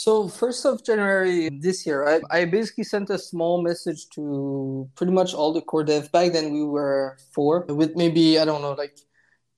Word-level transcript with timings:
So 0.00 0.28
first 0.28 0.64
of 0.64 0.82
January 0.82 1.50
this 1.50 1.84
year, 1.84 2.08
I, 2.08 2.22
I 2.30 2.44
basically 2.46 2.84
sent 2.84 3.10
a 3.10 3.18
small 3.18 3.60
message 3.60 4.08
to 4.14 4.88
pretty 4.94 5.12
much 5.12 5.34
all 5.34 5.52
the 5.52 5.60
core 5.60 5.84
dev. 5.84 6.10
Back 6.10 6.32
then 6.32 6.54
we 6.54 6.64
were 6.64 7.18
four, 7.34 7.66
with 7.68 7.94
maybe 7.96 8.38
I 8.38 8.46
don't 8.46 8.62
know, 8.62 8.72
like 8.72 8.96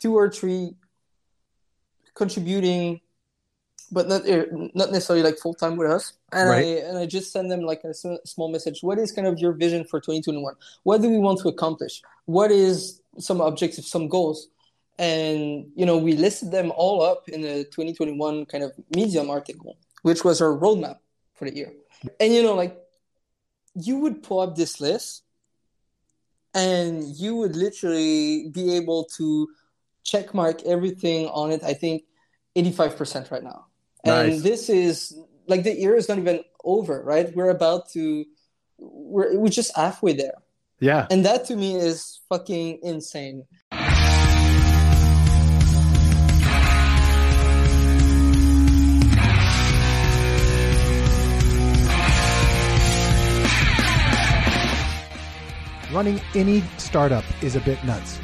two 0.00 0.16
or 0.16 0.28
three 0.28 0.74
contributing, 2.14 3.00
but 3.92 4.08
not 4.08 4.28
uh, 4.28 4.46
not 4.74 4.90
necessarily 4.90 5.22
like 5.22 5.38
full 5.38 5.54
time 5.54 5.76
with 5.76 5.88
us. 5.88 6.14
And 6.32 6.50
right. 6.50 6.64
I 6.64 6.88
and 6.88 6.98
I 6.98 7.06
just 7.06 7.30
send 7.30 7.48
them 7.48 7.60
like 7.60 7.84
a 7.84 7.94
small 7.94 8.50
message. 8.50 8.82
What 8.82 8.98
is 8.98 9.12
kind 9.12 9.28
of 9.28 9.38
your 9.38 9.52
vision 9.52 9.84
for 9.84 10.00
2021? 10.00 10.56
What 10.82 11.02
do 11.02 11.08
we 11.08 11.18
want 11.18 11.38
to 11.42 11.50
accomplish? 11.50 12.02
What 12.24 12.50
is 12.50 13.00
some 13.16 13.40
objectives, 13.40 13.88
some 13.88 14.08
goals? 14.08 14.48
And 14.98 15.70
you 15.76 15.86
know, 15.86 15.98
we 15.98 16.14
listed 16.14 16.50
them 16.50 16.72
all 16.74 17.00
up 17.00 17.28
in 17.28 17.44
a 17.44 17.62
2021 17.62 18.46
kind 18.46 18.64
of 18.64 18.72
Medium 18.90 19.30
article 19.30 19.76
which 20.02 20.24
was 20.24 20.40
our 20.40 20.56
roadmap 20.56 20.96
for 21.34 21.48
the 21.48 21.56
year. 21.56 21.72
And 22.20 22.32
you 22.32 22.42
know, 22.42 22.54
like 22.54 22.76
you 23.74 23.98
would 23.98 24.22
pull 24.22 24.40
up 24.40 24.56
this 24.56 24.80
list 24.80 25.22
and 26.54 27.04
you 27.16 27.36
would 27.36 27.56
literally 27.56 28.48
be 28.50 28.76
able 28.76 29.04
to 29.16 29.48
check 30.04 30.34
mark 30.34 30.62
everything 30.64 31.28
on 31.28 31.50
it. 31.52 31.62
I 31.62 31.72
think 31.74 32.04
85% 32.56 33.30
right 33.30 33.42
now. 33.42 33.66
Nice. 34.04 34.34
And 34.34 34.42
this 34.42 34.68
is 34.68 35.16
like 35.46 35.62
the 35.62 35.74
year 35.74 35.94
is 35.94 36.08
not 36.08 36.18
even 36.18 36.44
over, 36.64 37.02
right? 37.02 37.34
We're 37.34 37.50
about 37.50 37.90
to 37.90 38.24
we're 38.78 39.38
we're 39.38 39.48
just 39.48 39.76
halfway 39.76 40.12
there. 40.12 40.34
Yeah. 40.80 41.06
And 41.10 41.24
that 41.24 41.44
to 41.46 41.56
me 41.56 41.76
is 41.76 42.20
fucking 42.28 42.80
insane. 42.82 43.44
Running 55.92 56.22
any 56.34 56.62
startup 56.78 57.24
is 57.42 57.54
a 57.54 57.60
bit 57.60 57.84
nuts. 57.84 58.18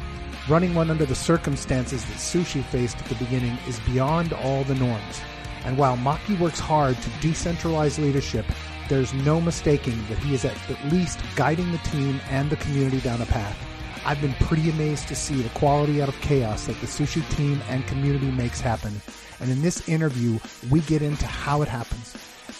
Running 0.49 0.73
one 0.73 0.89
under 0.89 1.05
the 1.05 1.13
circumstances 1.13 2.03
that 2.03 2.15
Sushi 2.15 2.63
faced 2.63 2.97
at 2.97 3.05
the 3.05 3.23
beginning 3.23 3.59
is 3.67 3.79
beyond 3.81 4.33
all 4.33 4.63
the 4.63 4.73
norms. 4.73 5.21
And 5.65 5.77
while 5.77 5.95
Maki 5.95 6.39
works 6.39 6.59
hard 6.59 6.95
to 6.95 7.09
decentralize 7.21 7.99
leadership, 7.99 8.45
there's 8.87 9.13
no 9.13 9.39
mistaking 9.39 10.03
that 10.07 10.17
he 10.17 10.33
is 10.33 10.45
at, 10.45 10.57
least 10.91 11.19
guiding 11.35 11.71
the 11.71 11.77
team 11.79 12.19
and 12.31 12.49
the 12.49 12.55
community 12.55 13.01
down 13.01 13.21
a 13.21 13.27
path. 13.27 13.55
I've 14.03 14.19
been 14.19 14.33
pretty 14.39 14.71
amazed 14.71 15.07
to 15.09 15.15
see 15.15 15.39
the 15.39 15.49
quality 15.49 16.01
out 16.01 16.09
of 16.09 16.19
chaos 16.21 16.65
that 16.65 16.81
the 16.81 16.87
sushi 16.87 17.21
team 17.35 17.61
and 17.69 17.85
community 17.85 18.31
makes 18.31 18.59
happen. 18.59 18.99
And 19.39 19.51
in 19.51 19.61
this 19.61 19.87
interview, 19.87 20.39
we 20.71 20.79
get 20.81 21.03
into 21.03 21.27
how 21.27 21.61
it 21.61 21.67
happens, 21.67 21.88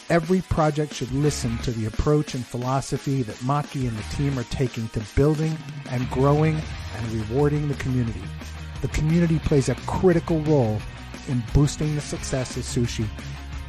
Every 0.09 0.41
project 0.41 0.95
should 0.95 1.11
listen 1.11 1.59
to 1.59 1.69
the 1.69 1.85
approach 1.85 2.33
and 2.33 2.43
philosophy 2.43 3.21
that 3.21 3.35
Maki 3.37 3.87
and 3.87 3.95
the 3.95 4.15
team 4.15 4.39
are 4.39 4.43
taking 4.45 4.87
to 4.89 5.03
building 5.15 5.55
and 5.91 6.09
growing 6.09 6.59
and 6.95 7.11
rewarding 7.11 7.67
the 7.67 7.75
community. 7.75 8.23
The 8.81 8.87
community 8.87 9.37
plays 9.37 9.69
a 9.69 9.75
critical 9.85 10.41
role 10.41 10.81
in 11.27 11.43
boosting 11.53 11.93
the 11.93 12.01
success 12.01 12.57
of 12.57 12.63
sushi. 12.63 13.07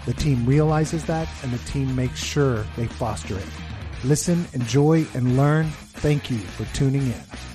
The 0.06 0.14
team 0.14 0.46
realizes 0.46 1.04
that 1.04 1.28
and 1.42 1.52
the 1.52 1.70
team 1.70 1.94
makes 1.94 2.18
sure 2.18 2.64
they 2.74 2.86
foster 2.86 3.36
it. 3.36 3.46
Listen, 4.02 4.46
enjoy, 4.54 5.06
and 5.12 5.36
learn. 5.36 5.66
Thank 5.66 6.30
you 6.30 6.38
for 6.38 6.64
tuning 6.74 7.02
in. 7.02 7.49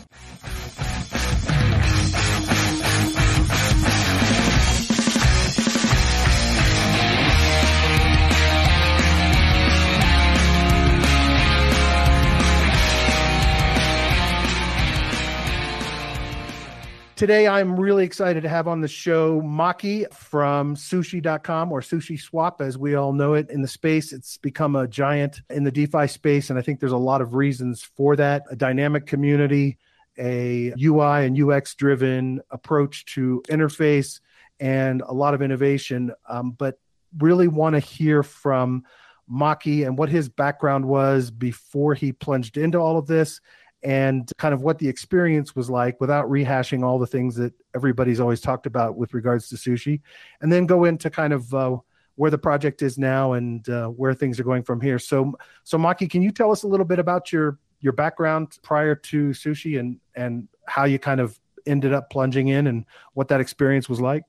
Today, 17.16 17.48
I'm 17.48 17.80
really 17.80 18.04
excited 18.04 18.44
to 18.44 18.50
have 18.50 18.68
on 18.68 18.82
the 18.82 18.90
show 18.90 19.40
Maki 19.40 20.14
from 20.14 20.76
sushi.com 20.76 21.72
or 21.72 21.80
Sushi 21.80 22.20
Swap, 22.20 22.62
as 22.62 22.78
we 22.78 22.96
all 22.96 23.14
know 23.14 23.36
it 23.36 23.50
in 23.50 23.62
the 23.62 23.70
space. 23.70 24.12
It's 24.12 24.38
become 24.38 24.76
a 24.76 24.86
giant 24.86 25.40
in 25.50 25.64
the 25.64 25.72
DeFi 25.72 26.08
space, 26.08 26.50
and 26.50 26.60
I 26.60 26.62
think 26.62 26.82
there's 26.82 26.92
a 26.92 26.98
lot 26.98 27.22
of 27.22 27.34
reasons 27.34 27.82
for 27.82 28.18
that. 28.18 28.44
A 28.52 28.56
dynamic 28.58 29.06
community, 29.06 29.78
a 30.18 30.74
UI 30.78 31.26
and 31.26 31.42
UX 31.42 31.74
driven 31.76 32.42
approach 32.52 33.06
to 33.14 33.42
interface, 33.48 34.20
and 34.60 35.02
a 35.02 35.14
lot 35.14 35.34
of 35.34 35.42
innovation. 35.42 36.12
Um, 36.28 36.52
but 36.52 36.80
really 37.18 37.48
want 37.48 37.76
to 37.76 37.80
hear 37.80 38.24
from 38.24 38.84
Maki 39.32 39.86
and 39.86 39.98
what 39.98 40.10
his 40.10 40.28
background 40.28 40.86
was 40.86 41.32
before 41.32 41.94
he 41.94 42.12
plunged 42.12 42.58
into 42.58 42.78
all 42.78 42.98
of 42.98 43.08
this 43.08 43.40
and 43.86 44.32
kind 44.40 44.54
of 44.54 44.64
what 44.64 44.80
the 44.80 44.88
experience 44.88 45.56
was 45.56 45.70
like 45.70 46.02
without 46.02 46.28
rehashing 46.28 46.84
all 46.84 46.98
the 46.98 47.06
things 47.06 47.36
that 47.36 47.54
everybody's 47.76 48.20
always 48.20 48.42
talked 48.42 48.66
about 48.66 48.98
with 48.98 49.14
regards 49.14 49.48
to 49.48 49.56
sushi 49.56 50.02
and 50.42 50.52
then 50.52 50.66
go 50.66 50.86
into 50.86 51.08
kind 51.08 51.32
of 51.32 51.54
uh, 51.54 51.78
where 52.16 52.32
the 52.32 52.38
project 52.38 52.82
is 52.82 52.98
now 52.98 53.34
and 53.34 53.70
uh, 53.70 53.88
where 53.88 54.16
things 54.16 54.40
are 54.40 54.44
going 54.44 54.64
from 54.64 54.82
here. 54.82 54.98
So 54.98 55.36
so 55.64 55.78
maki 55.78 56.10
can 56.10 56.24
you 56.24 56.32
tell 56.32 56.52
us 56.52 56.64
a 56.64 56.68
little 56.68 56.86
bit 56.86 56.98
about 56.98 57.32
your 57.32 57.60
your 57.80 57.94
background 57.94 58.58
prior 58.64 58.96
to 58.96 59.30
sushi 59.30 59.80
and 59.80 60.00
and 60.16 60.48
how 60.68 60.86
you 60.86 60.98
kind 60.98 61.22
of 61.22 61.40
ended 61.68 61.94
up 61.94 62.10
plunging 62.10 62.48
in 62.48 62.68
and 62.68 62.86
what 63.14 63.28
that 63.28 63.40
experience 63.40 63.88
was 63.88 64.02
like 64.02 64.24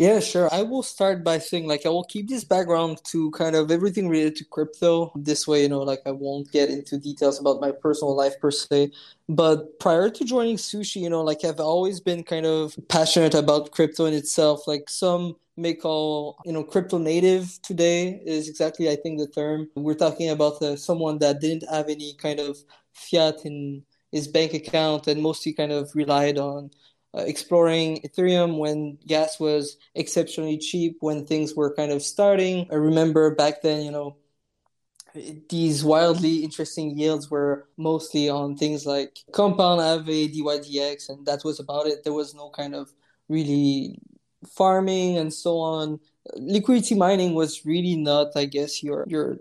yeah, 0.00 0.18
sure. 0.18 0.48
I 0.50 0.62
will 0.62 0.82
start 0.82 1.22
by 1.22 1.36
saying 1.36 1.66
like 1.66 1.84
I 1.84 1.90
will 1.90 2.04
keep 2.04 2.26
this 2.26 2.42
background 2.42 3.04
to 3.08 3.30
kind 3.32 3.54
of 3.54 3.70
everything 3.70 4.08
related 4.08 4.34
to 4.36 4.46
crypto. 4.46 5.12
This 5.14 5.46
way, 5.46 5.60
you 5.60 5.68
know, 5.68 5.80
like 5.80 6.00
I 6.06 6.10
won't 6.10 6.50
get 6.50 6.70
into 6.70 6.96
details 6.96 7.38
about 7.38 7.60
my 7.60 7.70
personal 7.70 8.16
life 8.16 8.40
per 8.40 8.50
se. 8.50 8.92
But 9.28 9.78
prior 9.78 10.08
to 10.08 10.24
joining 10.24 10.56
sushi, 10.56 11.02
you 11.02 11.10
know, 11.10 11.20
like 11.20 11.44
I've 11.44 11.60
always 11.60 12.00
been 12.00 12.22
kind 12.22 12.46
of 12.46 12.74
passionate 12.88 13.34
about 13.34 13.72
crypto 13.72 14.06
in 14.06 14.14
itself. 14.14 14.66
Like 14.66 14.88
some 14.88 15.36
may 15.58 15.74
call, 15.74 16.38
you 16.46 16.54
know, 16.54 16.64
crypto 16.64 16.96
native 16.96 17.60
today 17.62 18.22
is 18.24 18.48
exactly 18.48 18.88
I 18.88 18.96
think 18.96 19.18
the 19.18 19.26
term. 19.26 19.68
We're 19.74 19.92
talking 19.92 20.30
about 20.30 20.62
uh, 20.62 20.76
someone 20.76 21.18
that 21.18 21.42
didn't 21.42 21.68
have 21.70 21.90
any 21.90 22.14
kind 22.14 22.40
of 22.40 22.56
fiat 22.94 23.44
in 23.44 23.82
his 24.10 24.28
bank 24.28 24.54
account 24.54 25.08
and 25.08 25.22
mostly 25.22 25.52
kind 25.52 25.72
of 25.72 25.90
relied 25.94 26.38
on 26.38 26.70
uh, 27.16 27.22
exploring 27.26 28.00
Ethereum 28.02 28.58
when 28.58 28.98
gas 29.06 29.40
was 29.40 29.76
exceptionally 29.94 30.58
cheap, 30.58 30.98
when 31.00 31.26
things 31.26 31.54
were 31.54 31.74
kind 31.74 31.92
of 31.92 32.02
starting. 32.02 32.68
I 32.70 32.76
remember 32.76 33.34
back 33.34 33.62
then, 33.62 33.84
you 33.84 33.90
know, 33.90 34.16
these 35.48 35.82
wildly 35.82 36.44
interesting 36.44 36.96
yields 36.96 37.30
were 37.30 37.66
mostly 37.76 38.28
on 38.28 38.56
things 38.56 38.86
like 38.86 39.18
Compound, 39.32 39.80
Aave, 39.80 40.34
DYDX, 40.34 41.08
and 41.08 41.26
that 41.26 41.42
was 41.44 41.58
about 41.58 41.86
it. 41.86 42.04
There 42.04 42.12
was 42.12 42.34
no 42.34 42.50
kind 42.50 42.74
of 42.74 42.92
really 43.28 43.98
farming 44.54 45.18
and 45.18 45.34
so 45.34 45.58
on. 45.58 46.00
Liquidity 46.36 46.94
mining 46.94 47.34
was 47.34 47.66
really 47.66 47.96
not, 47.96 48.36
I 48.36 48.44
guess, 48.44 48.82
your 48.82 49.04
your 49.08 49.38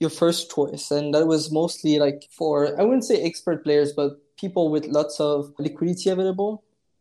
your 0.00 0.10
first 0.10 0.50
choice, 0.50 0.90
and 0.90 1.14
that 1.14 1.26
was 1.26 1.52
mostly 1.52 1.98
like 1.98 2.28
for 2.30 2.78
I 2.78 2.82
wouldn't 2.82 3.04
say 3.04 3.22
expert 3.22 3.62
players, 3.62 3.92
but 3.92 4.18
people 4.44 4.70
with 4.74 4.84
lots 4.98 5.16
of 5.20 5.52
liquidity 5.58 6.10
available, 6.10 6.52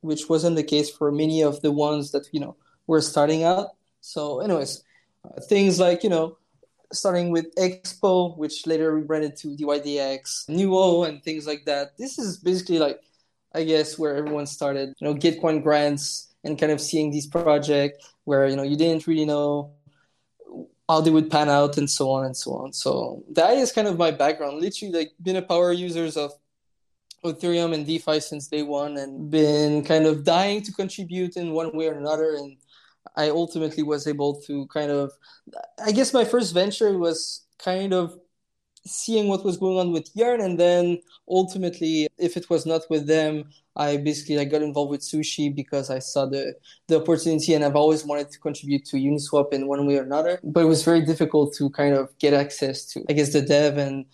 which 0.02 0.24
wasn't 0.30 0.56
the 0.56 0.70
case 0.74 0.90
for 0.98 1.12
many 1.12 1.44
of 1.50 1.62
the 1.62 1.72
ones 1.72 2.12
that 2.14 2.26
you 2.32 2.40
know 2.44 2.56
were 2.88 3.02
starting 3.02 3.44
out. 3.44 3.68
So, 4.02 4.40
anyways, 4.46 4.84
uh, 5.26 5.42
things 5.52 5.80
like 5.86 6.04
you 6.06 6.10
know 6.10 6.38
starting 6.94 7.32
with 7.32 7.54
Expo, 7.56 8.38
which 8.38 8.68
later 8.68 8.94
rebranded 8.94 9.36
to 9.38 9.48
DYDX, 9.60 10.48
Nuo, 10.50 11.08
and 11.08 11.24
things 11.24 11.46
like 11.48 11.66
that. 11.66 11.98
This 11.98 12.20
is 12.20 12.38
basically 12.38 12.80
like, 12.80 13.00
I 13.54 13.64
guess, 13.64 13.98
where 14.00 14.16
everyone 14.16 14.46
started. 14.46 14.94
You 15.00 15.08
know, 15.08 15.16
Gitcoin 15.16 15.64
grants 15.64 16.34
and 16.44 16.60
kind 16.60 16.72
of 16.72 16.80
seeing 16.80 17.12
these 17.12 17.28
projects 17.28 17.98
where 18.26 18.48
you 18.48 18.56
know 18.56 18.68
you 18.72 18.78
didn't 18.78 19.08
really 19.08 19.26
know 19.26 19.74
how 20.88 21.02
they 21.02 21.10
would 21.10 21.32
pan 21.32 21.50
out 21.50 21.78
and 21.78 21.90
so 21.90 22.12
on 22.12 22.26
and 22.26 22.36
so 22.36 22.52
on. 22.54 22.74
So 22.74 23.24
that 23.32 23.58
is 23.58 23.72
kind 23.72 23.88
of 23.88 23.98
my 23.98 24.12
background. 24.12 24.62
Literally, 24.62 24.94
like 24.94 25.12
been 25.22 25.38
a 25.38 25.42
power 25.42 25.72
users 25.72 26.18
of 26.18 26.32
Ethereum 27.24 27.74
and 27.74 27.86
DeFi 27.86 28.20
since 28.20 28.48
day 28.48 28.64
one 28.64 28.98
and 28.98 29.30
been 29.30 29.84
kind 29.84 30.06
of 30.06 30.24
dying 30.24 30.62
to 30.64 30.72
contribute 30.72 31.38
in 31.38 31.54
one 31.54 31.76
way 31.76 31.88
or 31.88 31.98
another. 31.98 32.36
And 32.36 32.58
I 33.16 33.30
ultimately 33.30 33.84
was 33.84 34.08
able 34.08 34.42
to 34.42 34.68
kind 34.68 34.92
of, 34.92 35.12
I 35.84 35.92
guess 35.92 36.14
my 36.14 36.26
first 36.26 36.54
venture 36.54 36.98
was 36.98 37.46
kind 37.58 37.94
of 37.94 38.18
seeing 38.86 39.30
what 39.30 39.46
was 39.46 39.58
going 39.58 39.78
on 39.78 39.92
with 39.94 40.10
Yearn. 40.14 40.42
And 40.42 40.60
then 40.60 41.00
ultimately, 41.30 42.08
if 42.18 42.36
it 42.36 42.50
was 42.50 42.66
not 42.66 42.82
with 42.90 43.08
them, 43.08 43.46
I 43.76 43.98
basically 43.98 44.40
I 44.40 44.46
got 44.46 44.62
involved 44.62 44.92
with 44.92 45.02
sushi 45.02 45.54
because 45.54 45.90
I 45.90 46.00
saw 46.00 46.26
the, 46.26 46.54
the 46.88 47.02
opportunity 47.02 47.54
and 47.54 47.64
I've 47.64 47.76
always 47.76 48.06
wanted 48.06 48.30
to 48.32 48.40
contribute 48.40 48.86
to 48.86 48.98
Uniswap 48.98 49.54
in 49.54 49.68
one 49.68 49.86
way 49.88 49.98
or 49.98 50.04
another. 50.04 50.40
But 50.44 50.62
it 50.62 50.68
was 50.68 50.84
very 50.84 51.06
difficult 51.06 51.56
to 51.56 51.70
kind 51.70 51.96
of 51.96 52.16
get 52.20 52.34
access 52.34 52.86
to, 52.88 53.04
I 53.10 53.14
guess, 53.14 53.34
the 53.34 53.42
dev 53.42 53.78
and 53.78 54.06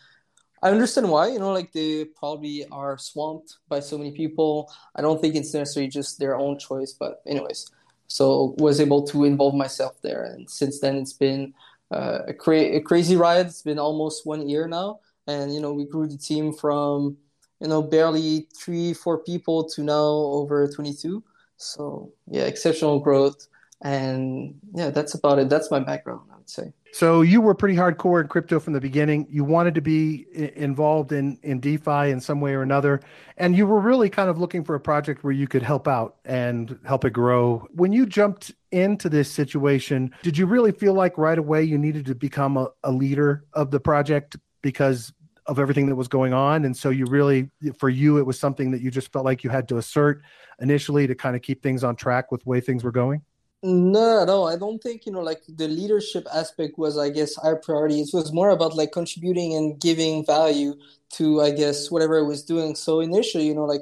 I 0.62 0.72
understand 0.72 1.10
why, 1.10 1.28
you 1.28 1.40
know, 1.40 1.52
like 1.54 1.72
they 1.72 2.06
probably 2.06 2.66
are 2.72 2.98
swamped 2.98 3.58
by 3.70 3.80
so 3.80 3.98
many 3.98 4.12
people. 4.12 4.72
I 4.96 5.02
don't 5.02 5.22
think 5.22 5.36
it's 5.36 5.54
necessarily 5.54 5.90
just 5.90 6.20
their 6.20 6.36
own 6.38 6.60
choice, 6.60 6.94
but 6.94 7.22
anyways, 7.26 7.72
So 8.08 8.56
was 8.58 8.80
able 8.82 9.04
to 9.08 9.24
involve 9.26 9.56
myself 9.56 10.02
there, 10.02 10.24
and 10.24 10.50
since 10.50 10.80
then 10.80 10.98
it's 10.98 11.14
been 11.14 11.54
uh, 11.92 12.20
a, 12.28 12.34
cra- 12.34 12.76
a 12.78 12.82
crazy 12.82 13.16
ride. 13.16 13.46
It's 13.48 13.62
been 13.62 13.80
almost 13.80 14.26
one 14.26 14.50
year 14.50 14.68
now, 14.68 15.00
and 15.28 15.54
you 15.54 15.62
know 15.62 15.74
we 15.74 15.86
grew 15.86 16.08
the 16.08 16.18
team 16.18 16.54
from 16.54 17.18
you 17.62 17.68
know 17.68 17.82
barely 17.82 18.48
three 18.58 18.94
four 18.94 19.18
people 19.20 19.64
to 19.70 19.84
now 19.84 20.10
over 20.40 20.68
22 20.68 21.24
so 21.58 22.12
yeah 22.32 22.44
exceptional 22.44 23.00
growth 23.00 23.48
and 23.82 24.56
yeah 24.76 24.90
that's 24.90 25.14
about 25.14 25.40
it 25.40 25.50
that's 25.50 25.72
my 25.72 25.80
background 25.80 26.29
say. 26.50 26.74
So 26.92 27.22
you 27.22 27.40
were 27.40 27.54
pretty 27.54 27.76
hardcore 27.76 28.22
in 28.22 28.28
crypto 28.28 28.60
from 28.60 28.74
the 28.74 28.82
beginning. 28.82 29.28
You 29.30 29.44
wanted 29.44 29.76
to 29.76 29.82
be 29.82 30.26
involved 30.56 31.12
in 31.12 31.38
in 31.44 31.60
defi 31.60 32.10
in 32.10 32.20
some 32.20 32.42
way 32.42 32.54
or 32.54 32.62
another 32.62 33.02
and 33.38 33.56
you 33.56 33.68
were 33.68 33.80
really 33.80 34.10
kind 34.10 34.30
of 34.30 34.40
looking 34.40 34.64
for 34.64 34.76
a 34.76 34.80
project 34.80 35.24
where 35.24 35.34
you 35.34 35.48
could 35.48 35.62
help 35.62 35.88
out 35.88 36.16
and 36.26 36.80
help 36.86 37.06
it 37.06 37.12
grow. 37.12 37.68
When 37.74 37.94
you 37.94 38.06
jumped 38.06 38.54
into 38.72 39.10
this 39.10 39.32
situation 39.32 40.14
did 40.24 40.38
you 40.38 40.46
really 40.46 40.72
feel 40.72 40.94
like 40.94 41.18
right 41.18 41.38
away 41.38 41.64
you 41.64 41.78
needed 41.78 42.06
to 42.08 42.16
become 42.16 42.58
a, 42.58 42.70
a 42.84 42.92
leader 42.92 43.46
of 43.54 43.72
the 43.72 43.80
project 43.80 44.38
because 44.62 45.14
of 45.46 45.60
everything 45.60 45.88
that 45.88 45.96
was 45.96 46.08
going 46.08 46.34
on? 46.34 46.66
And 46.66 46.76
so 46.76 46.90
you 46.90 47.06
really 47.06 47.52
for 47.78 47.90
you 47.90 48.18
it 48.18 48.26
was 48.26 48.40
something 48.40 48.72
that 48.72 48.82
you 48.82 48.90
just 48.90 49.12
felt 49.14 49.26
like 49.26 49.44
you 49.44 49.52
had 49.52 49.68
to 49.70 49.78
assert 49.78 50.24
initially 50.60 51.06
to 51.06 51.16
kind 51.16 51.36
of 51.36 51.44
keep 51.44 51.62
things 51.62 51.84
on 51.84 51.96
track 51.96 52.32
with 52.32 52.44
the 52.44 52.50
way 52.50 52.60
things 52.62 52.84
were 52.84 52.92
going 52.92 53.22
no 53.62 54.24
no 54.24 54.46
i 54.46 54.56
don't 54.56 54.82
think 54.82 55.06
you 55.06 55.12
know 55.12 55.20
like 55.22 55.42
the 55.50 55.68
leadership 55.68 56.26
aspect 56.34 56.78
was 56.78 56.98
i 56.98 57.10
guess 57.10 57.38
our 57.40 57.58
priority 57.58 58.00
it 58.00 58.10
was 58.14 58.32
more 58.32 58.52
about 58.52 58.76
like 58.76 58.92
contributing 58.92 59.54
and 59.56 59.80
giving 59.82 60.26
value 60.26 60.74
to 61.10 61.42
i 61.42 61.52
guess 61.52 61.92
whatever 61.92 62.20
i 62.20 62.22
was 62.22 62.44
doing 62.44 62.76
so 62.76 63.02
initially 63.02 63.46
you 63.48 63.56
know 63.56 63.66
like 63.66 63.82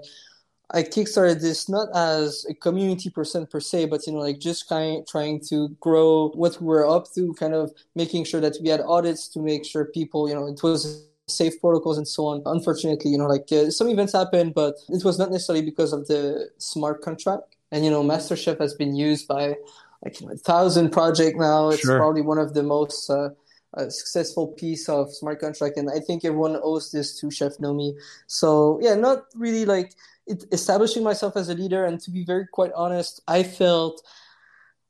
I 0.72 0.84
kickstarted 0.84 1.42
this 1.42 1.70
not 1.70 1.90
as 1.96 2.46
a 2.50 2.54
community 2.54 3.10
person 3.10 3.48
per 3.48 3.60
se, 3.60 3.88
but 3.88 4.08
you 4.08 4.14
know, 4.14 4.20
like 4.20 4.40
just 4.40 4.70
kind 4.70 5.00
of 5.00 5.08
trying 5.08 5.42
to 5.50 5.70
grow 5.82 6.30
what 6.36 6.62
we 6.62 6.68
were 6.68 6.88
up 6.90 7.12
to, 7.16 7.34
kind 7.36 7.56
of 7.56 7.74
making 7.96 8.26
sure 8.26 8.42
that 8.42 8.58
we 8.64 8.70
had 8.70 8.82
audits 8.82 9.30
to 9.30 9.42
make 9.42 9.66
sure 9.66 9.86
people, 9.86 10.30
you 10.30 10.36
know, 10.36 10.48
it 10.48 10.64
was 10.64 11.08
safe 11.28 11.60
protocols 11.62 11.98
and 11.98 12.08
so 12.08 12.28
on. 12.28 12.44
Unfortunately, 12.46 13.12
you 13.12 13.18
know, 13.18 13.28
like 13.28 13.52
uh, 13.52 13.72
some 13.72 13.90
events 13.90 14.14
happened, 14.14 14.54
but 14.56 14.76
it 14.90 15.04
was 15.04 15.20
not 15.20 15.32
necessarily 15.32 15.66
because 15.66 15.94
of 15.94 16.08
the 16.08 16.50
smart 16.60 17.02
contract. 17.02 17.57
And 17.72 17.84
you 17.84 17.92
know, 17.92 18.04
MasterChef 18.04 18.60
has 18.60 18.74
been 18.74 18.96
used 18.96 19.28
by 19.28 19.56
like 20.04 20.20
you 20.22 20.28
know, 20.28 20.34
a 20.34 20.38
thousand 20.38 20.92
project 20.92 21.38
now. 21.38 21.70
It's 21.70 21.82
sure. 21.82 21.98
probably 21.98 22.22
one 22.22 22.38
of 22.38 22.54
the 22.54 22.64
most 22.64 23.10
uh, 23.10 23.30
uh, 23.76 23.90
successful 23.90 24.48
piece 24.48 24.88
of 24.90 25.14
smart 25.14 25.40
contract, 25.40 25.78
and 25.78 25.90
I 25.90 26.00
think 26.00 26.24
everyone 26.24 26.58
owes 26.62 26.92
this 26.92 27.20
to 27.20 27.30
Chef 27.30 27.58
Nomi. 27.58 27.94
So 28.28 28.80
yeah, 28.82 28.96
not 28.96 29.26
really 29.36 29.66
like 29.66 29.94
it, 30.26 30.46
establishing 30.52 31.04
myself 31.04 31.36
as 31.36 31.50
a 31.50 31.54
leader, 31.54 31.86
and 31.86 32.00
to 32.02 32.12
be 32.12 32.24
very 32.24 32.48
quite 32.48 32.72
honest, 32.76 33.22
I 33.28 33.44
felt 33.44 34.02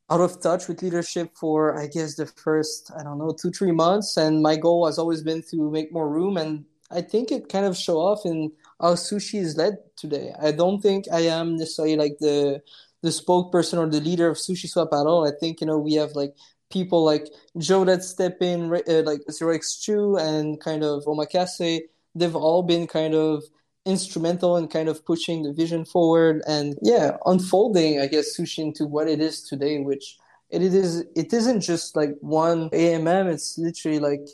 out 0.10 0.22
of 0.22 0.42
touch 0.42 0.68
with 0.68 0.82
leadership 0.82 1.36
for 1.36 1.78
I 1.78 1.88
guess 1.88 2.16
the 2.16 2.28
first 2.28 2.92
I 2.98 3.04
don't 3.04 3.18
know 3.18 3.32
two 3.32 3.52
three 3.52 3.72
months, 3.72 4.18
and 4.18 4.42
my 4.42 4.56
goal 4.56 4.86
has 4.86 4.98
always 4.98 5.24
been 5.24 5.42
to 5.50 5.72
make 5.72 5.92
more 5.92 6.10
room, 6.10 6.38
and 6.38 6.66
I 6.92 7.02
think 7.02 7.32
it 7.32 7.50
kind 7.50 7.66
of 7.66 7.76
show 7.76 7.98
off 7.98 8.26
in 8.26 8.52
how 8.80 8.94
sushi 8.94 9.40
is 9.40 9.58
led 9.58 9.78
today. 9.96 10.34
I 10.42 10.52
don't 10.52 10.82
think 10.82 11.06
I 11.12 11.22
am 11.22 11.58
necessarily 11.58 11.96
like 11.96 12.18
the 12.20 12.62
the 13.02 13.10
spokesperson 13.10 13.78
or 13.78 13.88
the 13.88 14.02
leader 14.02 14.28
of 14.28 14.38
Sushi 14.38 14.68
Swap 14.68 14.90
at 14.92 15.06
all. 15.06 15.28
I 15.28 15.32
think 15.40 15.62
you 15.62 15.68
know 15.68 15.78
we 15.78 15.94
have 15.94 16.12
like 16.14 16.36
people 16.72 17.04
like 17.04 17.28
Joe 17.58 17.86
that 17.86 18.04
step 18.04 18.38
in, 18.42 18.74
uh, 18.74 19.04
like 19.06 19.22
Zero 19.32 19.58
Chu 19.82 20.18
and 20.18 20.60
kind 20.60 20.84
of 20.84 21.04
Omakase. 21.06 21.82
They've 22.16 22.36
all 22.36 22.64
been 22.64 22.88
kind 22.88 23.14
of 23.14 23.44
instrumental 23.86 24.58
in 24.58 24.68
kind 24.68 24.90
of 24.90 25.06
pushing 25.06 25.44
the 25.44 25.54
vision 25.54 25.86
forward 25.86 26.42
and 26.46 26.78
yeah 26.82 27.16
unfolding 27.26 28.02
i 28.02 28.06
guess 28.06 28.38
sushi 28.38 28.60
into 28.60 28.86
what 28.86 29.08
it 29.08 29.22
is 29.22 29.44
today 29.44 29.80
which 29.80 30.18
it 30.50 30.62
is 30.62 31.06
it 31.16 31.32
isn't 31.32 31.62
just 31.62 31.96
like 31.96 32.10
one 32.20 32.70
amm 32.72 33.32
it's 33.32 33.58
literally 33.58 33.98
like 33.98 34.28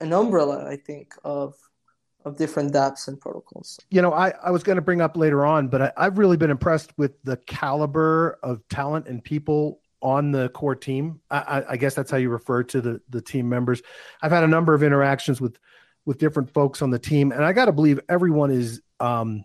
an 0.00 0.12
umbrella 0.12 0.70
i 0.70 0.76
think 0.76 1.14
of 1.24 1.52
of 2.24 2.36
different 2.36 2.72
dapps 2.72 3.08
and 3.08 3.20
protocols. 3.20 3.78
You 3.90 4.02
know 4.02 4.12
i, 4.12 4.32
I 4.42 4.50
was 4.50 4.62
going 4.62 4.76
to 4.76 4.82
bring 4.82 5.00
up 5.00 5.16
later 5.16 5.44
on 5.44 5.68
but 5.68 5.82
I, 5.82 5.92
i've 5.96 6.18
really 6.18 6.36
been 6.36 6.50
impressed 6.50 6.96
with 6.96 7.22
the 7.24 7.36
caliber 7.36 8.38
of 8.42 8.66
talent 8.68 9.08
and 9.08 9.22
people 9.22 9.80
on 10.02 10.32
the 10.32 10.48
core 10.50 10.74
team. 10.74 11.20
I, 11.30 11.64
I 11.70 11.76
guess 11.76 11.94
that's 11.94 12.10
how 12.10 12.16
you 12.16 12.28
refer 12.28 12.64
to 12.64 12.80
the 12.80 13.00
the 13.08 13.22
team 13.22 13.48
members. 13.48 13.82
I've 14.20 14.32
had 14.32 14.44
a 14.44 14.48
number 14.48 14.74
of 14.74 14.82
interactions 14.82 15.40
with 15.40 15.58
with 16.04 16.18
different 16.18 16.52
folks 16.52 16.82
on 16.82 16.90
the 16.90 16.98
team, 16.98 17.32
and 17.32 17.44
I 17.44 17.52
got 17.52 17.66
to 17.66 17.72
believe 17.72 18.00
everyone 18.08 18.50
is 18.50 18.82
um, 19.00 19.44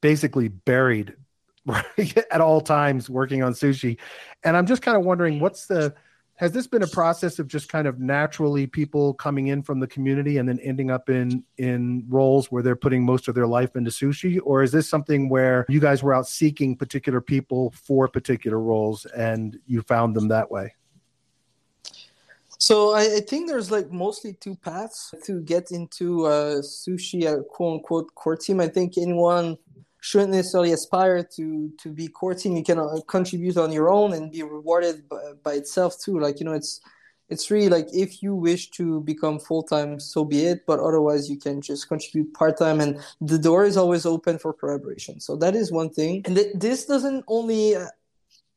basically 0.00 0.48
buried 0.48 1.14
right, 1.66 2.16
at 2.30 2.40
all 2.40 2.60
times 2.60 3.08
working 3.08 3.42
on 3.42 3.52
sushi. 3.52 3.98
And 4.42 4.56
I'm 4.56 4.66
just 4.66 4.82
kind 4.82 4.96
of 4.96 5.04
wondering, 5.04 5.38
what's 5.38 5.66
the 5.66 5.94
has 6.42 6.50
this 6.50 6.66
been 6.66 6.82
a 6.82 6.88
process 6.88 7.38
of 7.38 7.46
just 7.46 7.68
kind 7.68 7.86
of 7.86 8.00
naturally 8.00 8.66
people 8.66 9.14
coming 9.14 9.46
in 9.46 9.62
from 9.62 9.78
the 9.78 9.86
community 9.86 10.38
and 10.38 10.48
then 10.48 10.58
ending 10.58 10.90
up 10.90 11.08
in 11.08 11.44
in 11.56 12.04
roles 12.08 12.50
where 12.50 12.64
they're 12.64 12.74
putting 12.74 13.06
most 13.06 13.28
of 13.28 13.36
their 13.36 13.46
life 13.46 13.76
into 13.76 13.92
sushi 13.92 14.40
or 14.42 14.64
is 14.64 14.72
this 14.72 14.88
something 14.88 15.28
where 15.28 15.64
you 15.68 15.78
guys 15.78 16.02
were 16.02 16.12
out 16.12 16.26
seeking 16.26 16.74
particular 16.74 17.20
people 17.20 17.70
for 17.70 18.08
particular 18.08 18.58
roles 18.58 19.04
and 19.06 19.56
you 19.66 19.82
found 19.82 20.16
them 20.16 20.26
that 20.26 20.50
way 20.50 20.74
so 22.58 22.92
I, 22.92 23.02
I, 23.16 23.20
think 23.20 23.48
there's 23.48 23.70
like 23.70 23.90
mostly 23.92 24.34
two 24.34 24.56
paths 24.56 25.12
to 25.24 25.40
get 25.40 25.72
into 25.72 26.26
uh, 26.26 26.62
sushi, 26.62 27.22
quote 27.48 27.78
unquote, 27.78 28.14
core 28.14 28.36
team. 28.36 28.60
I 28.60 28.68
think 28.68 28.96
anyone 28.98 29.58
shouldn't 30.02 30.32
necessarily 30.32 30.72
aspire 30.72 31.22
to 31.22 31.72
to 31.78 31.88
be 31.90 32.10
team. 32.36 32.56
You 32.56 32.64
can 32.64 32.78
uh, 32.78 32.98
contribute 33.06 33.56
on 33.56 33.70
your 33.70 33.88
own 33.88 34.12
and 34.12 34.32
be 34.32 34.42
rewarded 34.42 35.08
by, 35.08 35.32
by, 35.44 35.52
itself 35.54 35.98
too. 35.98 36.18
Like 36.18 36.40
you 36.40 36.44
know, 36.44 36.52
it's 36.52 36.80
it's 37.28 37.50
really 37.52 37.68
like 37.68 37.86
if 37.92 38.20
you 38.20 38.34
wish 38.34 38.70
to 38.70 39.00
become 39.02 39.38
full 39.38 39.62
time, 39.62 40.00
so 40.00 40.24
be 40.24 40.44
it. 40.44 40.66
But 40.66 40.80
otherwise, 40.80 41.30
you 41.30 41.38
can 41.38 41.62
just 41.62 41.88
contribute 41.88 42.34
part 42.34 42.58
time, 42.58 42.80
and 42.80 43.00
the 43.20 43.38
door 43.38 43.64
is 43.64 43.76
always 43.76 44.04
open 44.04 44.38
for 44.38 44.52
collaboration. 44.52 45.20
So 45.20 45.36
that 45.36 45.54
is 45.54 45.70
one 45.70 45.90
thing. 45.90 46.22
And 46.24 46.34
th- 46.34 46.52
this 46.54 46.84
doesn't 46.84 47.24
only. 47.28 47.76
Uh, 47.76 47.86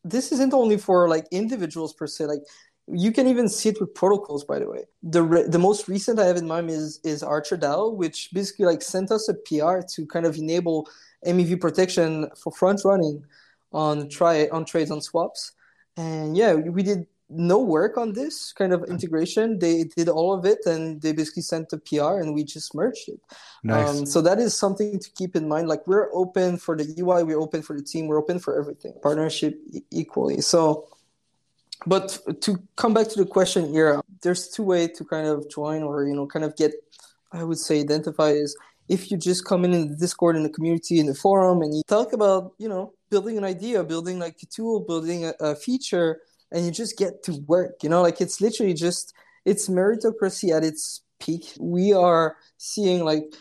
this 0.04 0.32
isn't 0.32 0.54
only 0.54 0.78
for 0.78 1.10
like 1.10 1.26
individuals 1.32 1.92
per 1.94 2.06
se 2.06 2.26
like 2.26 2.44
you 2.88 3.12
can 3.12 3.28
even 3.28 3.50
see 3.50 3.70
it 3.70 3.80
with 3.80 3.94
protocols 3.94 4.44
by 4.44 4.60
the 4.60 4.70
way. 4.70 4.84
The 5.04 5.24
re- 5.24 5.48
the 5.48 5.60
most 5.60 5.88
recent 5.88 6.20
i 6.20 6.26
have 6.26 6.38
in 6.38 6.48
mind 6.48 6.70
is 6.70 7.00
is 7.04 7.24
archer 7.24 7.58
dao 7.58 7.96
which 7.96 8.30
basically 8.34 8.66
like 8.66 8.82
sent 8.82 9.12
us 9.12 9.28
a 9.28 9.34
pr 9.34 9.86
to 9.94 10.06
kind 10.08 10.26
of 10.26 10.38
enable 10.38 10.88
mev 11.26 11.60
protection 11.60 12.30
for 12.42 12.52
front 12.52 12.84
running 12.86 13.24
on 13.74 14.08
try 14.10 14.48
on 14.52 14.66
trades 14.66 14.92
on 14.92 15.02
swaps. 15.02 15.54
And 15.98 16.38
yeah 16.38 16.54
we 16.54 16.84
did 16.84 17.08
no 17.28 17.60
work 17.60 17.98
on 17.98 18.14
this 18.14 18.54
kind 18.54 18.72
of 18.72 18.84
integration. 18.84 19.58
They 19.58 19.86
did 19.86 20.08
all 20.10 20.32
of 20.32 20.46
it 20.46 20.60
and 20.68 21.02
they 21.02 21.12
basically 21.12 21.42
sent 21.42 21.74
a 21.74 21.78
pr 21.80 22.20
and 22.22 22.36
we 22.36 22.44
just 22.44 22.76
merged 22.76 23.10
it. 23.10 23.20
Nice. 23.64 23.90
Um, 23.90 24.06
so 24.06 24.22
that 24.22 24.38
is 24.38 24.56
something 24.56 25.00
to 25.00 25.10
keep 25.12 25.36
in 25.36 25.48
mind. 25.48 25.68
Like 25.68 25.88
we're 25.88 26.14
open 26.14 26.58
for 26.58 26.78
the 26.78 26.86
ui 27.00 27.24
we're 27.24 27.42
open 27.42 27.64
for 27.64 27.76
the 27.76 27.82
team 27.82 28.06
we're 28.06 28.20
open 28.20 28.38
for 28.38 28.60
everything. 28.60 28.94
Partnership 29.02 29.60
equally. 29.90 30.42
So 30.42 30.88
but 31.86 32.20
to 32.42 32.58
come 32.76 32.94
back 32.94 33.08
to 33.10 33.24
the 33.24 33.26
question 33.26 33.72
here, 33.72 34.02
there's 34.22 34.50
two 34.50 34.64
ways 34.64 34.98
to 34.98 35.06
kind 35.06 35.28
of 35.28 35.50
join 35.50 35.84
or 35.84 36.06
you 36.06 36.16
know 36.16 36.26
kind 36.28 36.46
of 36.46 36.56
get, 36.56 36.72
I 37.32 37.44
would 37.44 37.60
say, 37.60 37.80
identify 37.80 38.30
is 38.30 38.58
if 38.88 39.12
you 39.12 39.18
just 39.18 39.46
come 39.46 39.66
in 39.66 39.74
in 39.74 39.90
the 39.90 39.96
Discord 39.96 40.36
in 40.36 40.44
the 40.44 40.50
community 40.50 41.00
in 41.00 41.08
the 41.08 41.16
forum 41.16 41.62
and 41.62 41.76
you 41.76 41.82
talk 41.88 42.14
about 42.14 42.54
you 42.58 42.70
know 42.70 42.94
building 43.10 43.38
an 43.38 43.44
idea, 43.44 43.84
building 43.84 44.20
like 44.20 44.38
a 44.42 44.46
tool, 44.46 44.80
building 44.82 45.26
a, 45.26 45.34
a 45.40 45.56
feature, 45.56 46.20
and 46.52 46.66
you 46.66 46.72
just 46.72 46.98
get 46.98 47.24
to 47.24 47.34
work. 47.48 47.84
You 47.84 47.90
know, 47.90 48.02
like 48.02 48.22
it's 48.22 48.42
literally 48.42 48.74
just 48.74 49.14
it's 49.46 49.70
meritocracy 49.70 50.56
at 50.56 50.64
its 50.64 51.02
peak. 51.20 51.54
We 51.60 51.94
are 51.94 52.38
seeing 52.58 53.06
like 53.06 53.34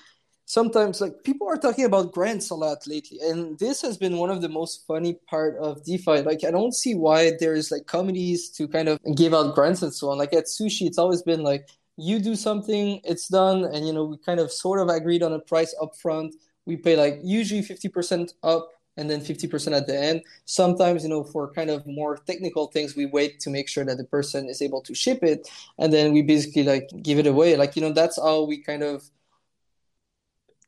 sometimes 0.54 1.00
like 1.00 1.24
people 1.24 1.48
are 1.48 1.56
talking 1.56 1.84
about 1.84 2.12
grants 2.12 2.50
a 2.50 2.54
lot 2.54 2.78
lately 2.86 3.18
and 3.28 3.58
this 3.58 3.82
has 3.82 3.96
been 3.96 4.18
one 4.18 4.30
of 4.30 4.40
the 4.40 4.48
most 4.48 4.86
funny 4.86 5.14
part 5.26 5.56
of 5.58 5.84
defi. 5.84 6.18
Like 6.30 6.44
i 6.44 6.52
don't 6.52 6.76
see 6.82 6.94
why 6.94 7.32
there's 7.40 7.72
like 7.72 7.86
committees 7.88 8.50
to 8.50 8.68
kind 8.68 8.88
of 8.88 9.00
give 9.16 9.34
out 9.34 9.56
grants 9.56 9.82
and 9.82 9.92
so 9.92 10.10
on. 10.10 10.18
Like 10.18 10.32
at 10.32 10.44
sushi 10.44 10.82
it's 10.86 11.00
always 11.04 11.22
been 11.22 11.42
like 11.42 11.68
you 11.96 12.20
do 12.20 12.36
something 12.36 13.00
it's 13.02 13.26
done 13.26 13.64
and 13.64 13.84
you 13.86 13.92
know 13.92 14.04
we 14.04 14.16
kind 14.18 14.38
of 14.38 14.52
sort 14.52 14.78
of 14.80 14.88
agreed 14.88 15.24
on 15.24 15.32
a 15.32 15.40
price 15.40 15.74
up 15.82 15.96
front 15.96 16.30
we 16.66 16.76
pay 16.76 16.94
like 16.96 17.18
usually 17.24 17.62
50% 17.62 18.32
up 18.44 18.70
and 18.96 19.10
then 19.10 19.20
50% 19.20 19.76
at 19.76 19.88
the 19.88 19.98
end. 20.08 20.22
Sometimes 20.44 21.02
you 21.02 21.08
know 21.08 21.24
for 21.24 21.50
kind 21.52 21.70
of 21.70 21.84
more 21.84 22.16
technical 22.30 22.68
things 22.68 22.94
we 22.94 23.06
wait 23.06 23.40
to 23.40 23.50
make 23.50 23.68
sure 23.68 23.84
that 23.84 23.98
the 23.98 24.04
person 24.16 24.48
is 24.48 24.62
able 24.62 24.82
to 24.82 24.94
ship 24.94 25.20
it 25.24 25.48
and 25.80 25.92
then 25.92 26.12
we 26.12 26.22
basically 26.22 26.62
like 26.62 26.88
give 27.02 27.18
it 27.18 27.26
away. 27.26 27.56
Like 27.56 27.74
you 27.74 27.82
know 27.82 27.92
that's 27.92 28.18
how 28.22 28.44
we 28.44 28.58
kind 28.62 28.84
of 28.84 29.10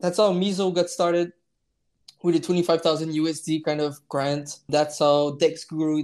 that's 0.00 0.18
how 0.18 0.32
Miso 0.32 0.74
got 0.74 0.90
started 0.90 1.32
with 2.22 2.36
a 2.36 2.40
25,000 2.40 3.10
USD 3.10 3.64
kind 3.64 3.80
of 3.80 3.96
grant. 4.08 4.60
That's 4.68 4.98
how 4.98 5.32
Dex 5.32 5.64
Guru 5.64 6.02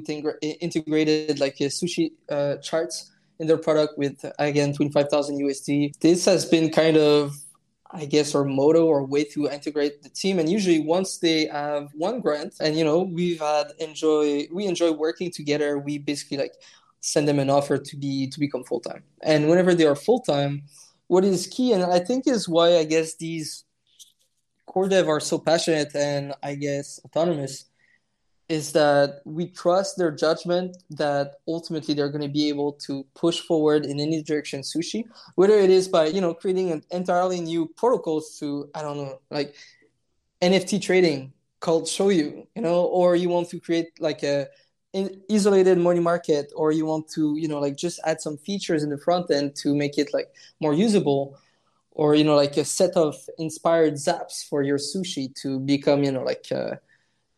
integrated 0.61 1.41
like 1.41 1.61
a 1.61 1.65
sushi 1.65 2.13
uh, 2.29 2.57
charts 2.57 3.11
in 3.39 3.47
their 3.47 3.59
product 3.59 3.99
with 3.99 4.25
again 4.39 4.73
25,000 4.73 5.41
USD. 5.41 5.99
This 6.01 6.25
has 6.27 6.45
been 6.45 6.71
kind 6.71 6.97
of 6.97 7.35
I 7.95 8.07
guess, 8.07 8.35
our 8.35 8.45
motto 8.45 8.87
or 8.87 9.05
way 9.05 9.25
to 9.25 9.49
integrate 9.49 10.03
the 10.03 10.09
team. 10.09 10.39
And 10.39 10.49
usually, 10.49 10.81
once 10.81 11.19
they 11.19 11.47
have 11.47 11.91
one 11.95 12.21
grant, 12.21 12.55
and 12.61 12.77
you 12.77 12.85
know, 12.85 13.03
we've 13.03 13.41
had 13.41 13.73
enjoy, 13.79 14.49
we 14.51 14.67
enjoy 14.67 14.93
working 14.93 15.31
together. 15.31 15.79
We 15.79 15.99
basically 15.99 16.39
like 16.39 16.55
send 17.01 17.29
them 17.29 17.39
an 17.39 17.51
offer 17.51 17.77
to 17.77 17.97
be 17.97 18.29
to 18.29 18.41
become 18.41 18.65
full 18.65 18.81
time. 18.81 19.03
And 19.23 19.49
whenever 19.49 19.75
they 19.75 19.87
are 19.87 19.95
full 19.95 20.21
time, 20.21 20.63
what 21.09 21.25
is 21.25 21.47
key, 21.47 21.73
and 21.73 21.85
I 21.85 21.99
think 21.99 22.27
is 22.27 22.49
why 22.49 22.79
I 22.79 22.85
guess 22.85 23.17
these 23.17 23.65
core 24.73 24.88
dev 24.88 25.07
are 25.07 25.21
so 25.21 25.38
passionate 25.38 25.95
and 25.95 26.33
I 26.43 26.55
guess 26.55 26.99
autonomous 27.05 27.67
is 28.49 28.73
that 28.73 29.21
we 29.25 29.47
trust 29.47 29.99
their 29.99 30.11
judgment 30.11 30.76
that 30.91 31.37
ultimately 31.47 31.95
they're 31.95 32.09
going 32.09 32.23
to 32.23 32.37
be 32.41 32.49
able 32.49 32.73
to 32.87 33.05
push 33.14 33.38
forward 33.41 33.85
in 33.85 34.00
any 34.00 34.23
direction 34.23 34.61
sushi 34.62 35.05
whether 35.35 35.55
it 35.55 35.69
is 35.69 35.88
by 35.88 36.07
you 36.07 36.23
know 36.23 36.33
creating 36.33 36.71
an 36.71 36.83
entirely 36.91 37.41
new 37.41 37.67
protocols 37.76 38.38
to 38.38 38.69
i 38.75 38.81
don't 38.81 38.97
know 38.97 39.21
like 39.31 39.55
nft 40.41 40.81
trading 40.81 41.33
called 41.61 41.85
shoyu 41.85 42.47
you 42.57 42.62
know 42.62 42.85
or 42.85 43.14
you 43.14 43.29
want 43.29 43.49
to 43.50 43.61
create 43.61 43.88
like 44.00 44.23
a 44.23 44.47
isolated 45.31 45.79
money 45.79 46.00
market 46.00 46.52
or 46.57 46.73
you 46.73 46.85
want 46.85 47.09
to 47.09 47.37
you 47.37 47.49
know 47.49 47.61
like 47.61 47.76
just 47.76 48.00
add 48.05 48.21
some 48.21 48.37
features 48.38 48.83
in 48.83 48.91
the 48.91 48.99
front 48.99 49.31
end 49.31 49.55
to 49.55 49.75
make 49.75 49.99
it 49.99 50.12
like 50.12 50.29
more 50.61 50.75
usable 50.75 51.38
or 51.93 52.15
you 52.15 52.25
know 52.25 52.35
like 52.35 52.57
a 52.57 52.65
set 52.65 52.97
of 52.97 53.15
inspired 53.39 53.95
zaps 53.95 54.47
for 54.49 54.63
your 54.63 54.79
sushi 54.79 55.35
to 55.43 55.61
become 55.61 56.03
you 56.03 56.13
know 56.13 56.23
like 56.23 56.47
uh, 56.51 56.75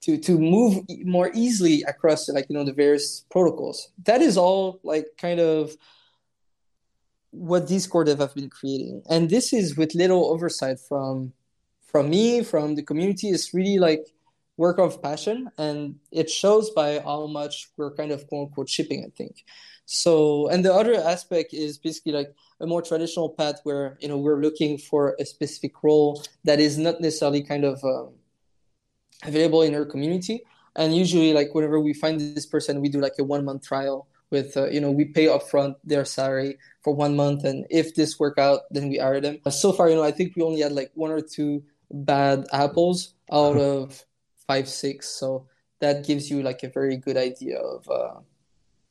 to 0.04 0.18
to 0.18 0.38
move 0.38 0.84
more 1.04 1.30
easily 1.34 1.82
across 1.88 2.28
like 2.28 2.46
you 2.48 2.56
know 2.56 2.64
the 2.64 2.72
various 2.72 3.24
protocols. 3.30 3.88
That 4.04 4.20
is 4.20 4.36
all 4.36 4.80
like 4.82 5.06
kind 5.18 5.40
of 5.40 5.76
what 7.30 7.68
core 7.90 8.04
dev 8.04 8.18
have 8.18 8.34
been 8.34 8.50
creating. 8.50 9.02
And 9.08 9.28
this 9.28 9.52
is 9.52 9.76
with 9.76 9.94
little 9.94 10.26
oversight 10.26 10.78
from 10.78 11.32
from 11.86 12.10
me 12.10 12.42
from 12.42 12.74
the 12.74 12.82
community. 12.82 13.28
It's 13.28 13.54
really 13.54 13.78
like 13.78 14.06
work 14.56 14.78
of 14.78 15.02
passion. 15.02 15.50
And 15.58 15.96
it 16.12 16.28
shows 16.30 16.70
by 16.70 17.00
how 17.00 17.26
much 17.26 17.70
we're 17.76 17.92
kind 17.92 18.12
of 18.12 18.26
quote 18.28 18.48
unquote 18.48 18.68
shipping 18.68 19.04
i 19.06 19.10
think. 19.16 19.44
So 19.86 20.48
and 20.48 20.64
the 20.64 20.72
other 20.72 20.94
aspect 20.94 21.54
is 21.54 21.78
basically 21.78 22.12
like 22.12 22.34
a 22.64 22.66
more 22.66 22.82
traditional 22.82 23.28
path 23.28 23.60
where 23.62 23.96
you 24.00 24.08
know 24.08 24.18
we're 24.18 24.40
looking 24.40 24.76
for 24.78 25.14
a 25.20 25.24
specific 25.24 25.84
role 25.84 26.24
that 26.42 26.58
is 26.58 26.76
not 26.76 27.00
necessarily 27.00 27.42
kind 27.42 27.64
of 27.64 27.84
um, 27.84 28.14
available 29.22 29.62
in 29.62 29.74
our 29.74 29.84
community. 29.84 30.42
And 30.76 30.96
usually 30.96 31.32
like 31.32 31.54
whenever 31.54 31.78
we 31.78 31.92
find 31.94 32.18
this 32.18 32.46
person 32.46 32.80
we 32.80 32.88
do 32.88 33.00
like 33.00 33.18
a 33.20 33.24
one 33.24 33.44
month 33.44 33.62
trial 33.62 34.08
with 34.30 34.56
uh, 34.56 34.68
you 34.70 34.80
know 34.80 34.90
we 34.90 35.04
pay 35.04 35.26
upfront 35.26 35.76
their 35.84 36.04
salary 36.04 36.58
for 36.82 36.92
one 36.92 37.14
month. 37.14 37.44
And 37.44 37.66
if 37.70 37.94
this 37.94 38.18
work 38.18 38.38
out 38.38 38.62
then 38.70 38.88
we 38.88 38.98
hire 38.98 39.20
them. 39.20 39.38
So 39.50 39.72
far 39.72 39.88
you 39.88 39.94
know 39.94 40.02
i 40.02 40.10
think 40.10 40.34
we 40.34 40.42
only 40.42 40.62
had 40.62 40.72
like 40.72 40.90
one 40.94 41.12
or 41.12 41.20
two 41.20 41.62
bad 41.90 42.46
apples 42.52 43.14
out 43.30 43.56
of 43.56 44.04
five 44.48 44.68
six. 44.68 45.08
So 45.08 45.46
that 45.80 46.06
gives 46.06 46.30
you 46.30 46.42
like 46.42 46.62
a 46.62 46.68
very 46.68 46.96
good 46.96 47.16
idea 47.16 47.58
of 47.58 47.88
uh, 47.88 48.18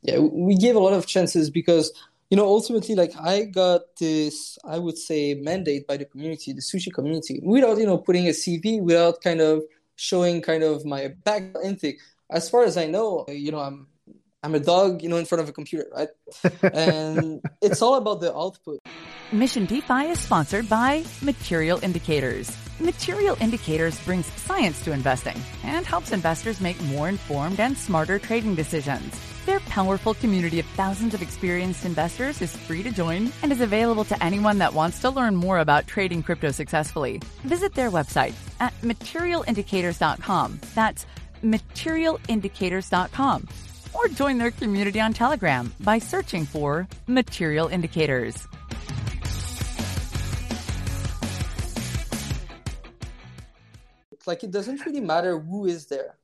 yeah 0.04 0.20
we 0.20 0.56
give 0.56 0.76
a 0.76 0.80
lot 0.80 0.94
of 0.94 1.08
chances 1.08 1.50
because 1.50 1.92
you 2.34 2.38
know 2.40 2.48
ultimately 2.58 2.96
like 2.96 3.14
i 3.22 3.44
got 3.44 3.82
this 4.00 4.58
i 4.66 4.80
would 4.80 4.98
say 4.98 5.36
mandate 5.36 5.86
by 5.86 5.98
the 5.98 6.06
community 6.06 6.52
the 6.52 6.62
sushi 6.62 6.92
community 6.92 7.40
without 7.44 7.78
you 7.78 7.86
know 7.86 8.00
putting 8.00 8.26
a 8.28 8.32
cv 8.32 8.82
without 8.82 9.22
kind 9.22 9.40
of 9.40 9.62
showing 9.96 10.42
kind 10.42 10.64
of 10.64 10.86
my 10.86 11.10
back 11.24 11.44
intake. 11.64 12.00
As 12.30 12.50
far 12.50 12.64
as 12.64 12.78
I 12.78 12.88
know, 12.88 13.26
you 13.28 13.52
know, 13.52 13.60
I'm 13.60 13.88
I'm 14.44 14.56
a 14.56 14.60
dog, 14.60 15.02
you 15.02 15.10
know, 15.10 15.18
in 15.18 15.26
front 15.26 15.42
of 15.42 15.48
a 15.48 15.54
computer, 15.54 15.88
right? 15.96 16.10
and 16.74 17.42
it's 17.62 17.82
all 17.82 17.96
about 17.96 18.20
the 18.20 18.36
output. 18.36 18.80
Mission 19.32 19.66
DeFi 19.66 20.12
is 20.12 20.20
sponsored 20.20 20.68
by 20.68 21.04
Material 21.22 21.80
Indicators. 21.82 22.56
Material 22.80 23.38
Indicators 23.40 24.00
brings 24.02 24.26
science 24.42 24.84
to 24.84 24.92
investing 24.92 25.38
and 25.64 25.86
helps 25.86 26.12
investors 26.12 26.60
make 26.60 26.82
more 26.84 27.08
informed 27.08 27.60
and 27.60 27.78
smarter 27.78 28.20
trading 28.20 28.54
decisions. 28.54 29.33
Their 29.46 29.60
powerful 29.60 30.14
community 30.14 30.62
of 30.62 30.66
thousands 30.68 31.14
of 31.14 31.22
experienced 31.22 31.84
investors 31.84 32.42
is 32.42 32.56
free 32.56 32.82
to 32.82 32.92
join 32.92 33.30
and 33.42 33.52
is 33.52 33.60
available 33.60 34.06
to 34.06 34.24
anyone 34.24 34.58
that 34.60 34.74
wants 34.74 35.02
to 35.02 35.10
learn 35.10 35.36
more 35.36 35.60
about 35.60 35.86
trading 35.86 36.24
crypto 36.24 36.52
successfully. 36.52 37.20
Visit 37.44 37.74
their 37.74 37.92
website 37.92 38.34
at 38.62 38.74
materialindicators.com. 38.82 40.62
That's 40.74 41.06
materialindicators.com. 41.44 43.48
Or 43.94 44.08
join 44.08 44.38
their 44.38 44.52
community 44.52 45.02
on 45.02 45.12
Telegram 45.12 45.74
by 45.82 46.00
searching 46.00 46.46
for 46.46 46.88
Material 47.08 47.68
Indicators. 47.68 48.48
Like 54.26 54.46
it 54.46 54.52
doesn't 54.52 54.86
really 54.86 55.02
matter 55.02 55.38
who 55.38 55.66
is 55.66 55.88
there 55.88 56.16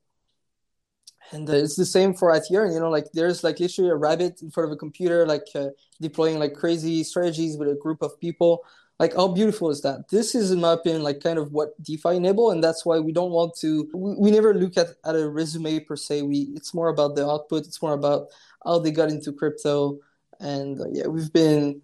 and 1.32 1.50
uh, 1.50 1.54
it's 1.54 1.76
the 1.76 1.86
same 1.86 2.14
for 2.14 2.32
Ethereum. 2.32 2.74
You 2.74 2.80
know, 2.80 2.90
like 2.90 3.12
there's 3.14 3.44
like 3.44 3.60
literally 3.60 3.92
a 3.92 3.96
rabbit 3.96 4.42
in 4.42 4.52
front 4.52 4.70
of 4.70 4.74
a 4.74 4.78
computer, 4.78 5.26
like 5.26 5.48
uh, 5.56 5.70
deploying 6.02 6.40
like 6.40 6.54
crazy 6.54 7.04
strategies 7.04 7.58
with 7.58 7.70
a 7.70 7.76
group 7.76 8.02
of 8.02 8.20
people. 8.20 8.64
Like, 9.00 9.16
how 9.16 9.30
beautiful 9.30 9.70
is 9.70 9.82
that? 9.84 10.10
This 10.10 10.36
is, 10.36 10.52
in 10.52 10.60
my 10.60 10.74
opinion, 10.74 11.04
like 11.04 11.22
kind 11.22 11.40
of 11.40 11.54
what 11.54 11.82
DeFi 11.82 12.18
enable, 12.18 12.52
and 12.52 12.62
that's 12.62 12.86
why 12.86 13.00
we 13.00 13.14
don't 13.14 13.32
want 13.32 13.56
to. 13.60 13.90
We, 13.94 14.16
we 14.16 14.32
never 14.32 14.54
look 14.54 14.78
at, 14.78 14.88
at 15.06 15.16
a 15.16 15.30
resume 15.30 15.80
per 15.80 15.96
se. 15.96 16.24
We 16.24 16.52
it's 16.56 16.74
more 16.74 16.90
about 16.90 17.16
the 17.16 17.26
output. 17.26 17.66
It's 17.66 17.82
more 17.82 17.94
about 17.94 18.28
how 18.66 18.80
they 18.80 18.92
got 18.92 19.10
into 19.10 19.32
crypto, 19.32 20.00
and 20.40 20.82
uh, 20.82 20.86
yeah, 20.92 21.08
we've 21.08 21.32
been 21.32 21.82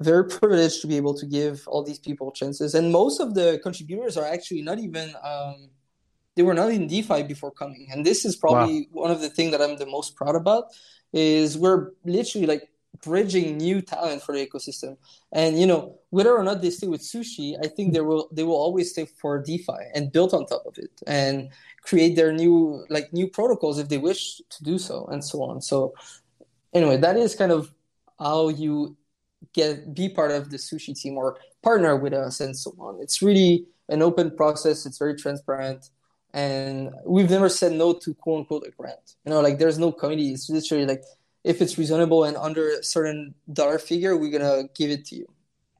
very 0.00 0.26
privileged 0.26 0.80
to 0.82 0.86
be 0.86 0.96
able 0.96 1.14
to 1.14 1.26
give 1.26 1.66
all 1.66 1.82
these 1.82 1.98
people 1.98 2.32
chances. 2.32 2.74
And 2.74 2.90
most 2.92 3.20
of 3.20 3.34
the 3.34 3.60
contributors 3.62 4.16
are 4.16 4.26
actually 4.26 4.62
not 4.62 4.78
even. 4.78 5.14
Um, 5.22 5.70
they 6.36 6.42
were 6.42 6.54
not 6.54 6.70
in 6.70 6.86
DeFi 6.86 7.24
before 7.24 7.50
coming. 7.50 7.88
And 7.90 8.04
this 8.04 8.24
is 8.24 8.36
probably 8.36 8.88
wow. 8.92 9.02
one 9.02 9.10
of 9.10 9.20
the 9.20 9.28
things 9.28 9.52
that 9.52 9.60
I'm 9.60 9.76
the 9.76 9.86
most 9.86 10.16
proud 10.16 10.36
about 10.36 10.64
is 11.12 11.58
we're 11.58 11.90
literally 12.04 12.46
like 12.46 12.68
bridging 13.02 13.56
new 13.56 13.80
talent 13.80 14.22
for 14.22 14.34
the 14.34 14.46
ecosystem. 14.46 14.96
And 15.32 15.58
you 15.58 15.66
know, 15.66 15.98
whether 16.10 16.36
or 16.36 16.44
not 16.44 16.62
they 16.62 16.70
stay 16.70 16.86
with 16.86 17.00
sushi, 17.00 17.56
I 17.62 17.68
think 17.68 17.92
they 17.92 18.00
will 18.00 18.28
they 18.32 18.44
will 18.44 18.56
always 18.56 18.90
stay 18.90 19.06
for 19.06 19.42
DeFi 19.42 19.72
and 19.94 20.12
build 20.12 20.34
on 20.34 20.46
top 20.46 20.64
of 20.66 20.78
it 20.78 20.90
and 21.06 21.50
create 21.82 22.16
their 22.16 22.32
new 22.32 22.84
like 22.88 23.12
new 23.12 23.28
protocols 23.28 23.78
if 23.78 23.88
they 23.88 23.98
wish 23.98 24.40
to 24.50 24.64
do 24.64 24.78
so 24.78 25.06
and 25.06 25.24
so 25.24 25.42
on. 25.42 25.60
So 25.60 25.94
anyway, 26.72 26.96
that 26.98 27.16
is 27.16 27.34
kind 27.34 27.52
of 27.52 27.72
how 28.18 28.48
you 28.48 28.96
get 29.54 29.94
be 29.94 30.08
part 30.08 30.30
of 30.30 30.50
the 30.50 30.58
sushi 30.58 30.98
team 30.98 31.16
or 31.16 31.38
partner 31.62 31.96
with 31.96 32.12
us 32.12 32.40
and 32.40 32.56
so 32.56 32.74
on. 32.78 33.00
It's 33.00 33.22
really 33.22 33.66
an 33.88 34.02
open 34.02 34.36
process, 34.36 34.86
it's 34.86 34.98
very 34.98 35.16
transparent 35.16 35.90
and 36.32 36.90
we've 37.06 37.30
never 37.30 37.48
said 37.48 37.72
no 37.72 37.92
to 37.94 38.14
quote 38.14 38.40
unquote 38.40 38.66
a 38.66 38.70
grant. 38.70 39.16
You 39.24 39.30
know, 39.30 39.40
like 39.40 39.58
there's 39.58 39.78
no 39.78 39.92
committee. 39.92 40.30
It's 40.30 40.48
literally 40.48 40.86
like 40.86 41.02
if 41.44 41.60
it's 41.62 41.78
reasonable 41.78 42.24
and 42.24 42.36
under 42.36 42.70
a 42.70 42.82
certain 42.82 43.34
dollar 43.52 43.78
figure, 43.78 44.16
we're 44.16 44.36
gonna 44.36 44.68
give 44.74 44.90
it 44.90 45.06
to 45.06 45.16
you. 45.16 45.26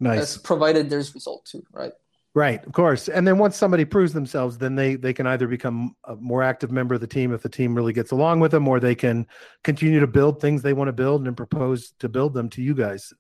Nice. 0.01 0.39
provided 0.39 0.89
there's 0.89 1.15
result 1.15 1.45
too, 1.45 1.63
right? 1.73 1.93
Right, 2.33 2.65
of 2.65 2.73
course. 2.73 3.09
And 3.09 3.27
then 3.27 3.39
once 3.39 3.57
somebody 3.57 3.85
proves 3.85 4.13
themselves, 4.13 4.57
then 4.57 4.77
they 4.77 4.95
they 4.95 5.13
can 5.13 5.27
either 5.27 5.49
become 5.49 5.97
a 6.05 6.15
more 6.15 6.45
active 6.45 6.71
member 6.71 6.95
of 6.95 7.01
the 7.01 7.07
team 7.09 7.33
if 7.33 7.43
the 7.43 7.49
team 7.49 7.75
really 7.75 7.93
gets 7.93 8.13
along 8.13 8.39
with 8.39 8.53
them, 8.53 8.69
or 8.69 8.79
they 8.79 8.95
can 8.95 9.27
continue 9.65 9.99
to 9.99 10.07
build 10.07 10.41
things 10.41 10.63
they 10.63 10.73
want 10.73 10.89
to 10.89 10.93
build 10.93 11.27
and 11.27 11.37
propose 11.37 11.93
to 11.99 12.09
build 12.09 12.35
them 12.35 12.49
to 12.51 12.63
you 12.63 12.75
guys. 12.75 13.13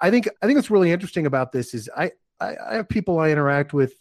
I 0.00 0.10
think 0.10 0.28
I 0.42 0.46
think 0.46 0.56
what's 0.56 0.70
really 0.70 0.92
interesting 0.92 1.24
about 1.24 1.50
this 1.50 1.72
is 1.72 1.88
I 1.96 2.12
I, 2.40 2.56
I 2.70 2.74
have 2.74 2.88
people 2.88 3.18
I 3.18 3.30
interact 3.30 3.72
with 3.72 3.94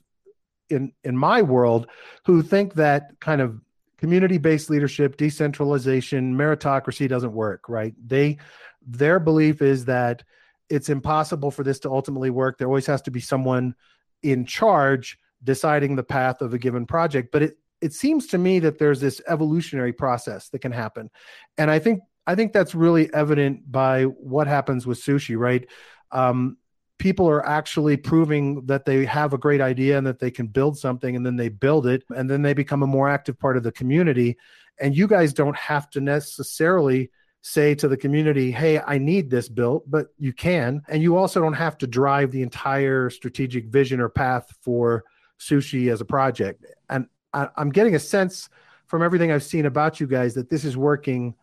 in 0.70 0.92
in 1.04 1.18
my 1.18 1.42
world 1.42 1.88
who 2.26 2.42
think 2.42 2.74
that 2.76 3.20
kind 3.20 3.42
of 3.42 3.60
community-based 3.98 4.70
leadership, 4.70 5.18
decentralization, 5.18 6.36
meritocracy 6.36 7.10
doesn't 7.10 7.34
work, 7.34 7.68
right? 7.68 7.94
They 8.06 8.38
their 8.86 9.20
belief 9.20 9.62
is 9.62 9.86
that 9.86 10.24
it's 10.70 10.90
impossible 10.90 11.52
for 11.52 11.64
this 11.64 11.80
to 11.80 11.92
ultimately 11.92 12.30
work. 12.30 12.58
There 12.58 12.68
always 12.68 12.86
has 12.86 13.02
to 13.04 13.12
be 13.12 13.20
someone 13.20 13.76
in 14.24 14.46
charge 14.46 15.18
deciding 15.44 15.96
the 15.96 16.04
path 16.04 16.42
of 16.42 16.54
a 16.54 16.58
given 16.58 16.86
project, 16.86 17.30
but 17.32 17.44
it 17.44 17.58
it 17.82 17.94
seems 17.94 18.28
to 18.28 18.38
me 18.38 18.60
that 18.60 18.80
there's 18.80 19.00
this 19.00 19.22
evolutionary 19.28 19.94
process 19.94 20.50
that 20.50 20.60
can 20.60 20.72
happen. 20.72 21.10
And 21.58 21.70
I 21.70 21.80
think 21.80 22.02
I 22.26 22.36
think 22.36 22.52
that's 22.52 22.76
really 22.76 23.12
evident 23.14 23.72
by 23.72 24.04
what 24.04 24.48
happens 24.48 24.86
with 24.86 25.02
sushi, 25.02 25.38
right? 25.38 25.66
Um, 26.12 26.58
people 26.98 27.30
are 27.30 27.46
actually 27.46 27.96
proving 27.98 28.66
that 28.66 28.86
they 28.86 29.06
have 29.06 29.34
a 29.34 29.38
great 29.38 29.62
idea 29.62 29.98
and 29.98 30.08
that 30.08 30.20
they 30.20 30.32
can 30.32 30.48
build 30.48 30.77
something 30.77 31.16
and 31.16 31.25
then 31.25 31.36
they 31.36 31.50
build 31.50 31.86
it 31.86 32.04
and 32.16 32.30
then 32.30 32.42
they 32.42 32.54
become 32.54 32.84
a 32.84 32.88
more 32.88 33.08
active 33.08 33.39
part 33.39 33.58
of 33.58 33.63
the 33.63 33.72
community. 33.72 34.38
And 34.80 34.96
you 34.96 35.08
guys 35.08 35.34
don't 35.34 35.56
have 35.56 35.89
to 35.92 36.01
necessarily 36.01 37.12
say 37.42 37.74
to 37.74 37.88
the 37.88 37.96
community 37.96 38.51
hey 38.51 38.80
i 38.80 38.98
need 38.98 39.30
this 39.30 39.48
built 39.48 39.89
but 39.89 40.08
you 40.18 40.34
can. 40.34 40.82
And 40.89 41.01
you 41.01 41.16
also 41.16 41.39
don't 41.39 41.54
have 41.54 41.77
to 41.77 41.88
drive 41.88 42.32
the 42.32 42.42
entire 42.42 43.10
strategic 43.10 43.68
vision 43.68 44.01
or 44.01 44.10
path 44.10 44.54
for 44.62 45.06
sushi 45.39 45.92
as 45.92 46.01
a 46.01 46.06
project. 46.06 46.66
And 46.89 47.08
I, 47.34 47.48
i'm 47.56 47.70
getting 47.70 47.96
a 47.96 48.00
sense 48.00 48.50
from 48.88 49.01
everything 49.01 49.32
i've 49.32 49.44
seen 49.44 49.66
about 49.66 50.00
you 50.00 50.08
guys 50.08 50.34
that 50.34 50.50
this 50.50 50.66
is 50.66 50.75
working 50.75 51.36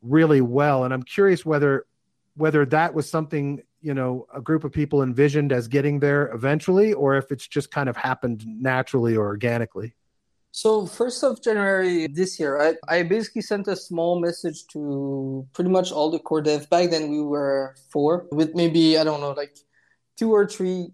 really 0.00 0.40
well. 0.40 0.84
And 0.84 0.94
i'm 0.94 1.02
curious 1.02 1.44
whether 1.44 1.86
whether 2.34 2.64
that 2.66 2.94
was 2.94 3.10
something 3.10 3.62
you 3.82 3.94
know 3.94 4.26
a 4.34 4.40
group 4.40 4.64
of 4.64 4.72
people 4.72 5.02
envisioned 5.02 5.52
as 5.52 5.68
getting 5.68 6.00
there 6.00 6.28
eventually 6.32 6.92
or 6.92 7.16
if 7.16 7.30
it's 7.30 7.46
just 7.46 7.70
kind 7.70 7.88
of 7.88 7.96
happened 7.96 8.44
naturally 8.46 9.16
or 9.16 9.26
organically 9.26 9.94
so 10.52 10.84
first 10.84 11.24
of 11.24 11.42
January 11.42 12.06
this 12.08 12.38
year, 12.38 12.60
I, 12.60 12.74
I 12.86 13.02
basically 13.04 13.40
sent 13.40 13.68
a 13.68 13.74
small 13.74 14.20
message 14.20 14.66
to 14.68 15.46
pretty 15.54 15.70
much 15.70 15.90
all 15.90 16.10
the 16.10 16.18
core 16.18 16.42
dev. 16.42 16.68
Back 16.68 16.90
then 16.90 17.10
we 17.10 17.22
were 17.22 17.74
four, 17.88 18.26
with 18.30 18.54
maybe 18.54 18.98
I 18.98 19.04
don't 19.04 19.22
know, 19.22 19.30
like 19.30 19.56
two 20.18 20.30
or 20.30 20.46
three 20.46 20.92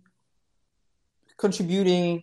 contributing, 1.39 2.23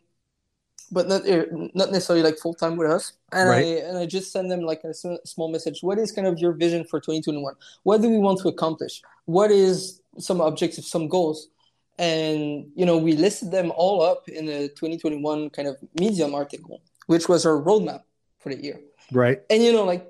but 0.93 1.09
not 1.09 1.27
uh, 1.27 1.43
not 1.73 1.91
necessarily 1.91 2.23
like 2.23 2.37
full 2.37 2.53
time 2.53 2.77
with 2.77 2.89
us. 2.89 3.11
And 3.33 3.49
right. 3.49 3.65
I 3.65 3.69
and 3.87 3.97
I 3.97 4.05
just 4.05 4.31
send 4.31 4.49
them 4.49 4.61
like 4.61 4.85
a 4.85 4.93
small 4.93 5.51
message. 5.51 5.83
What 5.83 5.99
is 5.99 6.13
kind 6.13 6.27
of 6.27 6.39
your 6.39 6.53
vision 6.53 6.85
for 6.85 7.01
2021? 7.01 7.53
What 7.83 8.01
do 8.01 8.09
we 8.09 8.17
want 8.17 8.39
to 8.43 8.47
accomplish? 8.47 9.01
What 9.25 9.51
is 9.51 10.01
some 10.19 10.41
objectives, 10.41 10.89
some 10.89 11.07
goals? 11.07 11.49
And 11.97 12.67
you 12.75 12.85
know, 12.85 12.97
we 12.97 13.13
listed 13.13 13.51
them 13.51 13.71
all 13.75 14.01
up 14.01 14.27
in 14.27 14.47
a 14.49 14.67
2021 14.67 15.49
kind 15.51 15.67
of 15.67 15.77
Medium 15.97 16.35
article 16.35 16.81
which 17.07 17.29
was 17.29 17.45
our 17.45 17.61
roadmap 17.61 18.01
for 18.39 18.53
the 18.53 18.61
year. 18.61 18.79
Right. 19.11 19.41
And 19.49 19.63
you 19.63 19.73
know, 19.73 19.83
like 19.83 20.07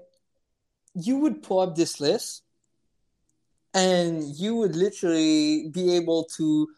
you 0.93 1.17
would 1.17 1.43
pull 1.43 1.59
up 1.59 1.75
this 1.75 2.00
list 2.00 2.43
and 3.74 4.24
you 4.24 4.55
would 4.55 4.75
literally 4.75 5.69
be 5.69 5.95
able 5.95 6.25
to 6.38 6.69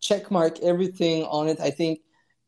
check 0.00 0.30
mark 0.30 0.60
everything 0.60 1.24
on 1.24 1.48
it. 1.48 1.60
I 1.60 1.70
think 1.70 2.00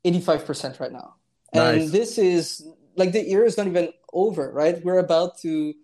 85% 0.04 0.80
right 0.80 0.92
now. 0.92 1.14
Nice. 1.54 1.82
And 1.82 1.92
this 1.92 2.18
is 2.18 2.66
like 2.96 3.12
the 3.12 3.22
year 3.22 3.44
is 3.44 3.56
not 3.56 3.66
even 3.66 3.90
over, 4.12 4.52
right? 4.52 4.84
We're 4.84 4.98
about 4.98 5.38
to 5.38 5.74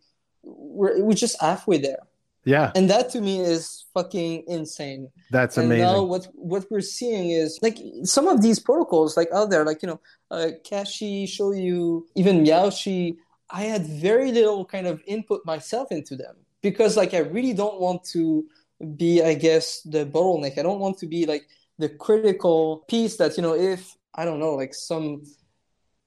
we're 0.43 1.03
we're 1.03 1.15
just 1.15 1.41
halfway 1.41 1.79
there. 1.79 2.01
Yeah. 2.45 2.73
And 2.75 2.89
that 2.89 3.11
to 3.11 3.21
me 3.21 3.41
is 3.41 3.85
fucking 3.93 4.45
insane. 4.47 5.09
That's 5.31 5.57
and 5.57 5.67
amazing. 5.67 5.85
Now 5.85 6.03
what 6.03 6.29
what 6.35 6.67
we're 6.71 6.81
seeing 6.81 7.31
is 7.31 7.59
like 7.63 7.79
some 8.05 8.27
of 8.29 8.43
these 8.43 8.59
protocols 8.59 9.17
like 9.17 9.29
out 9.33 9.51
there, 9.51 9.65
like 9.65 9.83
you 9.83 9.89
know, 9.89 10.01
uh, 10.31 10.51
Kashi, 10.69 11.27
Shoyu, 11.27 12.03
even 12.15 12.45
Meowshi, 12.45 13.17
I 13.51 13.65
had 13.65 13.85
very 13.87 14.33
little 14.33 14.65
kind 14.65 14.87
of 14.87 15.03
input 15.07 15.45
myself 15.45 15.89
into 15.91 16.17
them 16.17 16.37
because 16.63 16.97
like 16.97 17.15
I 17.15 17.19
really 17.19 17.53
don't 17.53 17.81
want 17.81 18.05
to 18.13 18.47
be, 18.97 19.23
I 19.23 19.35
guess, 19.35 19.83
the 19.83 20.07
bottleneck. 20.07 20.59
I 20.59 20.63
don't 20.63 20.81
want 20.81 20.99
to 20.99 21.07
be 21.07 21.27
like 21.27 21.47
the 21.79 21.89
critical 21.89 22.85
piece 22.89 23.17
that, 23.17 23.37
you 23.37 23.43
know, 23.43 23.55
if 23.55 23.97
I 24.15 24.25
don't 24.25 24.41
know, 24.41 24.55
like 24.55 24.75
some 24.75 25.25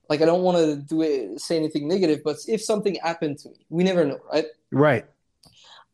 like 0.08 0.20
I 0.20 0.24
don't 0.24 0.42
want 0.42 0.58
to 0.58 0.76
do 0.76 1.02
it 1.02 1.40
say 1.40 1.56
anything 1.56 1.88
negative, 1.88 2.22
but 2.24 2.36
if 2.48 2.62
something 2.62 2.96
happened 3.02 3.38
to 3.40 3.50
me, 3.50 3.66
we 3.68 3.84
never 3.84 4.04
know, 4.04 4.20
right? 4.32 4.46
Right. 4.70 5.06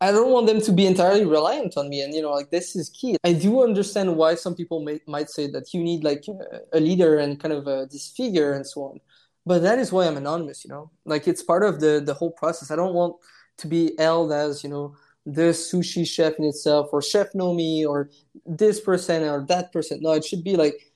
I 0.01 0.13
don't 0.13 0.31
want 0.31 0.47
them 0.47 0.61
to 0.63 0.73
be 0.73 0.87
entirely 0.87 1.27
reliant 1.27 1.77
on 1.77 1.89
me. 1.89 2.01
And, 2.01 2.15
you 2.15 2.23
know, 2.23 2.31
like 2.31 2.51
this 2.51 2.75
is 2.75 2.89
key. 2.89 3.17
I 3.23 3.35
do 3.35 3.63
understand 3.63 4.17
why 4.17 4.35
some 4.35 4.55
people 4.55 4.81
may, 4.83 5.01
might 5.07 5.29
say 5.29 5.47
that 5.49 5.75
you 5.75 5.83
need 5.83 6.05
like 6.05 6.25
a 6.73 6.81
leader 6.81 7.19
and 7.19 7.39
kind 7.39 7.53
of 7.53 7.67
a, 7.67 7.87
this 7.91 8.09
figure 8.09 8.53
and 8.53 8.67
so 8.67 8.85
on. 8.85 9.01
But 9.45 9.61
that 9.63 9.79
is 9.79 9.93
why 9.93 10.07
I'm 10.07 10.17
anonymous, 10.17 10.65
you 10.65 10.71
know, 10.71 10.91
like 11.05 11.29
it's 11.29 11.43
part 11.43 11.63
of 11.63 11.81
the, 11.81 12.03
the 12.05 12.15
whole 12.15 12.31
process. 12.31 12.71
I 12.71 12.77
don't 12.77 12.95
want 12.95 13.17
to 13.59 13.67
be 13.67 13.93
held 13.99 14.33
as, 14.33 14.65
you 14.65 14.71
know, 14.71 14.97
the 15.27 15.51
sushi 15.53 16.07
chef 16.07 16.39
in 16.39 16.45
itself 16.45 16.89
or 16.93 17.03
chef 17.03 17.33
Nomi 17.33 17.87
or 17.87 18.11
this 18.47 18.81
person 18.81 19.23
or 19.23 19.45
that 19.49 19.71
person. 19.71 20.01
No, 20.01 20.13
it 20.13 20.25
should 20.25 20.45
be 20.45 20.57
like, 20.57 20.93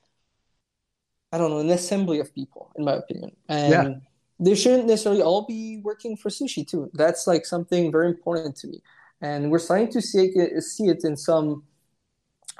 I 1.31 1.37
don't 1.37 1.51
know, 1.51 1.59
an 1.59 1.69
assembly 1.69 2.19
of 2.19 2.33
people, 2.33 2.71
in 2.75 2.85
my 2.85 2.93
opinion. 2.93 3.35
And 3.49 3.71
yeah. 3.71 3.93
They 4.39 4.55
shouldn't 4.55 4.87
necessarily 4.87 5.21
all 5.21 5.45
be 5.45 5.79
working 5.83 6.17
for 6.17 6.29
sushi 6.29 6.67
too. 6.67 6.89
That's 6.93 7.27
like 7.27 7.45
something 7.45 7.91
very 7.91 8.07
important 8.07 8.55
to 8.57 8.67
me. 8.67 8.81
And 9.21 9.49
we're 9.49 9.59
starting 9.59 9.91
to 9.91 10.01
see 10.01 10.27
it, 10.35 10.61
see 10.61 10.87
it 10.87 11.03
in 11.03 11.15
some 11.15 11.63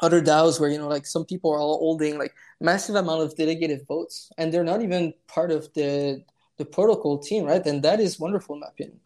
other 0.01 0.21
DAOs 0.21 0.59
where 0.59 0.69
you 0.69 0.77
know 0.77 0.87
like 0.87 1.05
some 1.05 1.25
people 1.25 1.51
are 1.53 1.59
all 1.59 1.79
holding 1.79 2.17
like 2.17 2.33
massive 2.59 2.95
amount 2.95 3.21
of 3.21 3.35
delegated 3.35 3.85
votes 3.87 4.29
and 4.37 4.53
they're 4.53 4.63
not 4.63 4.81
even 4.81 5.13
part 5.27 5.51
of 5.51 5.73
the 5.73 6.21
the 6.57 6.65
protocol 6.65 7.17
team 7.17 7.45
right? 7.45 7.65
And 7.65 7.83
that 7.83 7.99
is 7.99 8.19
wonderful 8.19 8.55
in 8.55 8.61
my 8.61 8.67
opinion. 8.67 8.99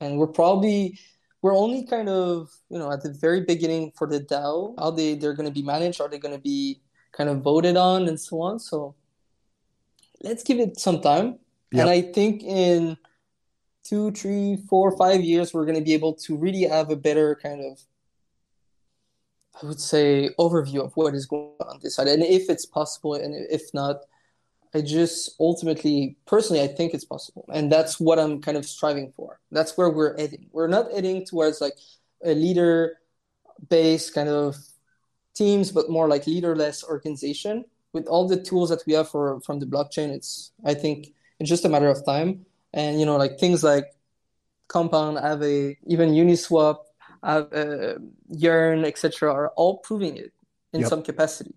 And 0.00 0.18
we're 0.18 0.26
probably 0.26 0.98
we're 1.42 1.56
only 1.56 1.86
kind 1.86 2.08
of 2.08 2.50
you 2.70 2.78
know 2.78 2.90
at 2.92 3.02
the 3.02 3.12
very 3.12 3.42
beginning 3.42 3.92
for 3.96 4.06
the 4.06 4.20
DAO 4.20 4.74
how 4.78 4.90
they 4.90 5.14
they're 5.14 5.34
going 5.34 5.48
to 5.48 5.54
be 5.54 5.62
managed 5.62 6.00
are 6.00 6.08
they 6.08 6.18
going 6.18 6.34
to 6.34 6.40
be 6.40 6.80
kind 7.12 7.30
of 7.30 7.40
voted 7.42 7.76
on 7.76 8.08
and 8.08 8.20
so 8.20 8.40
on. 8.40 8.58
So 8.58 8.94
let's 10.22 10.42
give 10.42 10.58
it 10.58 10.78
some 10.78 11.00
time 11.00 11.38
yep. 11.76 11.86
and 11.86 11.90
I 11.90 12.02
think 12.02 12.42
in 12.42 12.96
two, 13.84 14.10
three, 14.12 14.56
four, 14.68 14.96
five 14.96 15.22
years, 15.22 15.54
we're 15.54 15.64
going 15.64 15.78
to 15.78 15.84
be 15.84 15.94
able 15.94 16.14
to 16.14 16.36
really 16.36 16.62
have 16.62 16.90
a 16.90 16.96
better 16.96 17.36
kind 17.36 17.64
of, 17.64 17.80
I 19.62 19.66
would 19.66 19.80
say, 19.80 20.30
overview 20.38 20.84
of 20.84 20.96
what 20.96 21.14
is 21.14 21.26
going 21.26 21.52
on 21.60 21.80
this 21.82 21.94
side, 21.94 22.08
and 22.08 22.22
if 22.22 22.50
it's 22.50 22.66
possible, 22.66 23.14
and 23.14 23.34
if 23.50 23.72
not, 23.72 24.00
I 24.74 24.82
just 24.82 25.36
ultimately, 25.40 26.16
personally, 26.26 26.62
I 26.62 26.66
think 26.66 26.92
it's 26.92 27.04
possible, 27.04 27.46
and 27.52 27.70
that's 27.72 27.98
what 27.98 28.18
I'm 28.18 28.42
kind 28.42 28.56
of 28.56 28.66
striving 28.66 29.12
for. 29.16 29.40
That's 29.50 29.76
where 29.78 29.88
we're 29.88 30.16
heading. 30.18 30.48
We're 30.52 30.66
not 30.66 30.92
heading 30.92 31.24
towards 31.24 31.60
like 31.60 31.74
a 32.24 32.34
leader-based 32.34 34.12
kind 34.12 34.28
of 34.28 34.56
teams, 35.34 35.70
but 35.70 35.88
more 35.88 36.08
like 36.08 36.26
leaderless 36.26 36.84
organization 36.84 37.64
with 37.92 38.06
all 38.06 38.26
the 38.28 38.42
tools 38.42 38.70
that 38.70 38.82
we 38.86 38.94
have 38.94 39.08
for 39.08 39.40
from 39.40 39.60
the 39.60 39.66
blockchain. 39.66 40.10
It's 40.10 40.52
I 40.64 40.74
think 40.74 41.14
it's 41.38 41.48
just 41.48 41.64
a 41.64 41.68
matter 41.68 41.88
of 41.88 42.04
time. 42.04 42.46
And 42.72 43.00
you 43.00 43.06
know 43.06 43.16
like 43.16 43.38
things 43.38 43.62
like 43.64 43.86
compound 44.68 45.16
Aave 45.18 45.76
even 45.86 46.10
uniswap 46.10 46.78
uh, 47.22 47.94
yearn 48.28 48.84
etc 48.84 49.32
are 49.32 49.48
all 49.56 49.78
proving 49.78 50.16
it 50.16 50.32
in 50.72 50.80
yep. 50.80 50.90
some 50.90 51.02
capacity. 51.02 51.54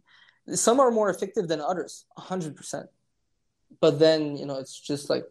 Some 0.53 0.79
are 0.79 0.91
more 0.91 1.09
effective 1.09 1.47
than 1.47 1.61
others 1.61 2.05
100% 2.17 2.87
but 3.81 3.99
then 3.99 4.37
you 4.37 4.45
know 4.45 4.57
it's 4.57 4.79
just 4.79 5.09
like 5.09 5.25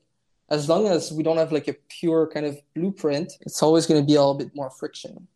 as 0.50 0.68
long 0.68 0.86
as 0.86 1.12
we 1.12 1.22
don't 1.22 1.38
have 1.38 1.52
like 1.52 1.68
a 1.68 1.76
pure 1.88 2.26
kind 2.26 2.46
of 2.46 2.56
blueprint 2.74 3.32
it's 3.40 3.62
always 3.62 3.86
going 3.86 4.00
to 4.00 4.06
be 4.06 4.14
a 4.14 4.20
little 4.20 4.34
bit 4.34 4.54
more 4.54 4.70
friction 4.70 5.26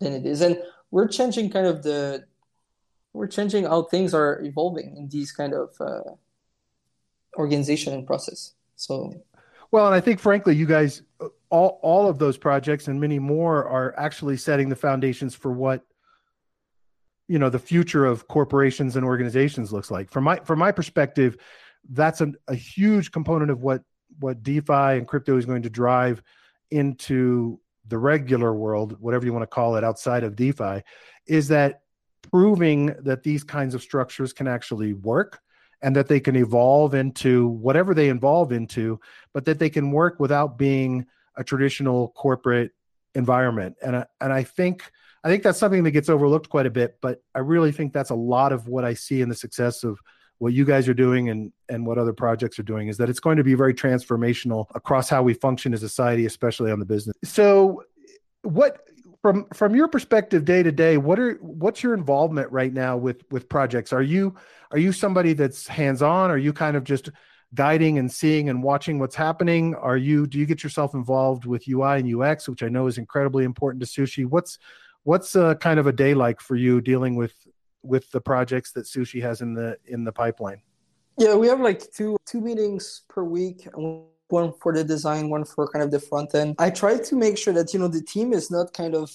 than 0.00 0.12
it 0.12 0.26
is. 0.26 0.40
And 0.40 0.58
we're 0.90 1.08
changing 1.08 1.50
kind 1.50 1.66
of 1.66 1.82
the 1.82 2.24
we're 3.12 3.26
changing 3.26 3.64
how 3.64 3.82
things 3.82 4.14
are 4.14 4.40
evolving 4.42 4.96
in 4.96 5.08
these 5.08 5.32
kind 5.32 5.54
of 5.54 5.70
uh, 5.80 6.12
organization 7.38 7.94
and 7.94 8.06
process 8.06 8.52
so 8.76 9.14
well, 9.70 9.86
and 9.86 9.94
I 9.94 10.00
think 10.00 10.18
frankly, 10.18 10.56
you 10.56 10.66
guys, 10.66 11.02
all 11.50 11.78
all 11.82 12.08
of 12.08 12.18
those 12.18 12.38
projects 12.38 12.88
and 12.88 13.00
many 13.00 13.18
more 13.18 13.66
are 13.66 13.94
actually 13.98 14.36
setting 14.36 14.68
the 14.68 14.76
foundations 14.76 15.34
for 15.34 15.52
what 15.52 15.84
you 17.28 17.38
know 17.38 17.50
the 17.50 17.58
future 17.58 18.06
of 18.06 18.28
corporations 18.28 18.96
and 18.96 19.04
organizations 19.04 19.72
looks 19.72 19.90
like. 19.90 20.10
From 20.10 20.24
my 20.24 20.36
from 20.36 20.58
my 20.58 20.72
perspective, 20.72 21.36
that's 21.90 22.20
a, 22.22 22.32
a 22.48 22.54
huge 22.54 23.12
component 23.12 23.50
of 23.50 23.62
what 23.62 23.82
what 24.20 24.42
DeFi 24.42 24.96
and 24.96 25.06
crypto 25.06 25.36
is 25.36 25.44
going 25.44 25.62
to 25.62 25.70
drive 25.70 26.22
into 26.70 27.60
the 27.86 27.98
regular 27.98 28.54
world, 28.54 28.96
whatever 29.00 29.24
you 29.24 29.32
want 29.32 29.42
to 29.42 29.46
call 29.46 29.76
it, 29.76 29.84
outside 29.84 30.24
of 30.24 30.36
DeFi, 30.36 30.82
is 31.26 31.48
that 31.48 31.82
proving 32.30 32.94
that 33.00 33.22
these 33.22 33.44
kinds 33.44 33.74
of 33.74 33.82
structures 33.82 34.32
can 34.32 34.46
actually 34.46 34.94
work 34.94 35.40
and 35.82 35.94
that 35.96 36.08
they 36.08 36.20
can 36.20 36.36
evolve 36.36 36.94
into 36.94 37.48
whatever 37.48 37.94
they 37.94 38.08
evolve 38.08 38.52
into, 38.52 39.00
but 39.32 39.44
that 39.44 39.58
they 39.58 39.70
can 39.70 39.92
work 39.92 40.18
without 40.18 40.58
being 40.58 41.06
a 41.36 41.44
traditional 41.44 42.08
corporate 42.08 42.72
environment. 43.14 43.76
And 43.82 43.96
I, 43.96 44.06
and 44.20 44.32
I 44.32 44.42
think 44.42 44.90
I 45.24 45.28
think 45.28 45.42
that's 45.42 45.58
something 45.58 45.82
that 45.82 45.90
gets 45.90 46.08
overlooked 46.08 46.48
quite 46.48 46.66
a 46.66 46.70
bit, 46.70 46.98
but 47.02 47.22
I 47.34 47.40
really 47.40 47.72
think 47.72 47.92
that's 47.92 48.10
a 48.10 48.14
lot 48.14 48.52
of 48.52 48.68
what 48.68 48.84
I 48.84 48.94
see 48.94 49.20
in 49.20 49.28
the 49.28 49.34
success 49.34 49.82
of 49.82 49.98
what 50.38 50.52
you 50.52 50.64
guys 50.64 50.88
are 50.88 50.94
doing 50.94 51.28
and 51.28 51.52
and 51.68 51.84
what 51.84 51.98
other 51.98 52.12
projects 52.12 52.58
are 52.58 52.64
doing 52.64 52.88
is 52.88 52.96
that 52.98 53.10
it's 53.10 53.20
going 53.20 53.36
to 53.36 53.44
be 53.44 53.54
very 53.54 53.74
transformational 53.74 54.66
across 54.74 55.08
how 55.08 55.22
we 55.22 55.34
function 55.34 55.74
as 55.74 55.82
a 55.82 55.88
society, 55.88 56.26
especially 56.26 56.70
on 56.70 56.78
the 56.78 56.84
business. 56.84 57.16
So 57.24 57.82
what 58.42 58.78
from 59.22 59.46
from 59.52 59.74
your 59.74 59.88
perspective 59.88 60.44
day 60.44 60.62
to 60.62 60.70
day 60.70 60.96
what 60.96 61.18
are 61.18 61.34
what's 61.40 61.82
your 61.82 61.94
involvement 61.94 62.50
right 62.52 62.72
now 62.72 62.96
with 62.96 63.22
with 63.30 63.48
projects? 63.48 63.92
Are 63.92 64.02
you 64.02 64.34
are 64.70 64.78
you 64.78 64.92
somebody 64.92 65.32
that's 65.32 65.66
hands 65.66 66.02
on 66.02 66.30
are 66.30 66.38
you 66.38 66.52
kind 66.52 66.76
of 66.76 66.84
just 66.84 67.10
guiding 67.54 67.98
and 67.98 68.12
seeing 68.12 68.48
and 68.48 68.62
watching 68.62 68.98
what's 68.98 69.16
happening? 69.16 69.74
Are 69.74 69.96
you 69.96 70.26
do 70.26 70.38
you 70.38 70.46
get 70.46 70.62
yourself 70.62 70.94
involved 70.94 71.46
with 71.46 71.68
ui 71.68 71.98
and 71.98 72.22
ux 72.22 72.48
which 72.48 72.62
i 72.62 72.68
know 72.68 72.86
is 72.86 72.98
incredibly 72.98 73.44
important 73.44 73.82
to 73.84 73.88
sushi? 73.88 74.24
What's 74.24 74.58
what's 75.04 75.34
uh, 75.34 75.54
kind 75.56 75.80
of 75.80 75.86
a 75.86 75.92
day 75.92 76.14
like 76.14 76.40
for 76.40 76.56
you 76.56 76.80
dealing 76.80 77.16
with 77.16 77.34
with 77.82 78.10
the 78.10 78.20
projects 78.20 78.72
that 78.72 78.84
sushi 78.84 79.20
has 79.22 79.40
in 79.40 79.54
the 79.54 79.76
in 79.86 80.04
the 80.04 80.12
pipeline? 80.12 80.62
Yeah 81.18 81.34
we 81.34 81.48
have 81.48 81.60
like 81.60 81.90
two 81.92 82.16
two 82.24 82.40
meetings 82.40 83.02
per 83.08 83.24
week 83.24 83.66
one 84.28 84.52
for 84.60 84.72
the 84.72 84.84
design, 84.84 85.28
one 85.28 85.44
for 85.44 85.68
kind 85.68 85.82
of 85.82 85.90
the 85.90 86.00
front 86.00 86.34
end. 86.34 86.56
I 86.58 86.70
try 86.70 86.98
to 86.98 87.16
make 87.16 87.38
sure 87.38 87.52
that 87.54 87.72
you 87.72 87.80
know 87.80 87.88
the 87.88 88.02
team 88.02 88.32
is 88.32 88.50
not 88.50 88.72
kind 88.72 88.94
of 88.94 89.10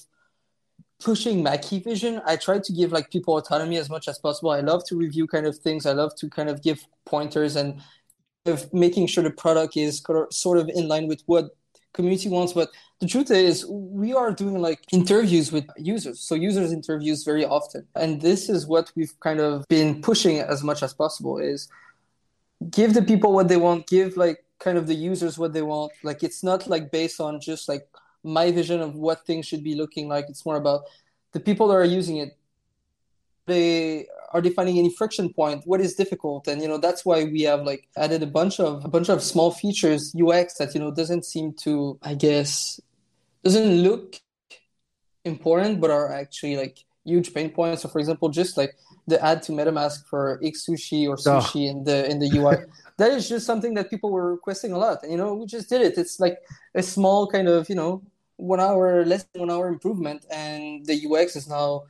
pushing 1.03 1.43
my 1.43 1.57
key 1.57 1.79
vision. 1.79 2.21
I 2.25 2.37
try 2.37 2.59
to 2.59 2.73
give 2.73 2.91
like 2.91 3.11
people 3.11 3.37
autonomy 3.37 3.77
as 3.77 3.89
much 3.89 4.07
as 4.07 4.17
possible. 4.19 4.51
I 4.51 4.61
love 4.61 4.85
to 4.87 4.95
review 4.95 5.27
kind 5.27 5.45
of 5.45 5.57
things. 5.57 5.85
I 5.85 5.93
love 5.93 6.15
to 6.15 6.29
kind 6.29 6.49
of 6.49 6.61
give 6.61 6.85
pointers 7.05 7.55
and 7.55 7.81
of 8.45 8.73
making 8.73 9.07
sure 9.07 9.23
the 9.23 9.31
product 9.31 9.77
is 9.77 10.03
sort 10.31 10.57
of 10.57 10.69
in 10.69 10.87
line 10.87 11.07
with 11.07 11.23
what 11.25 11.55
community 11.93 12.29
wants. 12.29 12.53
But 12.53 12.69
the 12.99 13.07
truth 13.07 13.31
is, 13.31 13.65
we 13.67 14.13
are 14.13 14.31
doing 14.31 14.59
like 14.59 14.79
interviews 14.91 15.51
with 15.51 15.65
users. 15.77 16.19
So 16.21 16.35
users 16.35 16.71
interviews 16.71 17.23
very 17.23 17.45
often, 17.45 17.87
and 17.95 18.21
this 18.21 18.49
is 18.49 18.67
what 18.67 18.91
we've 18.95 19.17
kind 19.19 19.39
of 19.39 19.65
been 19.69 20.01
pushing 20.01 20.39
as 20.39 20.63
much 20.63 20.83
as 20.83 20.93
possible. 20.93 21.37
Is 21.37 21.69
give 22.69 22.93
the 22.93 23.01
people 23.01 23.33
what 23.33 23.47
they 23.47 23.57
want. 23.57 23.87
Give 23.87 24.17
like 24.17 24.43
kind 24.63 24.77
of 24.77 24.87
the 24.87 24.95
users 24.95 25.37
what 25.37 25.53
they 25.53 25.61
want. 25.61 25.91
Like 26.03 26.23
it's 26.23 26.43
not 26.43 26.67
like 26.67 26.91
based 26.91 27.19
on 27.19 27.39
just 27.39 27.67
like 27.69 27.87
my 28.23 28.51
vision 28.51 28.79
of 28.81 28.95
what 28.95 29.25
things 29.25 29.45
should 29.45 29.63
be 29.63 29.75
looking 29.75 30.07
like. 30.07 30.25
It's 30.29 30.45
more 30.45 30.55
about 30.55 30.81
the 31.33 31.39
people 31.39 31.67
that 31.67 31.75
are 31.75 31.85
using 31.85 32.17
it. 32.17 32.37
They 33.45 34.07
are 34.33 34.41
defining 34.41 34.79
any 34.79 34.89
friction 34.89 35.31
point 35.31 35.61
what 35.65 35.79
is 35.79 35.93
difficult 35.93 36.47
and 36.47 36.61
you 36.61 36.67
know 36.67 36.79
that's 36.79 37.05
why 37.05 37.23
we 37.23 37.43
have 37.43 37.61
like 37.61 37.87
added 37.95 38.23
a 38.23 38.27
bunch 38.27 38.59
of 38.59 38.83
a 38.83 38.87
bunch 38.87 39.09
of 39.09 39.21
small 39.21 39.51
features 39.51 40.13
ux 40.19 40.55
that 40.55 40.73
you 40.73 40.79
know 40.81 40.91
doesn't 40.91 41.23
seem 41.23 41.53
to 41.53 41.97
i 42.01 42.15
guess 42.15 42.79
doesn't 43.43 43.83
look 43.83 44.15
important 45.23 45.79
but 45.79 45.91
are 45.91 46.11
actually 46.11 46.57
like 46.57 46.83
huge 47.05 47.33
pain 47.33 47.49
points. 47.49 47.81
So 47.81 47.89
for 47.89 47.99
example 47.99 48.29
just 48.29 48.57
like 48.57 48.75
the 49.07 49.23
add 49.23 49.43
to 49.43 49.51
metamask 49.51 50.05
for 50.05 50.39
xsushi 50.43 51.07
or 51.07 51.17
sushi 51.17 51.67
oh. 51.67 51.71
in 51.71 51.83
the 51.83 52.09
in 52.09 52.19
the 52.19 52.29
ui 52.37 52.55
that 52.97 53.11
is 53.11 53.27
just 53.27 53.45
something 53.45 53.73
that 53.73 53.89
people 53.89 54.11
were 54.11 54.31
requesting 54.31 54.71
a 54.71 54.77
lot 54.77 55.03
and 55.03 55.11
you 55.11 55.17
know 55.17 55.33
we 55.33 55.45
just 55.45 55.69
did 55.69 55.81
it. 55.81 55.97
It's 55.97 56.19
like 56.19 56.39
a 56.75 56.83
small 56.83 57.27
kind 57.27 57.47
of 57.47 57.69
you 57.69 57.75
know 57.75 58.01
one 58.37 58.59
hour 58.59 59.05
less 59.05 59.23
than 59.25 59.41
one 59.41 59.51
hour 59.51 59.67
improvement 59.67 60.25
and 60.31 60.85
the 60.85 61.05
ux 61.07 61.35
is 61.35 61.47
now 61.47 61.83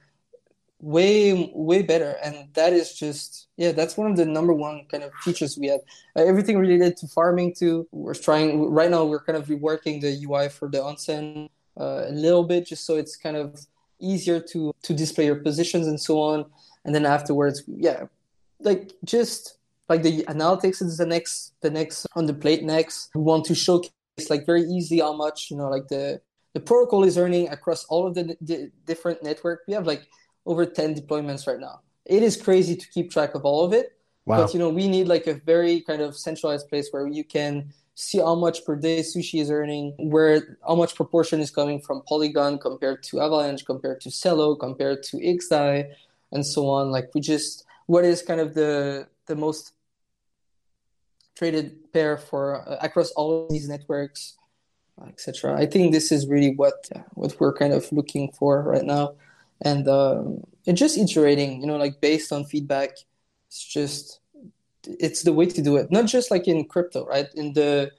way 0.84 1.50
way 1.56 1.82
better 1.82 2.18
and 2.22 2.50
that 2.56 2.74
is 2.74 2.94
just 2.94 3.48
yeah 3.56 3.72
that's 3.72 3.96
one 3.96 4.12
of 4.12 4.18
the 4.18 4.26
number 4.26 4.54
one 4.54 4.86
kind 4.92 5.04
of 5.04 5.14
features 5.22 5.58
we 5.58 5.68
have. 5.68 5.80
Uh, 6.16 6.24
everything 6.24 6.58
related 6.58 6.98
to 6.98 7.08
farming 7.08 7.56
too. 7.58 7.88
We're 7.92 8.14
trying 8.14 8.70
right 8.70 8.92
now 8.92 9.06
we're 9.06 9.24
kind 9.24 9.38
of 9.38 9.48
reworking 9.48 10.02
the 10.02 10.12
ui 10.26 10.50
for 10.50 10.68
the 10.70 10.80
onsen 10.80 11.48
uh, 11.80 12.04
a 12.08 12.12
little 12.12 12.44
bit 12.44 12.66
just 12.66 12.86
so 12.86 12.98
it's 12.98 13.16
kind 13.16 13.38
of 13.38 13.66
easier 14.00 14.40
to 14.40 14.74
to 14.82 14.94
display 14.94 15.26
your 15.26 15.36
positions 15.36 15.88
and 15.88 16.00
so 16.00 16.20
on 16.20 16.46
and 16.86 16.94
then 16.94 17.06
afterwards 17.06 17.64
yeah 17.68 18.04
like 18.60 18.92
just 19.04 19.58
like 19.90 20.04
the 20.04 20.24
analytics 20.24 20.82
is 20.82 20.98
the 20.98 21.06
next 21.06 21.54
the 21.62 21.70
next 21.70 22.08
on 22.16 22.26
the 22.26 22.34
plate 22.34 22.64
next 22.64 23.10
we 23.16 23.22
want 23.22 23.46
to 23.46 23.56
showcase 23.56 23.92
like 24.30 24.46
very 24.46 24.64
easily 24.64 25.00
how 25.00 25.14
much 25.14 25.50
you 25.50 25.58
know 25.58 25.70
like 25.70 25.88
the 25.88 26.20
the 26.54 26.60
protocol 26.60 27.04
is 27.04 27.18
earning 27.18 27.50
across 27.50 27.84
all 27.86 28.06
of 28.06 28.14
the, 28.14 28.38
the 28.42 28.72
different 28.86 29.24
network 29.24 29.62
we 29.68 29.74
have 29.74 29.88
like 29.88 30.08
over 30.46 30.66
10 30.66 30.96
deployments 30.96 31.48
right 31.48 31.60
now. 31.60 31.82
It 32.06 32.24
is 32.24 32.36
crazy 32.36 32.76
to 32.76 32.88
keep 32.90 33.12
track 33.12 33.36
of 33.36 33.46
all 33.46 33.64
of 33.64 33.74
it. 33.74 33.98
Wow. 34.26 34.44
But 34.44 34.54
you 34.54 34.60
know, 34.60 34.70
we 34.70 34.88
need 34.88 35.08
like 35.08 35.28
a 35.28 35.36
very 35.36 35.82
kind 35.82 36.02
of 36.02 36.18
centralized 36.18 36.70
place 36.70 36.90
where 36.92 37.08
you 37.08 37.24
can 37.24 37.74
see 37.96 38.20
how 38.20 38.36
much 38.36 38.66
per 38.66 38.76
day 38.76 39.00
sushi 39.00 39.42
is 39.42 39.52
earning, 39.52 39.94
where 39.98 40.58
how 40.68 40.76
much 40.76 40.96
proportion 40.96 41.40
is 41.40 41.52
coming 41.52 41.80
from 41.80 42.02
Polygon 42.08 42.58
compared 42.58 43.04
to 43.04 43.22
Avalanche, 43.22 43.66
compared 43.66 44.02
to 44.02 44.10
Celo, 44.10 44.60
compared 44.60 45.04
to 45.04 45.18
XDAI, 45.18 45.92
and 46.32 46.46
so 46.46 46.70
on. 46.70 46.92
Like 46.92 47.14
we 47.14 47.22
just 47.22 47.66
what 47.86 48.06
is 48.06 48.22
kind 48.22 48.40
of 48.40 48.54
the 48.54 49.08
the 49.28 49.36
most 49.36 49.74
traded 51.36 51.92
pair 51.94 52.18
for 52.18 52.68
uh, 52.68 52.78
across 52.82 53.12
all 53.12 53.46
of 53.46 53.50
these 53.50 53.68
networks, 53.68 54.38
etc. 55.08 55.58
I 55.58 55.66
think 55.66 55.92
this 55.92 56.12
is 56.12 56.28
really 56.28 56.56
what 56.56 56.90
what 57.14 57.40
we're 57.40 57.54
kind 57.54 57.74
of 57.74 57.92
looking 57.92 58.32
for 58.32 58.62
right 58.64 58.86
now 58.86 59.16
and 59.64 59.88
um, 59.88 60.44
it's 60.66 60.80
just 60.80 60.98
iterating 60.98 61.62
you 61.62 61.68
know 61.68 61.78
like 61.78 62.00
based 62.02 62.32
on 62.32 62.46
feedback 62.46 62.92
it's 63.48 63.64
just 63.64 64.20
it's 64.88 65.24
the 65.24 65.34
way 65.34 65.46
to 65.46 65.62
do 65.62 65.78
it 65.78 65.92
not 65.92 66.06
just 66.06 66.32
like 66.32 66.48
in 66.48 66.66
crypto 66.66 67.06
right 67.06 67.28
in 67.36 67.54
the 67.54 67.92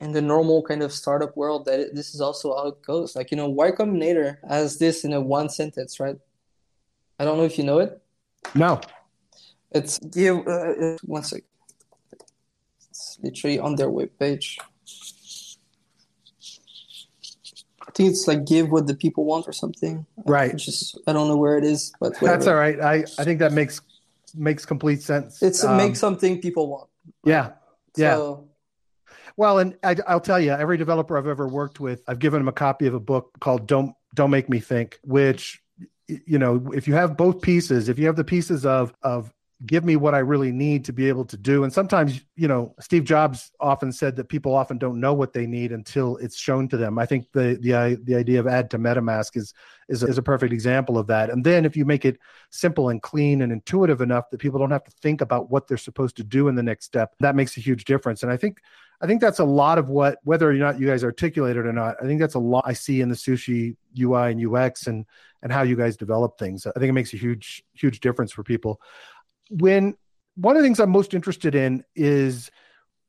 in 0.00 0.12
the 0.12 0.22
normal 0.22 0.62
kind 0.62 0.82
of 0.82 0.92
startup 0.92 1.36
world 1.36 1.64
that 1.66 1.80
it, 1.80 1.94
this 1.94 2.14
is 2.14 2.20
also 2.20 2.54
how 2.56 2.68
it 2.68 2.82
goes 2.82 3.16
like 3.16 3.30
you 3.30 3.36
know 3.36 3.48
y 3.48 3.70
combinator 3.70 4.36
has 4.48 4.78
this 4.78 5.04
in 5.04 5.12
a 5.12 5.20
one 5.20 5.48
sentence 5.48 6.00
right 6.00 6.18
i 7.18 7.24
don't 7.24 7.36
know 7.36 7.44
if 7.44 7.58
you 7.58 7.64
know 7.64 7.78
it 7.78 8.00
no 8.54 8.80
it's 9.72 9.98
give 9.98 10.46
uh, 10.46 10.96
one 11.04 11.22
sec 11.22 11.42
it's 12.88 13.18
literally 13.22 13.58
on 13.58 13.76
their 13.76 13.88
webpage 13.88 14.56
I 17.90 17.92
think 17.92 18.10
it's 18.10 18.28
like 18.28 18.46
give 18.46 18.70
what 18.70 18.86
the 18.86 18.94
people 18.94 19.24
want 19.24 19.48
or 19.48 19.52
something. 19.52 20.06
Right. 20.24 20.52
I 20.52 20.54
just 20.54 20.96
I 21.08 21.12
don't 21.12 21.26
know 21.26 21.36
where 21.36 21.58
it 21.58 21.64
is, 21.64 21.92
but 21.98 22.12
whatever. 22.20 22.26
that's 22.26 22.46
all 22.46 22.54
right. 22.54 22.80
I 22.80 23.04
I 23.18 23.24
think 23.24 23.40
that 23.40 23.52
makes 23.52 23.80
makes 24.34 24.64
complete 24.66 25.02
sense. 25.02 25.42
It's 25.42 25.64
um, 25.64 25.76
make 25.76 25.96
something 25.96 26.40
people 26.40 26.68
want. 26.68 26.88
Yeah. 27.24 27.52
Yeah. 27.96 28.14
So, 28.14 28.48
well, 29.36 29.58
and 29.58 29.76
I, 29.82 29.96
I'll 30.06 30.20
tell 30.20 30.40
you, 30.40 30.52
every 30.52 30.76
developer 30.76 31.16
I've 31.16 31.26
ever 31.26 31.48
worked 31.48 31.80
with, 31.80 32.02
I've 32.06 32.18
given 32.18 32.40
them 32.40 32.48
a 32.48 32.52
copy 32.52 32.86
of 32.86 32.94
a 32.94 33.00
book 33.00 33.30
called 33.40 33.66
"Don't 33.66 33.94
Don't 34.14 34.30
Make 34.30 34.48
Me 34.48 34.60
Think," 34.60 34.98
which 35.02 35.62
you 36.06 36.38
know, 36.38 36.70
if 36.74 36.88
you 36.88 36.94
have 36.94 37.16
both 37.16 37.40
pieces, 37.40 37.88
if 37.88 37.98
you 37.98 38.06
have 38.06 38.16
the 38.16 38.24
pieces 38.24 38.66
of 38.66 38.92
of 39.02 39.32
give 39.66 39.84
me 39.84 39.96
what 39.96 40.14
I 40.14 40.18
really 40.18 40.52
need 40.52 40.86
to 40.86 40.92
be 40.92 41.08
able 41.08 41.24
to 41.26 41.36
do. 41.36 41.64
And 41.64 41.72
sometimes, 41.72 42.22
you 42.34 42.48
know, 42.48 42.74
Steve 42.80 43.04
Jobs 43.04 43.52
often 43.60 43.92
said 43.92 44.16
that 44.16 44.28
people 44.28 44.54
often 44.54 44.78
don't 44.78 44.98
know 44.98 45.12
what 45.12 45.34
they 45.34 45.46
need 45.46 45.70
until 45.72 46.16
it's 46.16 46.36
shown 46.36 46.66
to 46.68 46.78
them. 46.78 46.98
I 46.98 47.04
think 47.04 47.30
the 47.32 47.58
the 47.60 48.00
the 48.02 48.14
idea 48.14 48.40
of 48.40 48.46
add 48.46 48.70
to 48.70 48.78
MetaMask 48.78 49.36
is 49.36 49.52
is 49.88 50.02
a, 50.02 50.06
is 50.06 50.18
a 50.18 50.22
perfect 50.22 50.52
example 50.52 50.96
of 50.96 51.06
that. 51.08 51.28
And 51.28 51.44
then 51.44 51.64
if 51.66 51.76
you 51.76 51.84
make 51.84 52.04
it 52.06 52.18
simple 52.50 52.88
and 52.88 53.02
clean 53.02 53.42
and 53.42 53.52
intuitive 53.52 54.00
enough 54.00 54.30
that 54.30 54.38
people 54.38 54.58
don't 54.58 54.70
have 54.70 54.84
to 54.84 54.92
think 55.02 55.20
about 55.20 55.50
what 55.50 55.68
they're 55.68 55.76
supposed 55.76 56.16
to 56.16 56.24
do 56.24 56.48
in 56.48 56.54
the 56.54 56.62
next 56.62 56.86
step, 56.86 57.14
that 57.20 57.36
makes 57.36 57.56
a 57.56 57.60
huge 57.60 57.84
difference. 57.84 58.22
And 58.22 58.32
I 58.32 58.38
think 58.38 58.62
I 59.02 59.06
think 59.06 59.20
that's 59.20 59.40
a 59.40 59.44
lot 59.44 59.76
of 59.76 59.90
what 59.90 60.18
whether 60.24 60.48
or 60.48 60.54
not 60.54 60.80
you 60.80 60.86
guys 60.86 61.04
articulate 61.04 61.56
it 61.56 61.66
or 61.66 61.72
not. 61.72 61.96
I 62.02 62.06
think 62.06 62.18
that's 62.18 62.34
a 62.34 62.40
lot 62.40 62.64
I 62.66 62.72
see 62.72 63.02
in 63.02 63.10
the 63.10 63.14
sushi 63.14 63.76
UI 63.98 64.32
and 64.32 64.54
UX 64.54 64.86
and 64.86 65.04
and 65.42 65.52
how 65.52 65.62
you 65.62 65.76
guys 65.76 65.96
develop 65.96 66.38
things. 66.38 66.66
I 66.66 66.72
think 66.78 66.88
it 66.88 66.92
makes 66.92 67.12
a 67.12 67.18
huge 67.18 67.62
huge 67.74 68.00
difference 68.00 68.32
for 68.32 68.42
people 68.42 68.80
when 69.50 69.96
one 70.36 70.56
of 70.56 70.62
the 70.62 70.66
things 70.66 70.80
I'm 70.80 70.90
most 70.90 71.12
interested 71.12 71.54
in 71.54 71.84
is 71.94 72.50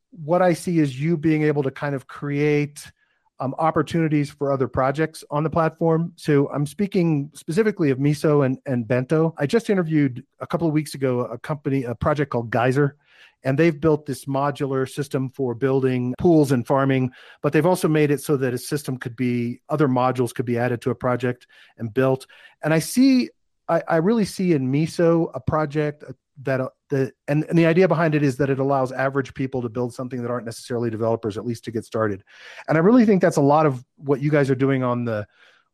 what 0.10 0.42
I 0.42 0.54
see 0.54 0.80
is 0.80 1.00
you 1.00 1.16
being 1.16 1.44
able 1.44 1.64
to 1.64 1.72
kind 1.72 1.96
of 1.96 2.08
create 2.08 2.92
um, 3.40 3.56
opportunities 3.58 4.30
for 4.30 4.52
other 4.52 4.68
projects 4.68 5.24
on 5.32 5.44
the 5.44 5.50
platform. 5.50 6.14
So 6.16 6.50
I'm 6.50 6.66
speaking 6.66 7.32
specifically 7.34 7.90
of 7.90 7.98
Miso 7.98 8.46
and, 8.46 8.60
and 8.66 8.88
Bento. 8.88 9.34
I 9.38 9.46
just 9.46 9.70
interviewed 9.70 10.24
a 10.40 10.48
couple 10.48 10.68
of 10.68 10.74
weeks 10.74 10.94
ago 10.94 11.22
a 11.22 11.38
company, 11.40 11.84
a 11.84 11.96
project 11.96 12.32
called 12.32 12.52
Geyser, 12.52 12.98
and 13.44 13.58
they've 13.58 13.80
built 13.80 14.06
this 14.06 14.26
modular 14.26 14.88
system 14.88 15.30
for 15.30 15.56
building 15.56 16.14
pools 16.20 16.52
and 16.52 16.68
farming, 16.68 17.12
but 17.42 17.54
they've 17.54 17.66
also 17.66 17.88
made 17.88 18.12
it 18.12 18.22
so 18.22 18.38
that 18.38 18.54
a 18.54 18.58
system 18.58 18.98
could 18.98 19.16
be, 19.16 19.62
other 19.70 19.88
modules 19.88 20.36
could 20.36 20.46
be 20.46 20.60
added 20.60 20.82
to 20.82 20.92
a 20.92 20.96
project 20.96 21.48
and 21.78 21.94
built. 21.94 22.28
And 22.64 22.74
I 22.74 22.80
see 22.80 23.30
I, 23.72 23.82
I, 23.88 23.96
really 23.98 24.26
see 24.26 24.52
in 24.52 24.70
Miso 24.70 25.32
a 25.34 25.40
project, 25.40 26.04
that 26.44 26.62
uh, 26.62 26.70
the 26.90 27.12
and, 27.28 27.44
and 27.46 27.58
the 27.58 27.66
idea 27.66 27.88
behind 27.88 28.16
it 28.16 28.24
is 28.24 28.38
that 28.38 28.50
it 28.50 28.60
allows 28.60 28.92
average 28.92 29.34
people 29.34 29.62
to 29.62 29.70
build 29.70 29.94
something 29.94 30.22
that 30.22 30.32
aren't 30.32 30.46
necessarily 30.46 30.90
developers 30.90 31.38
at 31.38 31.46
least 31.46 31.64
to 31.66 31.72
get 31.72 31.86
started. 31.86 32.24
And 32.68 32.78
i 32.78 32.82
really 32.82 33.06
think 33.06 33.22
that's 33.22 33.38
a 33.38 33.42
lot 33.42 33.66
of 33.66 33.84
what 33.98 34.22
you 34.22 34.32
guys 34.32 34.50
are 34.50 34.56
doing 34.56 34.84
on 34.84 35.06
the 35.06 35.28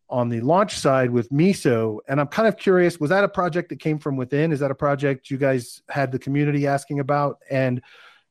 on 0.10 0.30
the 0.30 0.40
launch 0.42 0.78
side 0.78 1.12
with 1.12 1.30
miso. 1.30 2.00
And 2.08 2.20
i'm 2.20 2.28
kind 2.28 2.48
of 2.48 2.58
curious 2.58 3.00
was 3.00 3.10
that 3.10 3.24
a 3.24 3.30
project 3.30 3.70
that 3.70 3.80
came 3.80 4.00
from 4.00 4.18
within? 4.18 4.52
Is 4.52 4.60
that 4.60 4.72
a 4.72 4.76
project 4.76 5.30
you 5.30 5.38
guys 5.38 5.82
had 5.90 6.12
the 6.12 6.20
community 6.20 6.68
asking 6.68 7.00
about? 7.00 7.40
And 7.50 7.82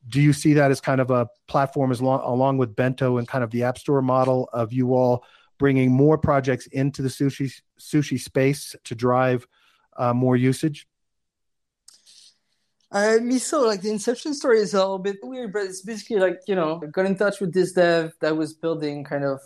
do 0.08 0.20
you 0.20 0.32
see 0.32 0.54
that 0.54 0.70
as 0.70 0.80
kind 0.80 1.00
of 1.00 1.10
a 1.10 1.28
platform 1.48 1.90
as 1.90 2.00
long 2.00 2.20
along 2.20 2.58
with 2.58 2.76
bento 2.76 3.18
and 3.18 3.26
kind 3.26 3.42
of 3.42 3.50
the 3.50 3.64
app 3.64 3.78
store 3.78 4.02
model 4.02 4.48
of 4.52 4.72
you 4.72 4.94
all 4.94 5.24
bringing 5.58 5.90
more 5.90 6.18
projects 6.18 6.66
into 6.68 7.02
the 7.02 7.08
sushi 7.08 7.52
sushi 7.80 8.20
space 8.20 8.76
to 8.84 8.94
drive 8.94 9.46
uh, 9.96 10.12
more 10.12 10.36
usage 10.36 10.86
uh, 12.96 13.18
Miso, 13.18 13.66
like 13.66 13.82
the 13.82 13.90
inception 13.90 14.32
story 14.32 14.58
is 14.58 14.72
a 14.72 14.78
little 14.78 14.98
bit 14.98 15.18
weird, 15.22 15.52
but 15.52 15.64
it's 15.64 15.82
basically 15.82 16.16
like, 16.16 16.40
you 16.46 16.54
know, 16.54 16.80
I 16.82 16.86
got 16.86 17.04
in 17.04 17.14
touch 17.14 17.40
with 17.40 17.52
this 17.52 17.72
dev 17.72 18.14
that 18.20 18.34
was 18.34 18.54
building 18.54 19.04
kind 19.04 19.22
of 19.22 19.40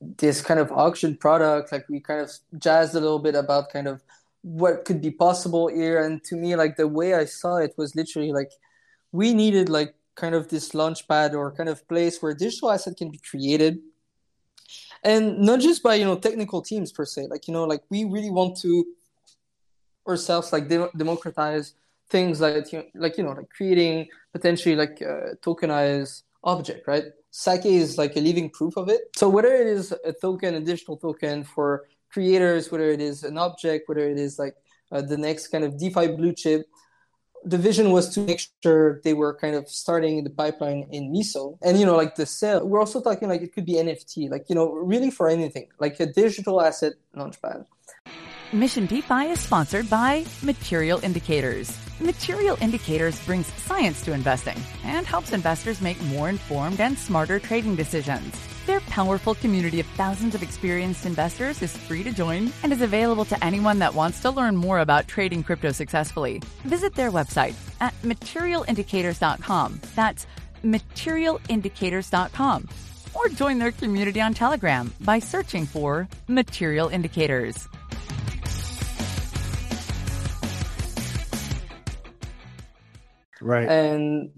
this 0.00 0.40
kind 0.40 0.58
of 0.58 0.72
auction 0.72 1.16
product. 1.16 1.70
Like 1.70 1.88
we 1.88 2.00
kind 2.00 2.20
of 2.20 2.32
jazzed 2.58 2.96
a 2.96 3.00
little 3.00 3.20
bit 3.20 3.36
about 3.36 3.70
kind 3.70 3.86
of 3.86 4.02
what 4.42 4.84
could 4.84 5.00
be 5.00 5.12
possible 5.12 5.68
here. 5.68 6.02
And 6.02 6.22
to 6.24 6.34
me, 6.34 6.56
like 6.56 6.76
the 6.76 6.88
way 6.88 7.14
I 7.14 7.26
saw 7.26 7.58
it 7.58 7.74
was 7.76 7.94
literally 7.94 8.32
like 8.32 8.50
we 9.12 9.34
needed 9.34 9.68
like 9.68 9.94
kind 10.16 10.34
of 10.34 10.48
this 10.48 10.74
launch 10.74 11.06
pad 11.06 11.32
or 11.32 11.52
kind 11.52 11.68
of 11.68 11.86
place 11.86 12.20
where 12.20 12.34
digital 12.34 12.72
asset 12.72 12.96
can 12.96 13.10
be 13.10 13.18
created. 13.18 13.78
And 15.04 15.38
not 15.38 15.60
just 15.60 15.80
by, 15.80 15.94
you 15.94 16.04
know, 16.04 16.16
technical 16.16 16.60
teams 16.60 16.90
per 16.90 17.04
se. 17.04 17.28
Like, 17.30 17.46
you 17.46 17.54
know, 17.54 17.64
like 17.64 17.84
we 17.88 18.04
really 18.04 18.30
want 18.30 18.56
to 18.62 18.84
ourselves 20.08 20.52
like 20.52 20.66
de- 20.66 20.90
democratize 20.96 21.74
things 22.08 22.40
like 22.40 22.66
like 22.94 23.18
you 23.18 23.24
know 23.24 23.32
like 23.32 23.50
creating 23.50 24.06
potentially 24.32 24.76
like 24.76 25.00
a 25.00 25.36
tokenized 25.44 26.22
object 26.44 26.86
right 26.86 27.04
sake 27.30 27.66
is 27.66 27.98
like 27.98 28.16
a 28.16 28.20
living 28.20 28.48
proof 28.50 28.76
of 28.76 28.88
it 28.88 29.02
so 29.16 29.28
whether 29.28 29.52
it 29.54 29.66
is 29.66 29.92
a 30.04 30.12
token 30.12 30.54
a 30.54 30.60
digital 30.60 30.96
token 30.96 31.42
for 31.42 31.84
creators 32.10 32.70
whether 32.70 32.90
it 32.90 33.00
is 33.00 33.24
an 33.24 33.36
object 33.36 33.88
whether 33.88 34.08
it 34.08 34.18
is 34.18 34.38
like 34.38 34.54
uh, 34.92 35.00
the 35.00 35.16
next 35.16 35.48
kind 35.48 35.64
of 35.64 35.78
defi 35.78 36.06
blue 36.08 36.32
chip 36.32 36.66
the 37.46 37.58
vision 37.58 37.92
was 37.92 38.08
to 38.14 38.20
make 38.20 38.40
sure 38.62 39.00
they 39.04 39.14
were 39.14 39.32
kind 39.32 39.54
of 39.54 39.68
starting 39.68 40.24
the 40.24 40.30
pipeline 40.30 40.88
in 40.90 41.12
Miso. 41.12 41.56
And, 41.62 41.78
you 41.78 41.86
know, 41.86 41.96
like 41.96 42.16
the 42.16 42.26
sale, 42.26 42.66
we're 42.66 42.80
also 42.80 43.00
talking 43.00 43.28
like 43.28 43.40
it 43.40 43.52
could 43.54 43.64
be 43.64 43.74
NFT, 43.74 44.28
like, 44.28 44.46
you 44.48 44.56
know, 44.56 44.72
really 44.72 45.12
for 45.12 45.28
anything, 45.28 45.68
like 45.78 46.00
a 46.00 46.06
digital 46.06 46.60
asset 46.60 46.94
launchpad. 47.14 47.64
Mission 48.52 48.86
DeFi 48.86 49.32
is 49.32 49.40
sponsored 49.40 49.90
by 49.90 50.24
Material 50.40 51.00
Indicators. 51.02 51.76
Material 51.98 52.56
Indicators 52.60 53.18
brings 53.26 53.52
science 53.54 54.02
to 54.02 54.12
investing 54.12 54.56
and 54.84 55.04
helps 55.04 55.32
investors 55.32 55.80
make 55.80 56.00
more 56.04 56.28
informed 56.28 56.80
and 56.80 56.96
smarter 56.96 57.40
trading 57.40 57.74
decisions. 57.74 58.40
Their 58.66 58.78
powerful 58.80 59.34
community 59.34 59.80
of 59.80 59.86
thousands 59.96 60.36
of 60.36 60.44
experienced 60.44 61.06
investors 61.06 61.60
is 61.60 61.76
free 61.76 62.04
to 62.04 62.12
join 62.12 62.52
and 62.62 62.72
is 62.72 62.82
available 62.82 63.24
to 63.24 63.44
anyone 63.44 63.80
that 63.80 63.94
wants 63.94 64.20
to 64.20 64.30
learn 64.30 64.56
more 64.56 64.78
about 64.78 65.08
trading 65.08 65.42
crypto 65.42 65.72
successfully. 65.72 66.40
Visit 66.64 66.94
their 66.94 67.10
website 67.10 67.54
at 67.80 68.00
materialindicators.com. 68.02 69.80
That's 69.96 70.24
materialindicators.com. 70.62 72.68
Or 73.12 73.28
join 73.28 73.58
their 73.58 73.72
community 73.72 74.20
on 74.20 74.34
Telegram 74.34 74.92
by 75.00 75.18
searching 75.18 75.66
for 75.66 76.06
Material 76.28 76.88
Indicators. 76.88 77.66
Right. 83.46 83.68
And 83.68 84.32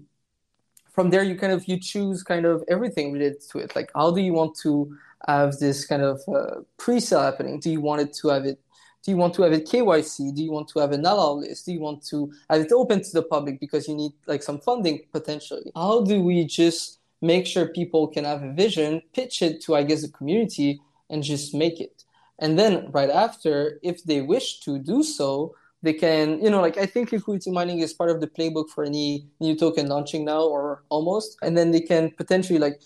from 0.91 1.09
there, 1.09 1.23
you 1.23 1.35
kind 1.35 1.51
of 1.51 1.67
you 1.67 1.79
choose 1.79 2.21
kind 2.21 2.45
of 2.45 2.63
everything 2.69 3.11
related 3.11 3.41
to 3.51 3.57
it. 3.57 3.75
Like, 3.75 3.89
how 3.95 4.11
do 4.11 4.21
you 4.21 4.33
want 4.33 4.55
to 4.61 4.95
have 5.27 5.57
this 5.57 5.85
kind 5.85 6.03
of 6.03 6.21
uh, 6.27 6.61
pre-sale 6.77 7.21
happening? 7.21 7.59
Do 7.59 7.71
you 7.71 7.81
want 7.81 8.01
it 8.01 8.13
to 8.21 8.27
have 8.29 8.45
it? 8.45 8.59
Do 9.03 9.09
you 9.09 9.17
want 9.17 9.33
to 9.35 9.41
have 9.41 9.53
it 9.53 9.65
KYC? 9.65 10.35
Do 10.35 10.43
you 10.43 10.51
want 10.51 10.67
to 10.69 10.79
have 10.79 10.91
an 10.91 11.05
allow 11.05 11.31
list? 11.31 11.65
Do 11.65 11.71
you 11.71 11.79
want 11.79 12.05
to 12.07 12.31
have 12.51 12.61
it 12.61 12.71
open 12.71 13.01
to 13.01 13.11
the 13.11 13.23
public 13.23 13.59
because 13.59 13.87
you 13.87 13.95
need 13.95 14.11
like 14.27 14.43
some 14.43 14.59
funding 14.59 14.99
potentially? 15.11 15.71
How 15.75 16.01
do 16.01 16.21
we 16.21 16.45
just 16.45 16.99
make 17.21 17.47
sure 17.47 17.67
people 17.69 18.07
can 18.07 18.25
have 18.25 18.43
a 18.43 18.53
vision, 18.53 19.01
pitch 19.13 19.41
it 19.41 19.61
to 19.63 19.75
I 19.75 19.83
guess 19.83 20.03
the 20.03 20.09
community, 20.09 20.81
and 21.09 21.23
just 21.23 21.55
make 21.55 21.81
it? 21.81 22.03
And 22.37 22.59
then 22.59 22.91
right 22.91 23.09
after, 23.09 23.79
if 23.81 24.03
they 24.03 24.21
wish 24.21 24.59
to 24.61 24.77
do 24.77 25.01
so, 25.01 25.55
they 25.81 25.93
can, 25.93 26.41
you 26.43 26.49
know, 26.49 26.61
like 26.61 26.77
I 26.77 26.85
think 26.85 27.11
liquidity 27.11 27.51
mining 27.51 27.79
is 27.79 27.93
part 27.93 28.09
of 28.09 28.19
the 28.19 28.27
playbook 28.27 28.69
for 28.69 28.83
any 28.83 29.27
new 29.39 29.55
token 29.55 29.87
launching 29.87 30.25
now 30.25 30.43
or 30.43 30.83
almost. 30.89 31.37
And 31.41 31.57
then 31.57 31.71
they 31.71 31.81
can 31.81 32.11
potentially 32.11 32.59
like 32.59 32.81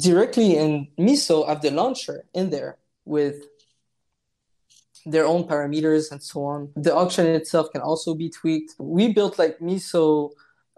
directly 0.00 0.56
in 0.56 0.88
Miso 0.98 1.46
have 1.48 1.62
the 1.62 1.70
launcher 1.70 2.24
in 2.34 2.50
there 2.50 2.78
with 3.04 3.44
their 5.06 5.26
own 5.26 5.44
parameters 5.44 6.12
and 6.12 6.22
so 6.22 6.44
on. 6.44 6.70
The 6.76 6.94
auction 6.94 7.26
itself 7.26 7.72
can 7.72 7.80
also 7.80 8.14
be 8.14 8.28
tweaked. 8.28 8.74
We 8.78 9.12
built 9.12 9.38
like 9.38 9.58
Miso, 9.58 10.30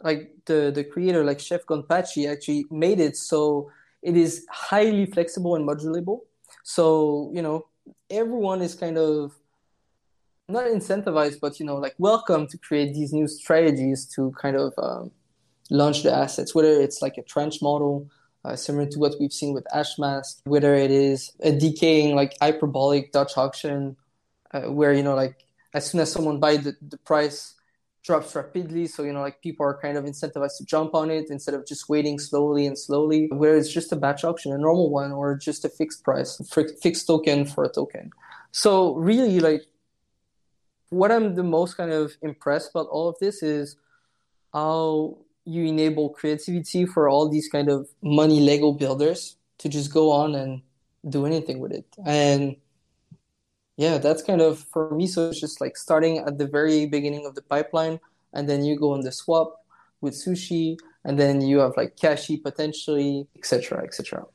like 0.02 0.30
the, 0.46 0.70
the 0.74 0.84
creator, 0.84 1.24
like 1.24 1.40
Chef 1.40 1.66
Gonpachi 1.66 2.30
actually 2.30 2.64
made 2.70 3.00
it 3.00 3.16
so 3.16 3.70
it 4.02 4.16
is 4.16 4.46
highly 4.50 5.06
flexible 5.06 5.56
and 5.56 5.68
modulable. 5.68 6.20
So, 6.64 7.30
you 7.34 7.42
know, 7.42 7.66
everyone 8.10 8.62
is 8.62 8.74
kind 8.74 8.98
of 8.98 9.32
not 10.52 10.66
incentivized, 10.66 11.40
but 11.40 11.58
you 11.58 11.66
know, 11.66 11.76
like 11.76 11.94
welcome 11.98 12.46
to 12.48 12.58
create 12.58 12.94
these 12.94 13.12
new 13.12 13.26
strategies 13.26 14.06
to 14.14 14.32
kind 14.40 14.56
of 14.56 14.72
um, 14.78 15.10
launch 15.70 16.02
the 16.02 16.12
assets, 16.12 16.54
whether 16.54 16.80
it's 16.80 17.02
like 17.02 17.18
a 17.18 17.22
trench 17.22 17.62
model, 17.62 18.08
uh, 18.44 18.56
similar 18.56 18.86
to 18.86 18.98
what 18.98 19.14
we've 19.18 19.32
seen 19.32 19.54
with 19.54 19.64
Hashmask, 19.74 20.40
whether 20.44 20.74
it 20.74 20.90
is 20.90 21.32
a 21.40 21.52
decaying 21.52 22.14
like 22.14 22.36
hyperbolic 22.40 23.12
Dutch 23.12 23.36
auction, 23.36 23.96
uh, 24.52 24.62
where 24.62 24.92
you 24.92 25.02
know, 25.02 25.14
like 25.14 25.44
as 25.74 25.90
soon 25.90 26.00
as 26.00 26.12
someone 26.12 26.38
buys 26.38 26.64
the, 26.64 26.76
the 26.86 26.98
price 26.98 27.54
drops 28.04 28.34
rapidly, 28.34 28.86
so 28.86 29.04
you 29.04 29.12
know, 29.12 29.20
like 29.20 29.40
people 29.40 29.64
are 29.64 29.78
kind 29.80 29.96
of 29.96 30.04
incentivized 30.04 30.58
to 30.58 30.64
jump 30.64 30.94
on 30.94 31.10
it 31.10 31.30
instead 31.30 31.54
of 31.54 31.66
just 31.66 31.88
waiting 31.88 32.18
slowly 32.18 32.66
and 32.66 32.78
slowly. 32.78 33.28
Where 33.32 33.56
it's 33.56 33.72
just 33.72 33.92
a 33.92 33.96
batch 33.96 34.24
auction, 34.24 34.52
a 34.52 34.58
normal 34.58 34.90
one, 34.90 35.12
or 35.12 35.36
just 35.36 35.64
a 35.64 35.68
fixed 35.68 36.04
price, 36.04 36.40
fixed 36.82 37.06
token 37.06 37.46
for 37.46 37.64
a 37.64 37.68
token. 37.68 38.10
So 38.50 38.94
really, 38.96 39.40
like 39.40 39.64
what 40.92 41.10
I'm 41.10 41.34
the 41.34 41.42
most 41.42 41.76
kind 41.76 41.90
of 41.90 42.16
impressed 42.20 42.70
about 42.70 42.86
all 42.88 43.08
of 43.08 43.18
this 43.18 43.42
is 43.42 43.76
how 44.52 45.16
you 45.44 45.64
enable 45.64 46.10
creativity 46.10 46.84
for 46.84 47.08
all 47.08 47.28
these 47.28 47.48
kind 47.48 47.68
of 47.68 47.88
money 48.02 48.40
Lego 48.40 48.72
builders 48.72 49.36
to 49.58 49.68
just 49.68 49.92
go 49.92 50.10
on 50.10 50.34
and 50.34 50.62
do 51.08 51.24
anything 51.24 51.58
with 51.58 51.72
it. 51.72 51.86
And 52.04 52.56
yeah, 53.76 53.96
that's 53.98 54.22
kind 54.22 54.42
of 54.42 54.60
for 54.72 54.94
me. 54.94 55.06
So 55.06 55.30
it's 55.30 55.40
just 55.40 55.60
like 55.60 55.76
starting 55.76 56.18
at 56.18 56.36
the 56.36 56.46
very 56.46 56.86
beginning 56.86 57.24
of 57.24 57.34
the 57.34 57.42
pipeline, 57.42 57.98
and 58.34 58.48
then 58.48 58.62
you 58.62 58.78
go 58.78 58.92
on 58.92 59.00
the 59.00 59.12
swap 59.12 59.64
with 60.02 60.14
sushi, 60.14 60.76
and 61.04 61.18
then 61.18 61.40
you 61.40 61.58
have 61.58 61.72
like 61.76 61.96
Kashi 61.98 62.36
potentially, 62.36 63.26
etc., 63.36 63.82
etc. 63.82 64.26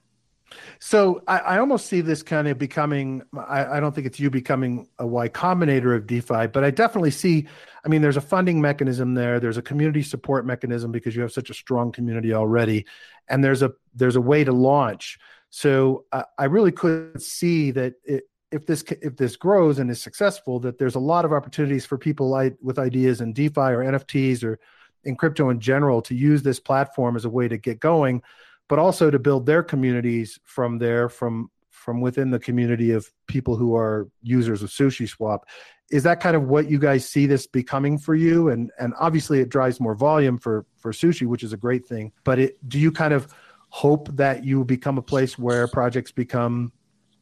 So 0.80 1.22
I, 1.28 1.40
I, 1.40 1.60
almost 1.60 1.88
see 1.88 2.02
this 2.02 2.22
kind 2.22 2.48
of 2.48 2.58
becoming. 2.58 3.24
I, 3.36 3.78
I, 3.78 3.80
don't 3.80 3.94
think 3.94 4.08
it's 4.08 4.20
you 4.20 4.30
becoming 4.30 4.88
a 5.00 5.08
Y 5.08 5.30
Combinator 5.30 5.96
of 5.96 6.06
DeFi, 6.06 6.48
but 6.48 6.64
I 6.64 6.72
definitely 6.72 7.12
see. 7.12 7.48
I 7.84 7.90
mean, 7.90 8.02
there's 8.02 8.18
a 8.18 8.22
funding 8.22 8.62
mechanism 8.62 9.14
there. 9.14 9.40
There's 9.40 9.58
a 9.58 9.62
community 9.62 10.04
support 10.04 10.46
mechanism 10.46 10.92
because 10.92 11.16
you 11.16 11.22
have 11.22 11.32
such 11.32 11.50
a 11.50 11.54
strong 11.54 11.92
community 11.92 12.34
already, 12.34 12.86
and 13.28 13.44
there's 13.44 13.62
a 13.62 13.72
there's 13.96 14.16
a 14.16 14.22
way 14.22 14.44
to 14.44 14.52
launch. 14.52 15.18
So 15.50 16.06
uh, 16.12 16.24
I 16.38 16.46
really 16.46 16.72
could 16.72 17.22
see 17.22 17.72
that 17.72 17.96
it, 18.04 18.26
if 18.52 18.66
this 18.66 18.84
if 19.02 19.18
this 19.18 19.36
grows 19.36 19.80
and 19.80 19.90
is 19.90 20.02
successful, 20.02 20.60
that 20.62 20.78
there's 20.78 20.96
a 20.96 21.00
lot 21.00 21.26
of 21.26 21.34
opportunities 21.34 21.86
for 21.86 21.98
people 21.98 22.30
with 22.62 22.80
ideas 22.80 23.22
in 23.22 23.34
DeFi 23.34 23.62
or 23.62 23.84
NFTs 23.84 24.44
or 24.44 24.60
in 25.04 25.16
crypto 25.16 25.50
in 25.50 25.60
general 25.60 26.02
to 26.04 26.16
use 26.16 26.44
this 26.44 26.60
platform 26.60 27.16
as 27.16 27.26
a 27.26 27.30
way 27.30 27.48
to 27.48 27.58
get 27.58 27.80
going 27.80 28.22
but 28.68 28.80
also 28.80 29.10
to 29.10 29.20
build 29.20 29.46
their 29.46 29.64
communities 29.64 30.40
from 30.44 30.78
there 30.78 31.10
from 31.10 31.50
from 31.70 32.02
within 32.02 32.32
the 32.32 32.40
community 32.40 32.92
of 32.92 33.10
people 33.28 33.56
who 33.56 33.76
are 33.76 34.10
users 34.22 34.62
of 34.62 34.70
sushi 34.70 35.08
swap. 35.08 35.46
Is 35.90 36.04
that 36.04 36.20
kind 36.20 36.36
of 36.36 36.44
what 36.44 36.70
you 36.70 36.80
guys 36.80 37.08
see 37.08 37.28
this 37.28 37.48
becoming 37.48 37.98
for 37.98 38.14
you? 38.14 38.50
And 38.50 38.72
and 38.80 38.94
obviously 39.00 39.40
it 39.40 39.50
drives 39.50 39.80
more 39.80 39.96
volume 39.96 40.38
for 40.38 40.66
for 40.78 40.92
sushi 40.92 41.26
which 41.26 41.44
is 41.44 41.54
a 41.54 41.58
great 41.58 41.88
thing 41.88 42.12
but 42.24 42.40
it 42.40 42.70
do 42.70 42.80
you 42.80 42.92
kind 42.92 43.14
of 43.14 43.34
hope 43.70 44.10
that 44.16 44.44
you 44.44 44.64
become 44.64 44.98
a 44.98 45.02
place 45.02 45.38
where 45.38 45.68
projects 45.68 46.12
become 46.12 46.72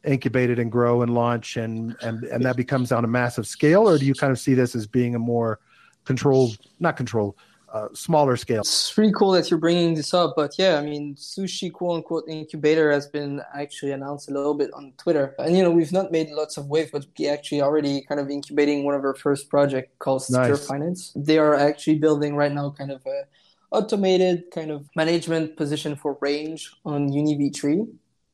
incubated 0.04 0.58
and 0.58 0.70
grow 0.70 1.02
and 1.02 1.12
launch 1.12 1.56
and 1.56 1.96
and 2.02 2.24
and 2.24 2.44
that 2.44 2.56
becomes 2.56 2.92
on 2.92 3.04
a 3.04 3.08
massive 3.08 3.46
scale? 3.46 3.88
Or 3.88 3.98
do 3.98 4.06
you 4.06 4.14
kind 4.14 4.32
of 4.32 4.38
see 4.38 4.54
this 4.54 4.74
as 4.74 4.86
being 4.86 5.14
a 5.14 5.18
more 5.18 5.60
controlled 6.04 6.56
not 6.80 6.96
controlled 6.96 7.36
uh, 7.76 7.88
smaller 7.92 8.36
scale. 8.36 8.60
It's 8.60 8.92
pretty 8.92 9.12
cool 9.12 9.32
that 9.32 9.50
you're 9.50 9.60
bringing 9.60 9.94
this 9.94 10.14
up, 10.14 10.34
but 10.36 10.52
yeah, 10.58 10.78
I 10.78 10.82
mean, 10.82 11.14
Sushi 11.14 11.72
quote 11.72 11.96
unquote 11.96 12.24
incubator 12.28 12.90
has 12.90 13.06
been 13.06 13.42
actually 13.54 13.92
announced 13.92 14.30
a 14.30 14.32
little 14.32 14.54
bit 14.54 14.70
on 14.72 14.92
Twitter, 14.96 15.34
and 15.38 15.56
you 15.56 15.62
know 15.62 15.70
we've 15.70 15.92
not 15.92 16.10
made 16.12 16.30
lots 16.30 16.56
of 16.56 16.66
wave, 16.66 16.90
but 16.92 17.06
we 17.18 17.28
actually 17.28 17.62
already 17.62 18.02
kind 18.02 18.20
of 18.20 18.30
incubating 18.30 18.84
one 18.84 18.94
of 18.94 19.04
our 19.04 19.14
first 19.14 19.48
project 19.48 19.98
called 19.98 20.22
Steer 20.22 20.48
nice. 20.48 20.66
Finance. 20.66 21.12
They 21.16 21.38
are 21.38 21.54
actually 21.54 21.98
building 21.98 22.34
right 22.36 22.52
now 22.52 22.70
kind 22.70 22.90
of 22.90 23.04
a 23.06 23.24
automated 23.70 24.44
kind 24.52 24.70
of 24.70 24.88
management 24.94 25.56
position 25.56 25.96
for 25.96 26.16
range 26.20 26.72
on 26.84 27.10
UniV3. 27.10 27.88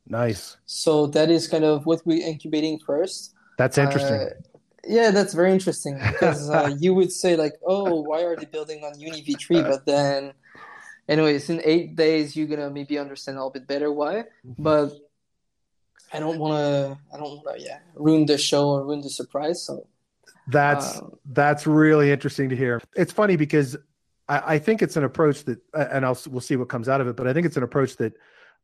Nice. 0.07 0.57
So 0.67 1.07
that 1.09 1.31
is 1.31 1.49
kind 1.49 1.65
of 1.65 1.87
what 1.87 2.05
we're 2.05 2.27
incubating 2.27 2.79
first. 2.79 3.35
That's 3.59 3.79
interesting. 3.79 4.21
Uh, 4.21 4.52
yeah, 4.87 5.11
that's 5.11 5.35
very 5.35 5.53
interesting 5.53 5.99
because 6.13 6.51
uh, 6.51 6.75
you 6.79 6.95
would 6.95 7.13
say 7.13 7.37
like, 7.37 7.55
"Oh, 7.67 8.03
why 8.03 8.23
are 8.23 8.37
they 8.37 8.47
building 8.47 8.85
on 8.85 8.99
Uni 8.99 9.23
v3?" 9.23 9.63
But 9.69 9.87
then, 9.87 10.33
anyways, 11.09 11.51
in 11.51 11.61
eight 11.65 11.97
days, 11.97 12.37
you're 12.37 12.49
gonna 12.49 12.71
maybe 12.71 12.99
understand 12.99 13.37
a 13.37 13.41
little 13.41 13.53
bit 13.53 13.67
better 13.67 13.93
why. 13.93 14.25
Mm-hmm. 14.47 14.63
But 14.63 14.93
I 16.13 16.21
don't 16.21 16.39
want 16.39 16.55
to. 16.55 16.99
I 17.15 17.19
don't 17.19 17.31
want 17.31 17.59
to. 17.59 17.65
Yeah, 17.65 17.79
ruin 17.95 18.27
the 18.27 18.39
show 18.39 18.71
or 18.71 18.85
ruin 18.85 19.01
the 19.01 19.11
surprise. 19.11 19.63
So 19.65 19.87
that's 20.49 20.99
um, 20.99 21.17
that's 21.27 21.67
really 21.67 22.11
interesting 22.11 22.49
to 22.49 22.57
hear. 22.57 22.81
It's 22.97 23.13
funny 23.13 23.37
because 23.37 23.77
I, 24.29 24.55
I 24.55 24.59
think 24.59 24.83
it's 24.83 24.97
an 24.97 25.05
approach 25.05 25.45
that, 25.45 25.61
and 25.75 26.05
I'll 26.05 26.19
we'll 26.29 26.41
see 26.41 26.57
what 26.57 26.69
comes 26.69 26.89
out 26.89 27.01
of 27.01 27.07
it. 27.07 27.17
But 27.17 27.29
I 27.29 27.33
think 27.33 27.47
it's 27.47 27.57
an 27.57 27.63
approach 27.63 27.97
that 27.97 28.15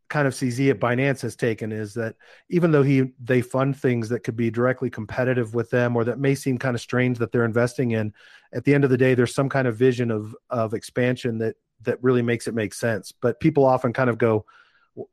kind 0.08 0.26
of 0.26 0.34
CZ 0.34 0.70
at 0.70 0.80
Binance 0.80 1.20
has 1.22 1.36
taken 1.36 1.70
is 1.70 1.94
that 1.94 2.16
even 2.48 2.70
though 2.70 2.82
he 2.82 3.12
they 3.22 3.42
fund 3.42 3.76
things 3.76 4.08
that 4.08 4.20
could 4.20 4.36
be 4.36 4.50
directly 4.50 4.90
competitive 4.90 5.54
with 5.54 5.70
them 5.70 5.96
or 5.96 6.04
that 6.04 6.18
may 6.18 6.34
seem 6.34 6.58
kind 6.58 6.74
of 6.74 6.80
strange 6.80 7.18
that 7.18 7.32
they're 7.32 7.44
investing 7.44 7.92
in, 7.92 8.12
at 8.52 8.64
the 8.64 8.74
end 8.74 8.84
of 8.84 8.90
the 8.90 8.96
day, 8.96 9.14
there's 9.14 9.34
some 9.34 9.48
kind 9.48 9.68
of 9.68 9.76
vision 9.76 10.10
of 10.10 10.34
of 10.50 10.74
expansion 10.74 11.38
that 11.38 11.56
that 11.82 12.02
really 12.02 12.22
makes 12.22 12.46
it 12.48 12.54
make 12.54 12.74
sense. 12.74 13.12
But 13.12 13.40
people 13.40 13.64
often 13.64 13.92
kind 13.92 14.10
of 14.10 14.18
go, 14.18 14.44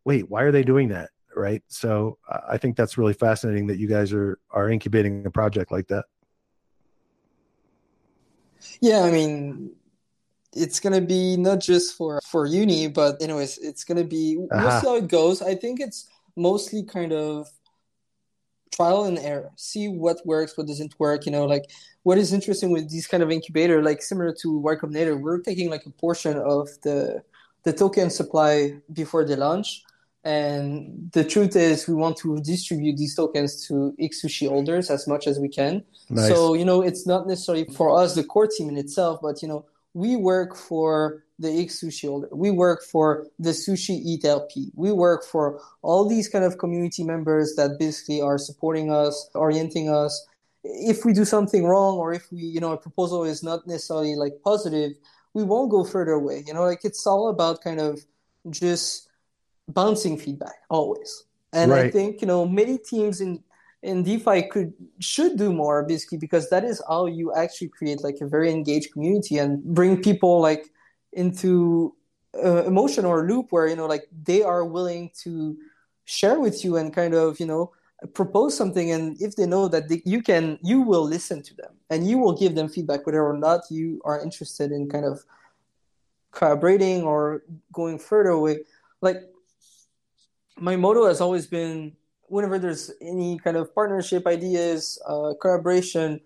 wait, 0.03 0.29
why 0.29 0.43
are 0.43 0.51
they 0.51 0.63
doing 0.63 0.89
that? 0.89 1.09
Right. 1.35 1.63
So 1.67 2.17
I 2.47 2.57
think 2.57 2.77
that's 2.77 2.97
really 2.97 3.13
fascinating 3.13 3.67
that 3.67 3.77
you 3.77 3.87
guys 3.87 4.13
are 4.13 4.39
are 4.51 4.69
incubating 4.69 5.25
a 5.25 5.31
project 5.31 5.71
like 5.71 5.87
that. 5.87 6.05
Yeah, 8.79 9.03
I 9.03 9.11
mean, 9.11 9.71
it's 10.55 10.79
gonna 10.79 11.01
be 11.01 11.37
not 11.37 11.59
just 11.59 11.95
for 11.95 12.21
for 12.25 12.45
uni, 12.45 12.87
but 12.87 13.21
anyways, 13.21 13.57
it's 13.59 13.83
gonna 13.83 14.03
be 14.03 14.37
uh-huh. 14.51 14.61
we'll 14.61 14.81
see 14.81 14.87
how 14.87 14.95
it 14.95 15.07
goes. 15.07 15.41
I 15.41 15.55
think 15.55 15.79
it's 15.79 16.09
mostly 16.35 16.83
kind 16.83 17.13
of 17.13 17.47
trial 18.75 19.05
and 19.05 19.17
error 19.19 19.51
see 19.55 19.87
what 19.87 20.17
works 20.25 20.57
what 20.57 20.67
doesn't 20.67 20.93
work 20.99 21.25
you 21.25 21.31
know 21.31 21.45
like 21.45 21.63
what 22.03 22.17
is 22.17 22.33
interesting 22.33 22.71
with 22.71 22.89
these 22.89 23.07
kind 23.07 23.23
of 23.23 23.31
incubator 23.31 23.81
like 23.81 24.01
similar 24.01 24.33
to 24.33 24.57
y 24.59 24.75
combinator 24.75 25.19
we're 25.19 25.39
taking 25.39 25.69
like 25.69 25.85
a 25.85 25.89
portion 25.91 26.37
of 26.37 26.67
the 26.83 27.23
the 27.63 27.71
token 27.71 28.09
supply 28.09 28.75
before 28.91 29.23
the 29.23 29.37
launch 29.37 29.83
and 30.23 31.09
the 31.13 31.23
truth 31.23 31.55
is 31.55 31.87
we 31.87 31.93
want 31.93 32.17
to 32.17 32.39
distribute 32.41 32.97
these 32.97 33.15
tokens 33.15 33.65
to 33.65 33.95
xsushi 34.01 34.47
holders 34.49 34.89
as 34.89 35.07
much 35.07 35.25
as 35.27 35.39
we 35.39 35.47
can 35.47 35.83
nice. 36.09 36.27
so 36.27 36.53
you 36.53 36.65
know 36.65 36.81
it's 36.81 37.07
not 37.07 37.27
necessarily 37.27 37.65
for 37.65 37.97
us 37.97 38.13
the 38.15 38.23
core 38.23 38.47
team 38.47 38.67
in 38.67 38.77
itself 38.77 39.19
but 39.21 39.41
you 39.41 39.47
know 39.47 39.65
we 39.95 40.17
work 40.17 40.57
for 40.57 41.23
the 41.39 41.47
xsushi 41.47 42.07
holder. 42.07 42.27
We 42.31 42.51
work 42.51 42.83
for 42.83 43.27
the 43.39 43.51
Sushi 43.51 44.01
ETH 44.05 44.25
LP. 44.25 44.71
We 44.75 44.91
work 44.91 45.23
for 45.25 45.61
all 45.81 46.07
these 46.07 46.27
kind 46.27 46.43
of 46.43 46.57
community 46.57 47.03
members 47.03 47.55
that 47.55 47.79
basically 47.79 48.21
are 48.21 48.37
supporting 48.37 48.91
us, 48.91 49.29
orienting 49.33 49.89
us. 49.89 50.27
If 50.63 51.05
we 51.05 51.13
do 51.13 51.23
something 51.23 51.65
wrong 51.65 51.97
or 51.97 52.13
if 52.13 52.29
we, 52.31 52.41
you 52.41 52.59
know, 52.59 52.73
a 52.73 52.77
proposal 52.77 53.23
is 53.23 53.41
not 53.41 53.67
necessarily 53.67 54.15
like 54.15 54.33
positive, 54.43 54.91
we 55.33 55.43
won't 55.43 55.71
go 55.71 55.85
further 55.85 56.11
away. 56.11 56.43
You 56.45 56.53
know, 56.53 56.63
like 56.63 56.83
it's 56.83 57.07
all 57.07 57.29
about 57.29 57.61
kind 57.61 57.79
of 57.79 57.99
just 58.49 59.09
bouncing 59.69 60.17
feedback 60.17 60.55
always. 60.69 61.23
And 61.53 61.71
right. 61.71 61.85
I 61.85 61.91
think, 61.91 62.19
you 62.19 62.27
know, 62.27 62.45
many 62.45 62.77
teams 62.77 63.21
in 63.21 63.41
in 63.85 64.03
DeFi 64.03 64.43
could 64.49 64.73
should 64.99 65.37
do 65.37 65.53
more 65.53 65.83
basically 65.83 66.17
because 66.17 66.49
that 66.49 66.63
is 66.63 66.81
how 66.89 67.05
you 67.05 67.33
actually 67.33 67.69
create 67.69 68.03
like 68.03 68.17
a 68.21 68.27
very 68.27 68.49
engaged 68.51 68.91
community 68.91 69.37
and 69.37 69.63
bring 69.63 70.01
people 70.01 70.41
like 70.41 70.73
into 71.13 71.95
uh, 72.43 72.63
emotion 72.63 73.05
or 73.05 73.27
loop 73.27 73.51
where 73.51 73.67
you 73.67 73.75
know 73.75 73.85
like 73.85 74.05
they 74.23 74.41
are 74.41 74.65
willing 74.65 75.11
to 75.23 75.55
share 76.05 76.39
with 76.39 76.65
you 76.65 76.77
and 76.77 76.93
kind 76.93 77.13
of 77.13 77.39
you 77.39 77.45
know 77.45 77.71
propose 78.13 78.57
something. 78.57 78.91
And 78.91 79.19
if 79.21 79.35
they 79.35 79.45
know 79.45 79.67
that 79.69 79.87
they, 79.87 80.01
you 80.05 80.21
can 80.21 80.59
you 80.61 80.81
will 80.81 81.03
listen 81.03 81.41
to 81.43 81.53
them 81.53 81.73
and 81.89 82.07
you 82.09 82.17
will 82.17 82.33
give 82.33 82.55
them 82.55 82.67
feedback 82.67 83.05
whether 83.05 83.23
or 83.23 83.37
not 83.37 83.61
you 83.69 84.01
are 84.03 84.21
interested 84.21 84.71
in 84.71 84.89
kind 84.89 85.05
of 85.05 85.23
collaborating 86.31 87.03
or 87.03 87.43
going 87.71 87.97
further 87.97 88.31
away 88.31 88.59
like 88.99 89.21
my 90.57 90.75
motto 90.75 91.07
has 91.07 91.21
always 91.21 91.47
been 91.47 91.95
whenever 92.27 92.59
there's 92.59 92.91
any 93.01 93.39
kind 93.39 93.57
of 93.57 93.73
partnership 93.73 94.27
ideas 94.27 94.99
uh, 95.07 95.33
collaboration 95.41 96.19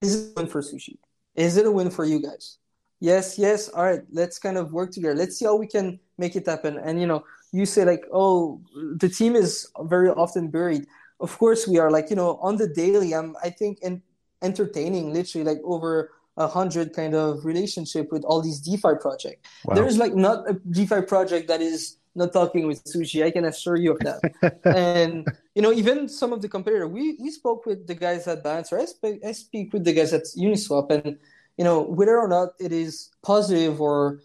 is 0.00 0.14
it 0.16 0.32
a 0.36 0.40
win 0.40 0.46
for 0.48 0.62
sushi? 0.62 0.96
Is 1.34 1.56
it 1.56 1.66
a 1.66 1.70
win 1.70 1.90
for 1.90 2.04
you 2.04 2.20
guys? 2.20 2.58
Yes 3.00 3.38
yes 3.38 3.68
all 3.68 3.84
right 3.84 4.02
let's 4.12 4.38
kind 4.38 4.56
of 4.56 4.72
work 4.72 4.90
together. 4.92 5.14
Let's 5.14 5.38
see 5.38 5.44
how 5.44 5.56
we 5.56 5.66
can 5.66 5.98
make 6.18 6.36
it 6.36 6.46
happen. 6.46 6.78
And 6.78 7.00
you 7.00 7.06
know 7.06 7.24
you 7.52 7.66
say 7.66 7.84
like 7.84 8.04
oh 8.12 8.60
the 8.96 9.08
team 9.08 9.36
is 9.36 9.68
very 9.82 10.10
often 10.10 10.48
buried. 10.48 10.86
Of 11.20 11.36
course 11.38 11.68
we 11.68 11.78
are 11.78 11.90
like 11.90 12.10
you 12.10 12.16
know 12.16 12.38
on 12.40 12.56
the 12.56 12.66
daily 12.66 13.14
i'm 13.14 13.36
i 13.44 13.50
think 13.50 13.78
in 13.82 14.00
entertaining 14.42 15.12
literally 15.12 15.44
like 15.44 15.60
over 15.64 16.12
a 16.36 16.48
hundred 16.48 16.94
kind 16.94 17.14
of 17.14 17.44
relationship 17.44 18.10
with 18.10 18.24
all 18.24 18.40
these 18.40 18.60
defi 18.60 18.94
project. 19.00 19.46
Wow. 19.64 19.74
there's 19.74 19.98
like 19.98 20.14
not 20.14 20.48
a 20.48 20.54
defi 20.54 21.02
project 21.02 21.48
that 21.48 21.60
is 21.60 21.96
not 22.14 22.32
talking 22.32 22.66
with 22.66 22.82
sushi 22.84 23.24
i 23.24 23.30
can 23.30 23.44
assure 23.44 23.76
you 23.76 23.92
of 23.92 23.98
that 24.00 24.20
and 24.64 25.26
you 25.54 25.62
know 25.62 25.72
even 25.72 26.08
some 26.08 26.32
of 26.32 26.42
the 26.42 26.48
competitor 26.48 26.88
we 26.88 27.16
we 27.20 27.30
spoke 27.30 27.66
with 27.66 27.86
the 27.86 27.94
guys 27.94 28.26
at 28.26 28.42
Balancer. 28.42 28.78
I, 28.78 28.84
sp- 28.86 29.22
I 29.24 29.32
speak 29.32 29.72
with 29.72 29.84
the 29.84 29.92
guys 29.92 30.12
at 30.12 30.24
uniswap 30.36 30.90
and 30.90 31.18
you 31.60 31.64
know, 31.64 31.82
whether 31.82 32.18
or 32.18 32.26
not 32.26 32.54
it 32.58 32.72
is 32.72 33.10
positive 33.22 33.82
or 33.82 34.22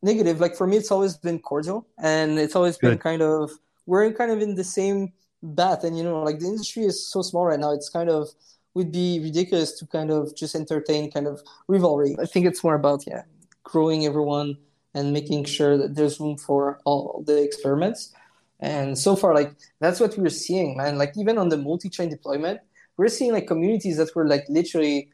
negative, 0.00 0.40
like 0.40 0.56
for 0.56 0.66
me, 0.66 0.78
it's 0.78 0.90
always 0.90 1.14
been 1.14 1.38
cordial 1.38 1.86
and 2.02 2.38
it's 2.38 2.56
always 2.56 2.78
Good. 2.78 2.88
been 2.88 2.98
kind 2.98 3.20
of, 3.20 3.50
we're 3.84 4.10
kind 4.14 4.30
of 4.30 4.40
in 4.40 4.54
the 4.54 4.64
same 4.64 5.12
bath. 5.42 5.84
And, 5.84 5.98
you 5.98 6.02
know, 6.02 6.22
like 6.22 6.38
the 6.38 6.46
industry 6.46 6.84
is 6.84 7.06
so 7.06 7.20
small 7.20 7.44
right 7.44 7.60
now, 7.60 7.72
it's 7.72 7.90
kind 7.90 8.08
of, 8.08 8.30
would 8.72 8.90
be 8.90 9.20
ridiculous 9.20 9.78
to 9.78 9.86
kind 9.86 10.10
of 10.10 10.34
just 10.34 10.54
entertain 10.54 11.10
kind 11.10 11.26
of 11.26 11.42
rivalry. 11.68 12.16
I 12.18 12.24
think 12.24 12.46
it's 12.46 12.64
more 12.64 12.76
about, 12.76 13.04
yeah, 13.06 13.24
growing 13.62 14.06
everyone 14.06 14.56
and 14.94 15.12
making 15.12 15.44
sure 15.44 15.76
that 15.76 15.94
there's 15.94 16.20
room 16.20 16.36
for 16.36 16.80
all 16.84 17.22
the 17.26 17.42
experiments. 17.42 18.12
And 18.60 18.98
so 18.98 19.16
far, 19.16 19.34
like 19.34 19.54
that's 19.80 20.00
what 20.00 20.16
we're 20.18 20.28
seeing, 20.28 20.76
man. 20.76 20.98
Like 20.98 21.12
even 21.16 21.38
on 21.38 21.48
the 21.48 21.56
multi-chain 21.56 22.10
deployment, 22.10 22.60
we're 22.96 23.08
seeing 23.08 23.32
like 23.32 23.46
communities 23.46 23.96
that 23.96 24.14
were 24.14 24.28
like 24.28 24.44
literally 24.48 25.10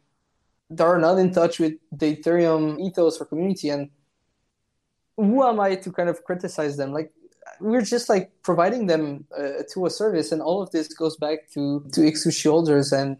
that 0.70 0.84
are 0.84 0.98
not 0.98 1.18
in 1.18 1.32
touch 1.32 1.60
with 1.60 1.74
the 1.92 2.16
Ethereum 2.16 2.80
ethos 2.80 3.20
or 3.20 3.24
community. 3.26 3.68
And 3.68 3.90
who 5.16 5.44
am 5.44 5.60
I 5.60 5.76
to 5.76 5.92
kind 5.92 6.08
of 6.08 6.24
criticize 6.24 6.76
them? 6.76 6.92
Like 6.92 7.12
we're 7.60 7.82
just 7.82 8.08
like 8.08 8.30
providing 8.42 8.86
them 8.86 9.24
uh, 9.36 9.62
to 9.72 9.86
a 9.86 9.90
service, 9.90 10.32
and 10.32 10.42
all 10.42 10.60
of 10.60 10.70
this 10.72 10.88
goes 10.88 11.16
back 11.16 11.48
to 11.54 11.84
to 11.92 12.00
XSushi 12.00 12.40
shoulders. 12.40 12.92
And 12.92 13.16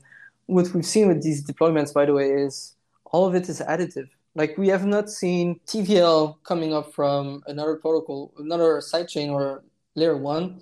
what 0.46 0.72
we've 0.74 0.84
seen 0.84 1.08
with 1.08 1.22
these 1.22 1.44
deployments, 1.44 1.94
by 1.94 2.06
the 2.06 2.12
way, 2.12 2.30
is 2.30 2.74
all 3.12 3.26
of 3.26 3.34
it 3.34 3.48
is 3.48 3.60
additive. 3.60 4.08
Like 4.36 4.58
we 4.58 4.68
have 4.68 4.84
not 4.84 5.08
seen 5.08 5.60
TVL 5.66 6.36
coming 6.44 6.74
up 6.74 6.92
from 6.92 7.42
another 7.46 7.76
protocol, 7.76 8.34
another 8.38 8.80
sidechain 8.80 9.30
or 9.30 9.64
layer 9.94 10.14
one 10.14 10.60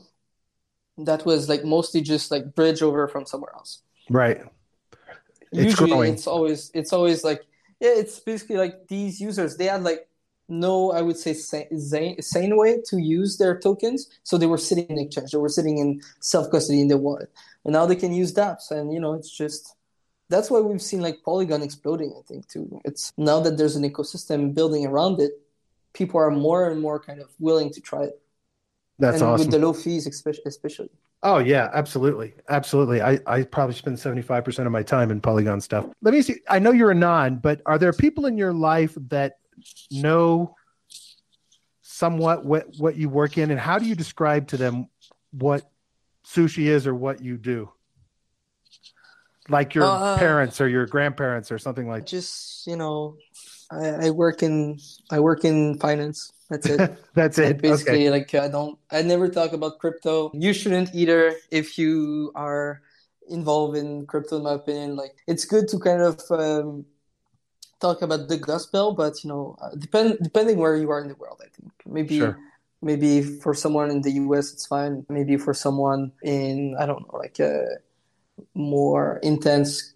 that 0.96 1.26
was 1.26 1.48
like 1.48 1.64
mostly 1.64 2.00
just 2.00 2.30
like 2.30 2.54
bridge 2.54 2.82
over 2.82 3.08
from 3.08 3.26
somewhere 3.26 3.52
else. 3.52 3.82
Right. 4.08 4.40
It's 5.50 5.64
usually 5.64 5.90
growing. 5.90 6.14
it's 6.14 6.28
always 6.28 6.70
it's 6.72 6.92
always 6.92 7.24
like 7.24 7.42
yeah 7.80 7.94
it's 7.96 8.20
basically 8.20 8.58
like 8.58 8.86
these 8.86 9.20
users 9.20 9.56
they 9.56 9.66
had 9.66 9.82
like 9.82 10.08
no 10.48 10.92
i 10.92 11.00
would 11.00 11.16
say 11.16 11.32
sane, 11.32 12.20
sane 12.20 12.56
way 12.56 12.80
to 12.86 12.98
use 12.98 13.38
their 13.38 13.58
tokens. 13.58 14.08
So 14.22 14.38
they 14.38 14.46
were 14.46 14.58
sitting 14.58 14.86
in 14.86 14.98
exchange. 14.98 15.32
They 15.32 15.38
were 15.38 15.48
sitting 15.48 15.78
in 15.78 16.00
self-custody 16.20 16.80
in 16.80 16.86
the 16.86 16.96
wallet. 16.96 17.30
And 17.64 17.72
now 17.72 17.86
they 17.86 17.96
can 17.96 18.12
use 18.12 18.32
dapps. 18.32 18.70
And 18.70 18.92
you 18.92 19.00
know 19.00 19.14
it's 19.14 19.36
just 19.36 19.74
that's 20.28 20.50
why 20.50 20.60
we've 20.60 20.82
seen 20.82 21.00
like 21.00 21.22
polygon 21.24 21.62
exploding 21.62 22.14
i 22.18 22.22
think 22.26 22.46
too 22.48 22.80
it's 22.84 23.12
now 23.16 23.40
that 23.40 23.56
there's 23.56 23.76
an 23.76 23.88
ecosystem 23.88 24.54
building 24.54 24.86
around 24.86 25.20
it 25.20 25.32
people 25.92 26.20
are 26.20 26.30
more 26.30 26.70
and 26.70 26.80
more 26.80 26.98
kind 26.98 27.20
of 27.20 27.30
willing 27.38 27.70
to 27.70 27.80
try 27.80 28.04
it 28.04 28.20
that's 28.98 29.20
and 29.20 29.30
awesome 29.30 29.46
with 29.46 29.50
the 29.50 29.58
low 29.58 29.72
fees 29.72 30.06
especially 30.06 30.90
Oh 31.26 31.38
yeah, 31.38 31.70
absolutely, 31.72 32.34
absolutely. 32.50 33.00
I, 33.00 33.18
I 33.26 33.44
probably 33.44 33.74
spend 33.74 33.98
seventy 33.98 34.20
five 34.20 34.44
percent 34.44 34.66
of 34.66 34.72
my 34.72 34.82
time 34.82 35.10
in 35.10 35.22
Polygon 35.22 35.58
stuff. 35.58 35.86
Let 36.02 36.12
me 36.12 36.20
see. 36.20 36.40
I 36.50 36.58
know 36.58 36.70
you're 36.70 36.90
a 36.90 36.94
non, 36.94 37.36
but 37.36 37.62
are 37.64 37.78
there 37.78 37.94
people 37.94 38.26
in 38.26 38.36
your 38.36 38.52
life 38.52 38.94
that 39.08 39.38
know 39.90 40.54
somewhat 41.80 42.44
what 42.44 42.66
what 42.76 42.96
you 42.96 43.08
work 43.08 43.38
in, 43.38 43.50
and 43.50 43.58
how 43.58 43.78
do 43.78 43.86
you 43.86 43.94
describe 43.94 44.48
to 44.48 44.58
them 44.58 44.88
what 45.30 45.70
sushi 46.26 46.66
is 46.66 46.86
or 46.86 46.94
what 46.94 47.22
you 47.22 47.38
do? 47.38 47.72
Like 49.48 49.74
your 49.74 49.84
uh, 49.84 50.16
parents 50.18 50.60
or 50.60 50.68
your 50.68 50.86
grandparents 50.86 51.52
or 51.52 51.58
something 51.58 51.88
like. 51.88 52.06
Just 52.06 52.66
you 52.66 52.76
know, 52.76 53.16
I, 53.70 54.06
I 54.06 54.10
work 54.10 54.42
in 54.42 54.78
I 55.10 55.20
work 55.20 55.44
in 55.44 55.78
finance. 55.78 56.32
That's 56.48 56.66
it. 56.66 56.98
That's 57.14 57.38
it. 57.38 57.60
basically, 57.60 58.08
okay. 58.08 58.10
like 58.10 58.34
I 58.34 58.48
don't, 58.48 58.78
I 58.90 59.02
never 59.02 59.28
talk 59.28 59.52
about 59.52 59.78
crypto. 59.78 60.30
You 60.34 60.52
shouldn't 60.52 60.94
either 60.94 61.34
if 61.50 61.78
you 61.78 62.32
are 62.34 62.82
involved 63.28 63.76
in 63.76 64.06
crypto. 64.06 64.36
In 64.38 64.44
my 64.44 64.54
opinion, 64.54 64.96
like 64.96 65.16
it's 65.26 65.44
good 65.44 65.68
to 65.68 65.78
kind 65.78 66.02
of 66.02 66.20
um, 66.30 66.86
talk 67.80 68.02
about 68.02 68.28
the 68.28 68.38
gospel, 68.38 68.94
but 68.94 69.22
you 69.24 69.28
know, 69.28 69.56
uh, 69.60 69.70
depend 69.76 70.18
depending 70.22 70.58
where 70.58 70.76
you 70.76 70.90
are 70.90 71.00
in 71.00 71.08
the 71.08 71.16
world. 71.16 71.40
I 71.42 71.48
think 71.48 71.72
maybe. 71.86 72.18
Sure. 72.18 72.38
Maybe 72.82 73.22
for 73.22 73.54
someone 73.54 73.90
in 73.90 74.02
the 74.02 74.10
US, 74.10 74.52
it's 74.52 74.66
fine. 74.66 75.06
Maybe 75.08 75.38
for 75.38 75.54
someone 75.54 76.12
in, 76.22 76.76
I 76.78 76.84
don't 76.84 77.00
know, 77.10 77.18
like 77.18 77.40
a 77.40 77.78
more 78.54 79.18
intense 79.22 79.94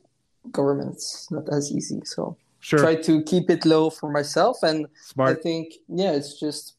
governments. 0.50 1.28
not 1.30 1.48
as 1.48 1.70
easy. 1.72 2.00
So 2.04 2.36
Sure. 2.60 2.80
Try 2.80 2.96
to 2.96 3.22
keep 3.22 3.50
it 3.50 3.64
low 3.64 3.88
for 3.88 4.10
myself, 4.10 4.62
and 4.62 4.86
Smart. 5.02 5.38
I 5.38 5.40
think 5.40 5.74
yeah, 5.88 6.12
it's 6.12 6.38
just 6.38 6.74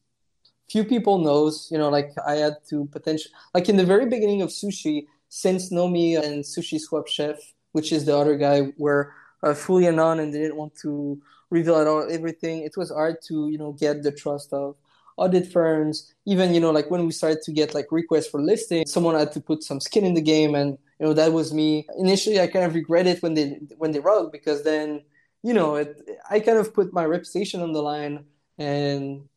few 0.68 0.84
people 0.84 1.18
knows. 1.18 1.68
You 1.70 1.78
know, 1.78 1.88
like 1.88 2.12
I 2.26 2.34
had 2.34 2.56
to 2.68 2.84
potential 2.86 3.30
like 3.54 3.68
in 3.68 3.76
the 3.76 3.84
very 3.84 4.06
beginning 4.06 4.42
of 4.42 4.50
sushi, 4.50 5.06
since 5.28 5.70
Nomi 5.70 6.22
and 6.22 6.44
Sushi 6.44 6.78
Swap 6.78 7.08
Chef, 7.08 7.38
which 7.72 7.92
is 7.92 8.04
the 8.04 8.16
other 8.16 8.36
guy, 8.36 8.72
were 8.76 9.14
uh, 9.42 9.54
fully 9.54 9.86
anon 9.86 10.20
and 10.20 10.34
they 10.34 10.38
didn't 10.38 10.56
want 10.56 10.74
to 10.82 11.20
reveal 11.48 11.76
at 11.76 11.86
all 11.86 12.06
everything. 12.10 12.62
It 12.62 12.76
was 12.76 12.90
hard 12.90 13.22
to 13.28 13.48
you 13.48 13.56
know 13.58 13.72
get 13.72 14.02
the 14.02 14.12
trust 14.12 14.52
of 14.52 14.76
audit 15.20 15.46
firms. 15.52 16.12
Even 16.26 16.54
you 16.54 16.60
know 16.60 16.70
like 16.70 16.90
when 16.90 17.06
we 17.06 17.12
started 17.12 17.42
to 17.42 17.52
get 17.52 17.74
like 17.74 17.86
requests 17.90 18.28
for 18.28 18.40
listing, 18.40 18.86
someone 18.86 19.14
had 19.14 19.32
to 19.32 19.40
put 19.40 19.62
some 19.62 19.80
skin 19.80 20.04
in 20.04 20.14
the 20.14 20.22
game, 20.34 20.54
and 20.54 20.78
you 20.98 21.06
know 21.06 21.12
that 21.12 21.32
was 21.32 21.52
me. 21.52 21.86
Initially, 21.98 22.40
I 22.40 22.46
kind 22.46 22.64
of 22.64 22.74
regret 22.74 23.06
it 23.06 23.22
when 23.22 23.34
they 23.34 23.58
when 23.78 23.92
they 23.92 24.00
rug 24.00 24.32
because 24.32 24.64
then 24.64 25.02
you 25.42 25.54
know, 25.54 25.76
it, 25.76 26.00
I 26.30 26.40
kind 26.40 26.58
of 26.58 26.74
put 26.74 26.92
my 26.92 27.04
reputation 27.04 27.62
on 27.62 27.72
the 27.72 27.82
line, 27.82 28.24
and 28.58 29.28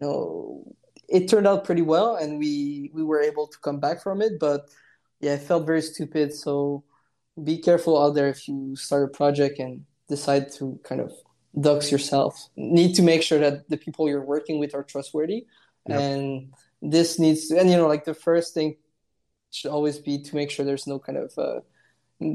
know, 0.00 0.64
it 1.08 1.28
turned 1.28 1.46
out 1.46 1.64
pretty 1.64 1.82
well, 1.82 2.16
and 2.16 2.38
we 2.38 2.90
we 2.92 3.02
were 3.02 3.20
able 3.22 3.46
to 3.46 3.58
come 3.58 3.80
back 3.80 4.02
from 4.02 4.20
it. 4.20 4.38
But 4.38 4.68
yeah, 5.20 5.34
I 5.34 5.38
felt 5.38 5.66
very 5.66 5.82
stupid. 5.82 6.34
So 6.34 6.84
be 7.42 7.58
careful 7.58 8.02
out 8.02 8.14
there 8.14 8.28
if 8.28 8.48
you 8.48 8.76
start 8.76 9.04
a 9.04 9.08
project 9.08 9.58
and 9.58 9.84
decide 10.08 10.52
to 10.52 10.78
kind 10.84 11.00
of 11.00 11.12
dox 11.60 11.90
yourself. 11.90 12.48
Need 12.56 12.94
to 12.96 13.02
make 13.02 13.22
sure 13.22 13.38
that 13.38 13.68
the 13.68 13.76
people 13.76 14.08
you're 14.08 14.24
working 14.24 14.58
with 14.58 14.74
are 14.74 14.82
trustworthy, 14.82 15.46
yep. 15.88 16.00
and 16.00 16.52
this 16.82 17.18
needs 17.18 17.48
to, 17.48 17.58
and 17.58 17.70
you 17.70 17.76
know, 17.76 17.88
like 17.88 18.04
the 18.04 18.14
first 18.14 18.54
thing 18.54 18.76
should 19.50 19.70
always 19.70 19.98
be 19.98 20.22
to 20.22 20.34
make 20.34 20.50
sure 20.50 20.64
there's 20.64 20.86
no 20.86 20.98
kind 20.98 21.18
of 21.18 21.38
uh, 21.38 21.60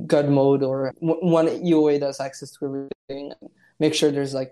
God 0.07 0.29
mode 0.29 0.63
or 0.63 0.93
one 0.99 1.47
EOA 1.47 1.99
does 1.99 2.19
access 2.19 2.51
to 2.51 2.65
everything. 2.65 3.33
Make 3.79 3.93
sure 3.93 4.11
there's 4.11 4.33
like 4.33 4.51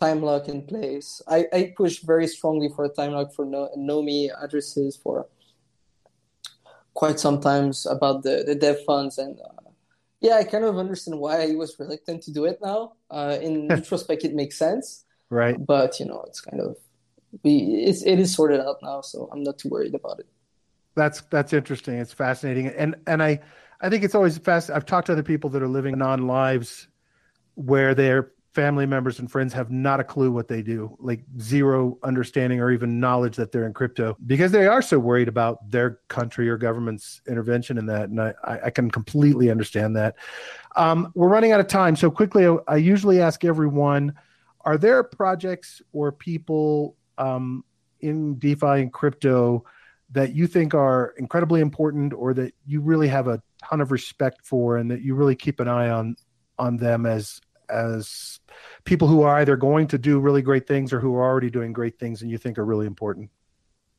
time 0.00 0.22
lock 0.22 0.48
in 0.48 0.66
place. 0.66 1.22
I, 1.28 1.46
I 1.52 1.74
push 1.76 2.00
very 2.00 2.26
strongly 2.26 2.68
for 2.74 2.84
a 2.84 2.88
time 2.88 3.12
lock 3.12 3.32
for 3.32 3.44
no, 3.44 3.70
Nomi 3.76 4.30
addresses 4.42 4.96
for 4.96 5.28
quite 6.94 7.18
sometimes 7.18 7.86
about 7.86 8.22
the, 8.22 8.44
the 8.46 8.54
dev 8.54 8.82
funds 8.84 9.18
and 9.18 9.38
uh, 9.40 9.63
yeah, 10.24 10.36
I 10.36 10.44
kind 10.44 10.64
of 10.64 10.78
understand 10.78 11.18
why 11.18 11.46
he 11.46 11.54
was 11.54 11.78
reluctant 11.78 12.22
to 12.22 12.32
do 12.32 12.46
it 12.46 12.58
now. 12.62 12.94
Uh, 13.10 13.36
in 13.42 13.68
retrospect, 13.76 14.24
it 14.24 14.34
makes 14.34 14.56
sense, 14.56 15.04
right? 15.28 15.54
But 15.58 16.00
you 16.00 16.06
know, 16.06 16.24
it's 16.26 16.40
kind 16.40 16.62
of 16.62 16.76
we 17.42 17.58
it's 17.86 18.02
it 18.02 18.18
is 18.18 18.34
sorted 18.34 18.58
out 18.58 18.78
now, 18.82 19.02
so 19.02 19.28
I'm 19.30 19.42
not 19.42 19.58
too 19.58 19.68
worried 19.68 19.94
about 19.94 20.20
it. 20.20 20.26
That's 20.96 21.20
that's 21.28 21.52
interesting. 21.52 21.98
It's 21.98 22.14
fascinating, 22.14 22.68
and 22.68 22.96
and 23.06 23.22
I 23.22 23.40
I 23.82 23.90
think 23.90 24.02
it's 24.02 24.14
always 24.14 24.38
fast. 24.38 24.70
I've 24.70 24.86
talked 24.86 25.08
to 25.08 25.12
other 25.12 25.22
people 25.22 25.50
that 25.50 25.62
are 25.62 25.68
living 25.68 25.98
non 25.98 26.26
lives 26.26 26.88
where 27.56 27.94
their 27.94 28.32
family 28.54 28.86
members 28.86 29.18
and 29.18 29.30
friends 29.30 29.52
have 29.52 29.70
not 29.70 29.98
a 29.98 30.04
clue 30.04 30.30
what 30.30 30.46
they 30.46 30.62
do, 30.62 30.96
like 31.00 31.24
zero 31.40 31.98
understanding 32.04 32.60
or 32.60 32.70
even 32.70 33.00
knowledge 33.00 33.34
that 33.34 33.50
they're 33.50 33.66
in 33.66 33.74
crypto 33.74 34.16
because 34.26 34.52
they 34.52 34.66
are 34.66 34.80
so 34.80 34.96
worried 34.98 35.26
about 35.26 35.68
their 35.70 35.98
country 36.06 36.48
or 36.48 36.56
government's 36.56 37.20
intervention 37.26 37.78
in 37.78 37.86
that. 37.86 38.10
And 38.10 38.20
I, 38.20 38.32
I 38.44 38.70
can 38.70 38.90
completely 38.90 39.50
understand 39.50 39.96
that. 39.96 40.14
Um, 40.76 41.10
we're 41.14 41.28
running 41.28 41.50
out 41.50 41.58
of 41.58 41.66
time. 41.66 41.96
So 41.96 42.10
quickly, 42.10 42.46
I 42.68 42.76
usually 42.76 43.20
ask 43.20 43.44
everyone 43.44 44.14
are 44.60 44.78
there 44.78 45.02
projects 45.02 45.82
or 45.92 46.12
people 46.12 46.96
um, 47.18 47.64
in 48.00 48.38
DeFi 48.38 48.82
and 48.82 48.92
crypto 48.92 49.64
that 50.12 50.32
you 50.34 50.46
think 50.46 50.74
are 50.74 51.12
incredibly 51.18 51.60
important 51.60 52.14
or 52.14 52.32
that 52.34 52.54
you 52.66 52.80
really 52.80 53.08
have 53.08 53.26
a 53.26 53.42
ton 53.68 53.80
of 53.80 53.90
respect 53.90 54.46
for 54.46 54.76
and 54.76 54.90
that 54.90 55.02
you 55.02 55.16
really 55.16 55.34
keep 55.34 55.58
an 55.58 55.66
eye 55.66 55.90
on 55.90 56.14
on 56.56 56.76
them 56.76 57.04
as 57.04 57.40
as 57.68 58.40
people 58.84 59.08
who 59.08 59.22
are 59.22 59.38
either 59.38 59.56
going 59.56 59.86
to 59.88 59.98
do 59.98 60.18
really 60.18 60.42
great 60.42 60.66
things 60.66 60.92
or 60.92 61.00
who 61.00 61.14
are 61.14 61.24
already 61.24 61.50
doing 61.50 61.72
great 61.72 61.98
things 61.98 62.22
and 62.22 62.30
you 62.30 62.38
think 62.38 62.58
are 62.58 62.64
really 62.64 62.86
important? 62.86 63.30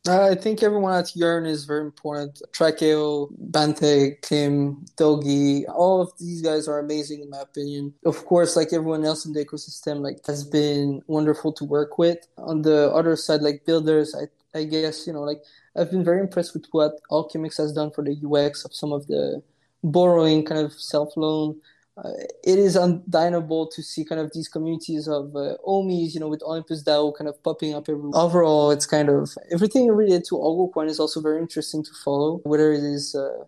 Uh, 0.08 0.30
I 0.30 0.36
think 0.36 0.62
everyone 0.62 0.94
at 0.94 1.16
Yearn 1.16 1.48
is 1.48 1.66
very 1.66 1.82
important. 1.82 2.40
Trakeo, 2.52 3.28
Banteg, 3.50 4.22
Kim, 4.22 4.86
Dogi, 4.98 5.66
all 5.68 6.00
of 6.00 6.12
these 6.20 6.44
guys 6.44 6.68
are 6.68 6.78
amazing 6.78 7.22
in 7.22 7.30
my 7.32 7.40
opinion. 7.40 7.92
Of 8.06 8.24
course, 8.26 8.56
like 8.56 8.72
everyone 8.72 9.04
else 9.04 9.26
in 9.26 9.34
the 9.34 9.44
ecosystem, 9.44 10.02
like 10.02 10.24
has 10.28 10.44
been 10.44 11.02
wonderful 11.08 11.54
to 11.54 11.66
work 11.66 11.98
with. 11.98 12.20
On 12.38 12.62
the 12.62 12.92
other 12.94 13.16
side, 13.16 13.42
like 13.42 13.66
builders, 13.66 14.14
I 14.14 14.28
I 14.56 14.64
guess, 14.64 15.06
you 15.06 15.14
know, 15.14 15.22
like 15.22 15.44
I've 15.76 15.92
been 15.92 16.04
very 16.04 16.22
impressed 16.22 16.54
with 16.54 16.66
what 16.72 17.02
Alchemix 17.12 17.58
has 17.58 17.74
done 17.74 17.92
for 17.92 18.04
the 18.04 18.16
UX 18.16 18.64
of 18.64 18.74
some 18.74 18.94
of 18.94 19.08
the 19.08 19.44
borrowing 19.84 20.46
kind 20.46 20.62
of 20.62 20.74
self 20.74 21.18
loan 21.18 21.60
uh, 21.98 22.10
it 22.44 22.60
is 22.60 22.76
undeniable 22.76 23.68
to 23.68 23.82
see 23.82 24.04
kind 24.04 24.20
of 24.20 24.32
these 24.34 24.50
communities 24.50 25.08
of 25.08 25.34
uh, 25.36 25.56
Ohmies, 25.66 26.14
you 26.14 26.20
know, 26.20 26.28
with 26.28 26.44
Olympus 26.44 26.84
DAO 26.84 27.16
kind 27.18 27.30
of 27.30 27.42
popping 27.42 27.74
up 27.74 27.88
everywhere. 27.88 28.12
Overall, 28.14 28.72
it's 28.72 28.86
kind 28.86 29.08
of 29.08 29.30
everything 29.52 29.88
related 29.88 30.26
to 30.26 30.36
Algocoin 30.36 30.90
is 30.90 31.00
also 31.00 31.22
very 31.22 31.40
interesting 31.40 31.84
to 31.84 31.92
follow, 32.04 32.42
whether 32.44 32.74
it 32.74 32.84
is 32.84 33.16
uh, 33.16 33.46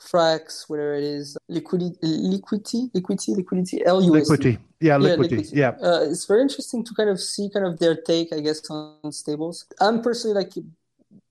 Frax, 0.00 0.68
whether 0.68 0.94
it 0.96 1.04
is 1.04 1.36
Liquity, 1.48 1.92
Liquity, 2.02 2.90
Liquity, 2.94 3.32
Liquity, 3.32 3.82
LUSD. 3.86 4.10
Liquity, 4.10 4.58
yeah, 4.80 4.96
Liquity, 4.96 5.36
yeah. 5.52 5.76
yeah. 5.80 5.88
Uh, 5.88 6.00
it's 6.00 6.26
very 6.26 6.42
interesting 6.42 6.84
to 6.84 6.94
kind 6.94 7.08
of 7.08 7.20
see 7.20 7.48
kind 7.48 7.64
of 7.64 7.78
their 7.78 7.94
take, 7.94 8.32
I 8.32 8.40
guess, 8.40 8.68
on 8.70 9.12
stables. 9.12 9.66
I'm 9.80 10.02
personally 10.02 10.34
like 10.34 10.52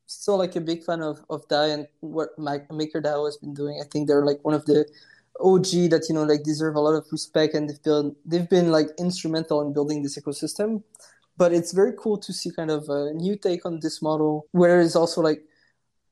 still 0.05 0.37
like 0.37 0.55
a 0.55 0.61
big 0.61 0.83
fan 0.83 1.01
of 1.01 1.25
of 1.29 1.45
DAI 1.49 1.67
and 1.67 1.87
what 1.99 2.37
MakerDAO 2.39 3.25
has 3.25 3.35
been 3.35 3.53
doing. 3.53 3.81
I 3.81 3.85
think 3.91 4.07
they're 4.07 4.25
like 4.25 4.39
one 4.43 4.53
of 4.53 4.65
the 4.65 4.85
OG 5.39 5.89
that 5.91 6.05
you 6.07 6.15
know 6.15 6.23
like 6.23 6.43
deserve 6.43 6.75
a 6.75 6.79
lot 6.79 6.95
of 6.95 7.05
respect 7.11 7.53
and 7.53 7.69
they've 7.69 7.83
built 7.83 8.15
they've 8.25 8.49
been 8.49 8.71
like 8.71 8.87
instrumental 8.99 9.61
in 9.61 9.73
building 9.73 10.03
this 10.03 10.17
ecosystem. 10.17 10.83
But 11.35 11.51
it's 11.51 11.71
very 11.73 11.93
cool 11.97 12.17
to 12.19 12.31
see 12.31 12.51
kind 12.51 12.69
of 12.69 12.87
a 12.89 13.13
new 13.13 13.35
take 13.35 13.65
on 13.65 13.79
this 13.79 14.01
model 14.01 14.47
where 14.51 14.81
it's 14.81 14.95
also 14.95 15.21
like 15.21 15.43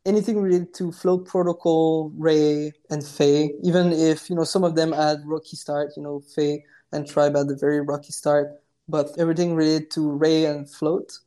anything 0.05 0.41
related 0.41 0.73
to 0.73 0.91
float 0.91 1.27
protocol, 1.27 2.11
RAI 2.17 2.71
and 2.89 3.05
Fei, 3.05 3.53
even 3.63 3.91
if 3.91 4.29
you 4.29 4.35
know 4.35 4.43
some 4.43 4.63
of 4.63 4.75
them 4.75 4.91
had 4.91 5.19
rocky 5.25 5.55
start, 5.55 5.91
you 5.95 6.03
know, 6.03 6.21
Fei 6.35 6.63
and 6.91 7.07
Tribe 7.07 7.35
had 7.35 7.49
a 7.49 7.55
very 7.55 7.81
rocky 7.81 8.11
start, 8.11 8.59
but 8.89 9.11
everything 9.17 9.55
related 9.55 9.91
to 9.91 10.11
RAI 10.11 10.45
and 10.45 10.69
float 10.69 11.19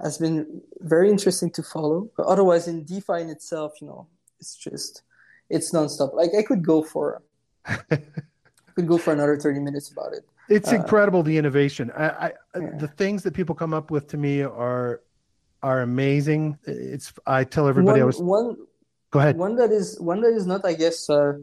has 0.00 0.16
been 0.16 0.62
very 0.80 1.10
interesting 1.10 1.50
to 1.50 1.62
follow. 1.62 2.08
But 2.16 2.26
otherwise 2.26 2.68
in 2.68 2.84
DeFi 2.84 3.20
in 3.20 3.30
itself, 3.30 3.80
you 3.80 3.88
know, 3.88 4.06
it's 4.38 4.56
just 4.56 5.02
it's 5.48 5.72
nonstop. 5.72 6.14
Like 6.14 6.30
I 6.38 6.42
could 6.42 6.64
go 6.64 6.82
for 6.82 7.22
could 8.74 8.88
go 8.88 8.98
for 8.98 9.12
another 9.12 9.36
30 9.36 9.60
minutes 9.60 9.90
about 9.90 10.12
it. 10.12 10.24
It's 10.48 10.72
uh, 10.72 10.76
incredible 10.76 11.22
the 11.22 11.36
innovation. 11.36 11.90
I, 11.96 12.08
I 12.08 12.32
yeah. 12.56 12.70
the 12.78 12.88
things 12.88 13.22
that 13.22 13.34
people 13.34 13.54
come 13.54 13.72
up 13.72 13.90
with 13.90 14.08
to 14.08 14.16
me 14.16 14.42
are 14.42 15.00
are 15.62 15.82
amazing. 15.82 16.58
It's 16.64 17.12
I 17.26 17.44
tell 17.44 17.68
everybody 17.68 18.00
one, 18.00 18.02
I 18.02 18.04
was 18.04 18.20
one 18.20 18.56
go 19.10 19.20
ahead. 19.20 19.36
One 19.36 19.56
that 19.56 19.70
is 19.70 20.00
one 20.00 20.20
that 20.22 20.32
is 20.32 20.46
not 20.46 20.64
I 20.64 20.74
guess 20.74 21.08
uh, 21.08 21.34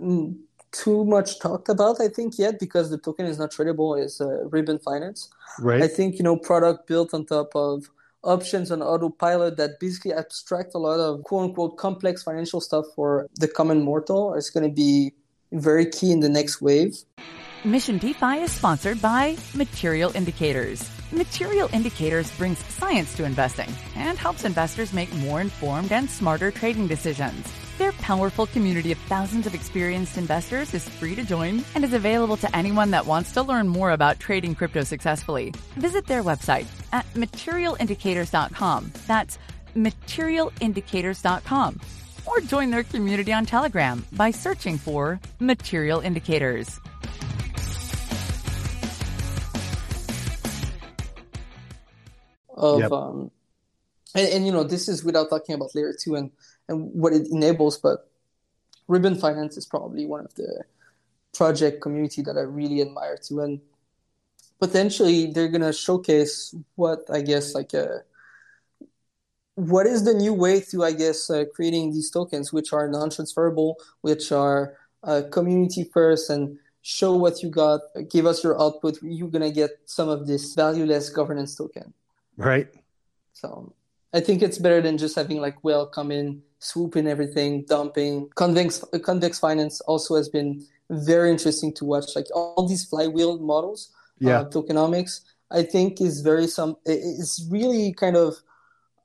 mm, 0.00 0.36
too 0.72 1.04
much 1.04 1.38
talked 1.38 1.68
about 1.68 2.00
I 2.00 2.08
think 2.08 2.38
yet 2.38 2.58
because 2.58 2.88
the 2.90 2.98
token 2.98 3.26
is 3.26 3.38
not 3.38 3.50
tradable 3.50 4.02
is 4.02 4.20
uh, 4.20 4.44
Ribbon 4.48 4.78
Finance. 4.78 5.28
Right. 5.58 5.82
I 5.82 5.88
think 5.88 6.16
you 6.16 6.22
know 6.22 6.36
product 6.36 6.86
built 6.86 7.12
on 7.12 7.26
top 7.26 7.54
of 7.54 7.90
options 8.22 8.70
on 8.70 8.82
autopilot 8.82 9.56
that 9.56 9.80
basically 9.80 10.12
abstract 10.12 10.74
a 10.74 10.78
lot 10.78 11.00
of 11.00 11.22
quote 11.24 11.44
unquote 11.44 11.76
complex 11.76 12.22
financial 12.22 12.60
stuff 12.60 12.84
for 12.94 13.26
the 13.38 13.48
common 13.48 13.82
mortal 13.82 14.34
is 14.34 14.50
going 14.50 14.68
to 14.68 14.74
be 14.74 15.12
very 15.52 15.86
key 15.86 16.12
in 16.12 16.20
the 16.20 16.28
next 16.28 16.60
wave. 16.60 16.96
Mission 17.64 17.98
DeFi 17.98 18.42
is 18.42 18.52
sponsored 18.52 19.02
by 19.02 19.36
Material 19.54 20.14
Indicators. 20.16 20.88
Material 21.12 21.68
Indicators 21.72 22.30
brings 22.38 22.58
science 22.66 23.12
to 23.14 23.24
investing 23.24 23.68
and 23.96 24.16
helps 24.16 24.44
investors 24.44 24.92
make 24.92 25.12
more 25.16 25.40
informed 25.40 25.92
and 25.92 26.08
smarter 26.08 26.50
trading 26.50 26.86
decisions. 26.86 27.46
Their 27.76 27.92
powerful 27.92 28.46
community 28.46 28.92
of 28.92 28.98
thousands 29.08 29.46
of 29.46 29.54
experienced 29.54 30.16
investors 30.16 30.72
is 30.72 30.88
free 30.88 31.14
to 31.16 31.24
join 31.24 31.64
and 31.74 31.84
is 31.84 31.92
available 31.92 32.36
to 32.38 32.56
anyone 32.56 32.90
that 32.92 33.04
wants 33.04 33.32
to 33.32 33.42
learn 33.42 33.68
more 33.68 33.90
about 33.90 34.20
trading 34.20 34.54
crypto 34.54 34.84
successfully. 34.84 35.52
Visit 35.76 36.06
their 36.06 36.22
website 36.22 36.66
at 36.92 37.04
materialindicators.com. 37.14 38.92
That's 39.06 39.38
materialindicators.com 39.74 41.80
or 42.26 42.40
join 42.40 42.70
their 42.70 42.82
community 42.82 43.32
on 43.32 43.46
Telegram 43.46 44.04
by 44.12 44.30
searching 44.30 44.78
for 44.78 45.20
Material 45.38 46.00
Indicators. 46.00 46.80
Of 52.56 52.80
yep. 52.80 52.92
um, 52.92 53.30
and, 54.14 54.28
and, 54.28 54.46
you 54.46 54.52
know 54.52 54.64
this 54.64 54.86
is 54.86 55.02
without 55.02 55.30
talking 55.30 55.54
about 55.54 55.74
layer 55.74 55.94
two 55.98 56.14
and 56.14 56.30
and 56.68 56.92
what 56.92 57.14
it 57.14 57.28
enables, 57.28 57.78
but 57.78 58.10
Ribbon 58.86 59.14
Finance 59.14 59.56
is 59.56 59.64
probably 59.64 60.04
one 60.04 60.26
of 60.26 60.34
the 60.34 60.64
project 61.32 61.80
community 61.80 62.20
that 62.22 62.36
I 62.36 62.42
really 62.42 62.82
admire 62.82 63.16
too, 63.16 63.40
and 63.40 63.60
potentially 64.60 65.32
they're 65.32 65.48
gonna 65.48 65.72
showcase 65.72 66.54
what 66.74 67.04
I 67.10 67.22
guess 67.22 67.54
like 67.54 67.72
a 67.72 68.02
what 69.54 69.86
is 69.86 70.04
the 70.04 70.14
new 70.14 70.32
way 70.32 70.60
to, 70.70 70.84
I 70.84 70.92
guess, 70.92 71.28
uh, 71.30 71.44
creating 71.54 71.92
these 71.92 72.10
tokens, 72.10 72.52
which 72.52 72.72
are 72.72 72.88
non-transferable, 72.88 73.76
which 74.00 74.32
are 74.32 74.74
uh, 75.02 75.22
community 75.30 75.84
first, 75.84 76.30
and 76.30 76.58
show 76.82 77.14
what 77.14 77.42
you 77.42 77.50
got, 77.50 77.80
give 78.10 78.26
us 78.26 78.42
your 78.42 78.60
output. 78.60 78.98
You're 79.02 79.28
gonna 79.28 79.50
get 79.50 79.70
some 79.86 80.08
of 80.08 80.26
this 80.26 80.54
valueless 80.54 81.10
governance 81.10 81.54
token. 81.54 81.92
Right. 82.36 82.68
So 83.32 83.74
I 84.12 84.20
think 84.20 84.42
it's 84.42 84.58
better 84.58 84.80
than 84.80 84.98
just 84.98 85.14
having 85.14 85.40
like 85.40 85.62
well 85.62 85.86
come 85.86 86.10
in, 86.10 86.42
swoop 86.58 86.96
in 86.96 87.06
everything, 87.06 87.64
dumping. 87.68 88.28
Convex 88.34 88.84
Convex 89.02 89.38
Finance 89.38 89.80
also 89.82 90.16
has 90.16 90.28
been 90.28 90.64
very 90.90 91.30
interesting 91.30 91.72
to 91.74 91.84
watch. 91.84 92.16
Like 92.16 92.26
all 92.34 92.66
these 92.66 92.84
flywheel 92.84 93.38
models, 93.38 93.92
yeah, 94.18 94.40
uh, 94.40 94.50
tokenomics. 94.50 95.20
I 95.50 95.62
think 95.64 96.00
is 96.00 96.20
very 96.20 96.46
some. 96.46 96.76
It's 96.84 97.46
really 97.50 97.92
kind 97.92 98.16
of 98.16 98.36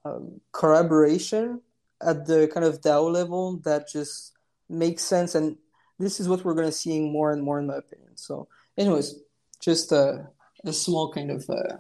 um, 0.06 0.40
collaboration 0.52 1.62
at 2.02 2.26
the 2.26 2.50
kind 2.54 2.66
of 2.66 2.82
DAO 2.82 3.12
level 3.12 3.58
that 3.66 3.90
just 3.90 4.34
makes 4.70 5.04
sense. 5.04 5.36
And 5.36 5.58
this 6.00 6.20
is 6.20 6.30
what 6.30 6.46
we're 6.46 6.54
going 6.54 6.68
to 6.68 6.72
see 6.72 7.00
more 7.02 7.32
and 7.32 7.42
more, 7.42 7.60
in 7.60 7.68
my 7.68 7.78
opinion. 7.78 8.16
So, 8.16 8.48
anyways, 8.78 9.16
just 9.60 9.92
a, 9.92 10.28
a 10.64 10.74
small 10.74 11.12
kind 11.12 11.32
of 11.32 11.50
uh, 11.50 11.78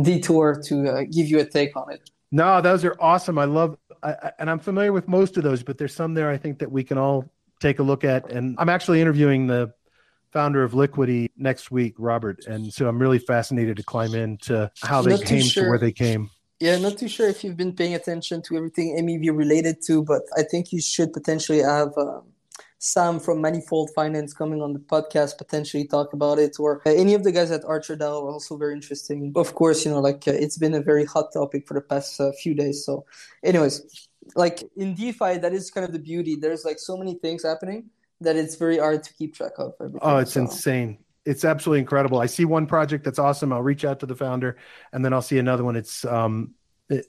detour 0.00 0.60
to 0.66 0.88
uh, 0.88 1.02
give 1.10 1.28
you 1.28 1.40
a 1.40 1.44
take 1.44 1.76
on 1.76 1.92
it. 1.92 2.10
No, 2.32 2.60
those 2.60 2.84
are 2.84 2.96
awesome. 3.00 3.38
I 3.38 3.44
love, 3.44 3.78
I, 4.02 4.32
and 4.38 4.50
I'm 4.50 4.58
familiar 4.58 4.92
with 4.92 5.08
most 5.08 5.36
of 5.36 5.42
those, 5.42 5.62
but 5.62 5.78
there's 5.78 5.94
some 5.94 6.14
there 6.14 6.30
I 6.30 6.36
think 6.36 6.58
that 6.58 6.70
we 6.70 6.84
can 6.84 6.98
all 6.98 7.30
take 7.60 7.78
a 7.78 7.82
look 7.82 8.04
at. 8.04 8.30
And 8.30 8.56
I'm 8.58 8.68
actually 8.68 9.00
interviewing 9.00 9.46
the 9.46 9.72
founder 10.32 10.62
of 10.64 10.74
Liquity 10.74 11.30
next 11.36 11.70
week, 11.70 11.94
Robert, 11.98 12.46
and 12.46 12.72
so 12.72 12.88
I'm 12.88 12.98
really 12.98 13.20
fascinated 13.20 13.76
to 13.78 13.84
climb 13.84 14.14
into 14.14 14.70
how 14.82 15.00
they 15.00 15.16
came 15.18 15.42
sure. 15.42 15.62
to 15.62 15.70
where 15.70 15.78
they 15.78 15.92
came 15.92 16.30
Yeah, 16.58 16.78
not 16.78 16.96
too 16.96 17.08
sure 17.08 17.28
if 17.28 17.44
you've 17.44 17.56
been 17.56 17.74
paying 17.74 17.94
attention 17.94 18.40
to 18.42 18.56
everything 18.56 18.96
MEV 18.96 19.36
related 19.36 19.82
to, 19.86 20.02
but 20.02 20.22
I 20.36 20.42
think 20.42 20.72
you 20.72 20.80
should 20.80 21.12
potentially 21.12 21.58
have 21.58 21.96
um, 21.98 22.22
Sam 22.78 23.20
from 23.20 23.42
Manifold 23.42 23.90
Finance 23.94 24.32
coming 24.32 24.62
on 24.62 24.72
the 24.72 24.78
podcast, 24.78 25.36
potentially 25.36 25.86
talk 25.86 26.14
about 26.14 26.38
it, 26.38 26.56
or 26.58 26.80
uh, 26.86 26.90
any 26.90 27.12
of 27.12 27.24
the 27.24 27.32
guys 27.32 27.50
at 27.50 27.64
Archer 27.64 27.96
DAO 27.96 28.22
are 28.22 28.30
also 28.30 28.56
very 28.56 28.72
interesting. 28.72 29.32
Of 29.36 29.54
course, 29.54 29.84
you 29.84 29.90
know, 29.90 30.00
like 30.00 30.26
uh, 30.26 30.32
it's 30.32 30.56
been 30.56 30.74
a 30.74 30.80
very 30.80 31.04
hot 31.04 31.32
topic 31.32 31.66
for 31.66 31.74
the 31.74 31.82
past 31.82 32.20
uh, 32.20 32.32
few 32.42 32.54
days. 32.54 32.86
So, 32.86 33.04
anyways, 33.42 34.08
like 34.34 34.62
in 34.76 34.94
DeFi, 34.94 35.38
that 35.38 35.52
is 35.52 35.70
kind 35.70 35.84
of 35.86 35.92
the 35.92 35.98
beauty. 35.98 36.36
There's 36.36 36.64
like 36.64 36.78
so 36.78 36.96
many 36.96 37.14
things 37.14 37.44
happening 37.44 37.90
that 38.20 38.36
it's 38.36 38.56
very 38.56 38.78
hard 38.78 39.02
to 39.04 39.14
keep 39.14 39.34
track 39.34 39.52
of. 39.58 39.74
Oh, 40.00 40.18
it's 40.18 40.32
so. 40.32 40.40
insane. 40.40 40.98
It's 41.26 41.44
absolutely 41.44 41.80
incredible. 41.80 42.20
I 42.20 42.26
see 42.26 42.44
one 42.44 42.66
project 42.66 43.04
that's 43.04 43.18
awesome. 43.18 43.52
I'll 43.52 43.62
reach 43.62 43.84
out 43.84 44.00
to 44.00 44.06
the 44.06 44.14
founder, 44.14 44.56
and 44.92 45.04
then 45.04 45.12
I'll 45.12 45.22
see 45.22 45.38
another 45.38 45.64
one. 45.64 45.76
It's 45.76 46.04
um, 46.04 46.54
it, 46.88 47.06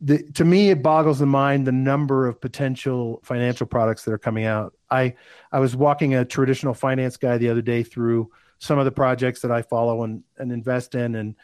the, 0.00 0.22
to 0.32 0.44
me, 0.44 0.70
it 0.70 0.82
boggles 0.82 1.18
the 1.18 1.26
mind 1.26 1.66
the 1.66 1.72
number 1.72 2.26
of 2.26 2.40
potential 2.40 3.20
financial 3.22 3.66
products 3.66 4.04
that 4.04 4.12
are 4.12 4.18
coming 4.18 4.46
out. 4.46 4.72
I 4.90 5.14
I 5.52 5.60
was 5.60 5.76
walking 5.76 6.14
a 6.14 6.24
traditional 6.24 6.74
finance 6.74 7.16
guy 7.18 7.36
the 7.36 7.50
other 7.50 7.62
day 7.62 7.82
through 7.82 8.30
some 8.58 8.78
of 8.78 8.86
the 8.86 8.90
projects 8.90 9.40
that 9.42 9.52
I 9.52 9.62
follow 9.62 10.02
and, 10.02 10.24
and 10.38 10.50
invest 10.50 10.94
in, 10.94 11.14
and 11.14 11.36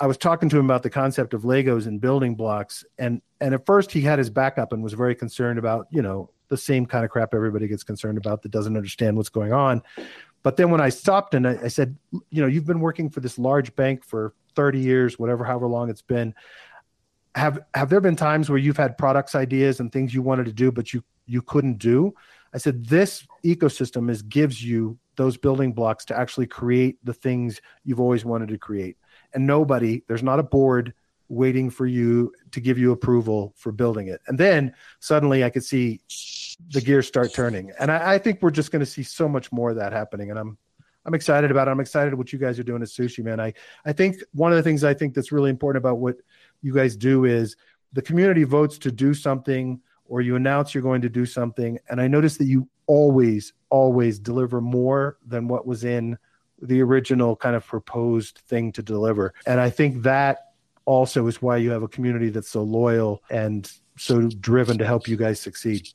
I 0.00 0.06
was 0.06 0.16
talking 0.16 0.48
to 0.48 0.58
him 0.58 0.64
about 0.64 0.82
the 0.82 0.90
concept 0.90 1.34
of 1.34 1.42
Legos 1.42 1.86
and 1.86 2.00
building 2.00 2.34
blocks, 2.34 2.84
and 2.98 3.20
and 3.40 3.52
at 3.54 3.66
first 3.66 3.92
he 3.92 4.00
had 4.00 4.18
his 4.18 4.30
back 4.30 4.56
up 4.56 4.72
and 4.72 4.82
was 4.82 4.94
very 4.94 5.14
concerned 5.14 5.58
about 5.58 5.86
you 5.90 6.02
know 6.02 6.30
the 6.48 6.56
same 6.56 6.86
kind 6.86 7.04
of 7.04 7.10
crap 7.10 7.34
everybody 7.34 7.68
gets 7.68 7.84
concerned 7.84 8.16
about 8.16 8.42
that 8.42 8.50
doesn't 8.50 8.76
understand 8.76 9.16
what's 9.16 9.28
going 9.28 9.52
on. 9.52 9.82
But 10.42 10.56
then 10.56 10.70
when 10.70 10.80
I 10.80 10.88
stopped 10.88 11.34
and 11.34 11.46
I, 11.46 11.58
I 11.64 11.68
said, 11.68 11.96
you 12.30 12.42
know, 12.42 12.46
you've 12.46 12.66
been 12.66 12.80
working 12.80 13.10
for 13.10 13.20
this 13.20 13.38
large 13.38 13.74
bank 13.76 14.04
for 14.04 14.34
30 14.54 14.80
years, 14.80 15.18
whatever, 15.18 15.44
however 15.44 15.66
long 15.66 15.90
it's 15.90 16.02
been. 16.02 16.34
Have 17.34 17.60
have 17.74 17.90
there 17.90 18.00
been 18.00 18.16
times 18.16 18.48
where 18.48 18.58
you've 18.58 18.76
had 18.76 18.98
products 18.98 19.34
ideas 19.34 19.80
and 19.80 19.92
things 19.92 20.12
you 20.12 20.22
wanted 20.22 20.46
to 20.46 20.52
do 20.52 20.72
but 20.72 20.92
you 20.92 21.04
you 21.26 21.42
couldn't 21.42 21.78
do? 21.78 22.14
I 22.52 22.58
said 22.58 22.86
this 22.86 23.26
ecosystem 23.44 24.10
is 24.10 24.22
gives 24.22 24.64
you 24.64 24.98
those 25.16 25.36
building 25.36 25.72
blocks 25.72 26.04
to 26.06 26.18
actually 26.18 26.46
create 26.46 26.98
the 27.04 27.12
things 27.12 27.60
you've 27.84 28.00
always 28.00 28.24
wanted 28.24 28.48
to 28.48 28.58
create. 28.58 28.96
And 29.34 29.46
nobody 29.46 30.02
there's 30.08 30.22
not 30.22 30.40
a 30.40 30.42
board 30.42 30.94
waiting 31.28 31.68
for 31.68 31.86
you 31.86 32.32
to 32.52 32.60
give 32.60 32.78
you 32.78 32.90
approval 32.90 33.52
for 33.56 33.70
building 33.70 34.08
it. 34.08 34.20
And 34.26 34.38
then 34.38 34.74
suddenly 34.98 35.44
i 35.44 35.50
could 35.50 35.64
see 35.64 36.00
the 36.70 36.80
gears 36.80 37.06
start 37.06 37.32
turning. 37.32 37.72
And 37.78 37.90
i, 37.90 38.14
I 38.14 38.18
think 38.18 38.42
we're 38.42 38.50
just 38.50 38.70
going 38.70 38.80
to 38.80 38.86
see 38.86 39.02
so 39.02 39.28
much 39.28 39.50
more 39.52 39.70
of 39.70 39.76
that 39.76 39.92
happening. 39.92 40.30
And 40.30 40.38
i'm 40.38 40.58
i'm 41.04 41.14
excited 41.14 41.50
about 41.50 41.68
it. 41.68 41.70
I'm 41.70 41.80
excited 41.80 42.14
what 42.14 42.32
you 42.32 42.38
guys 42.38 42.58
are 42.58 42.64
doing 42.64 42.82
at 42.82 42.88
sushi 42.88 43.24
man. 43.24 43.40
I 43.40 43.54
i 43.84 43.92
think 43.92 44.16
one 44.32 44.52
of 44.52 44.56
the 44.56 44.62
things 44.62 44.84
i 44.84 44.94
think 44.94 45.14
that's 45.14 45.32
really 45.32 45.50
important 45.50 45.82
about 45.82 45.98
what 45.98 46.16
you 46.62 46.74
guys 46.74 46.96
do 46.96 47.24
is 47.24 47.56
the 47.92 48.02
community 48.02 48.44
votes 48.44 48.78
to 48.78 48.92
do 48.92 49.14
something 49.14 49.80
or 50.04 50.20
you 50.20 50.36
announce 50.36 50.74
you're 50.74 50.82
going 50.82 51.02
to 51.02 51.08
do 51.08 51.26
something. 51.26 51.78
And 51.88 52.00
i 52.00 52.08
notice 52.08 52.36
that 52.38 52.46
you 52.46 52.68
always 52.86 53.52
always 53.70 54.18
deliver 54.18 54.60
more 54.60 55.18
than 55.26 55.48
what 55.48 55.66
was 55.66 55.84
in 55.84 56.18
the 56.60 56.80
original 56.80 57.36
kind 57.36 57.54
of 57.54 57.64
proposed 57.64 58.38
thing 58.48 58.72
to 58.72 58.82
deliver. 58.82 59.32
And 59.46 59.60
i 59.60 59.70
think 59.70 60.02
that 60.02 60.48
also 60.84 61.26
is 61.26 61.42
why 61.42 61.58
you 61.58 61.70
have 61.70 61.82
a 61.82 61.88
community 61.88 62.30
that's 62.30 62.48
so 62.48 62.62
loyal 62.62 63.22
and 63.30 63.70
so 63.98 64.26
driven 64.40 64.78
to 64.78 64.86
help 64.86 65.06
you 65.06 65.16
guys 65.16 65.38
succeed 65.38 65.86